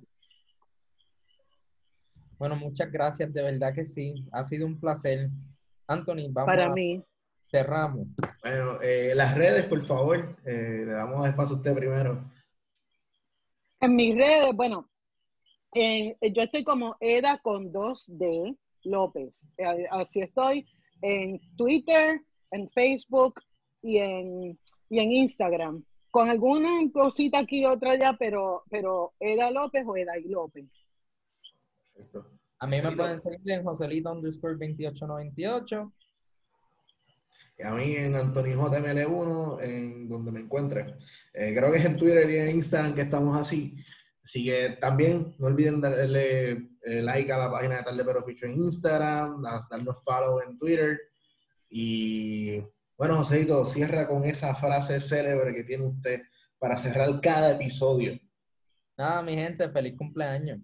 Bueno, 2.38 2.56
muchas 2.56 2.92
gracias, 2.92 3.34
de 3.34 3.42
verdad 3.42 3.74
que 3.74 3.86
sí, 3.86 4.26
ha 4.32 4.44
sido 4.44 4.66
un 4.66 4.80
placer. 4.80 5.30
Anthony, 5.88 6.28
vamos 6.30 6.52
Para 6.52 6.70
mí. 6.70 7.04
Cerramos. 7.50 8.08
Bueno, 8.44 8.80
eh, 8.82 9.14
las 9.16 9.36
redes, 9.36 9.66
por 9.66 9.82
favor, 9.82 10.38
eh, 10.46 10.84
le 10.86 10.92
damos 10.92 11.28
espacio 11.28 11.56
a 11.56 11.58
usted 11.58 11.76
primero. 11.76 12.24
En 13.82 13.96
mis 13.96 14.16
redes, 14.16 14.54
bueno, 14.54 14.88
yo 15.74 16.42
estoy 16.44 16.64
como 16.64 16.96
Eda 17.00 17.40
con 17.40 17.72
2D, 17.74 18.56
López. 18.84 19.48
Eh, 19.58 19.86
así 19.92 20.22
estoy 20.22 20.66
en 21.02 21.40
Twitter, 21.56 22.22
en 22.52 22.70
Facebook 22.72 23.36
y 23.82 23.98
en, 23.98 24.60
en 24.90 25.12
Instagram. 25.12 25.84
Con 26.12 26.30
alguna 26.30 26.70
cosita 26.92 27.40
aquí 27.40 27.62
y 27.62 27.66
otra 27.66 27.92
allá, 27.92 28.16
pero, 28.18 28.64
pero 28.70 29.14
Eda 29.20 29.52
López 29.52 29.84
o 29.86 29.96
Eda 29.96 30.18
y 30.18 30.28
López. 30.28 30.66
A 32.60 32.68
mí 32.68 32.82
me 32.82 32.96
pueden 32.96 33.22
seguir 33.22 33.52
en 33.52 33.64
Joselito 33.64 34.12
underscore 34.12 34.56
2898. 34.56 35.94
Y 37.60 37.64
a 37.64 37.74
mí 37.74 37.96
en 37.96 38.16
Anthony 38.16 38.56
JML1, 38.56 39.62
en 39.62 40.10
donde 40.10 40.32
me 40.32 40.40
encuentre. 40.40 40.96
Eh, 41.34 41.54
creo 41.56 41.72
que 41.72 41.78
es 41.78 41.86
en 41.86 41.98
Twitter 41.98 42.30
y 42.30 42.38
en 42.38 42.56
Instagram 42.56 42.96
que 42.96 43.02
estamos 43.02 43.38
así. 43.38 43.76
Así 44.30 44.46
que 44.46 44.78
también 44.80 45.34
no 45.40 45.48
olviden 45.48 45.82
darle 45.82 46.52
eh, 46.52 47.02
like 47.02 47.32
a 47.32 47.38
la 47.40 47.52
página 47.52 47.78
de 47.78 47.84
Tarde 47.84 48.06
Pero 48.06 48.24
Feature 48.24 48.54
en 48.54 48.62
Instagram, 48.62 49.42
darnos 49.42 50.04
follow 50.04 50.40
en 50.42 50.56
Twitter. 50.56 51.00
Y 51.68 52.60
bueno, 52.96 53.16
Joséito, 53.16 53.66
cierra 53.66 54.08
con 54.08 54.26
esa 54.26 54.54
frase 54.54 55.02
célebre 55.02 55.56
que 55.56 55.64
tiene 55.64 55.86
usted 55.86 56.22
para 56.60 56.78
cerrar 56.78 57.20
cada 57.22 57.54
episodio. 57.54 58.20
Nada, 58.96 59.24
mi 59.24 59.34
gente, 59.34 59.68
feliz 59.68 59.98
cumpleaños. 59.98 60.60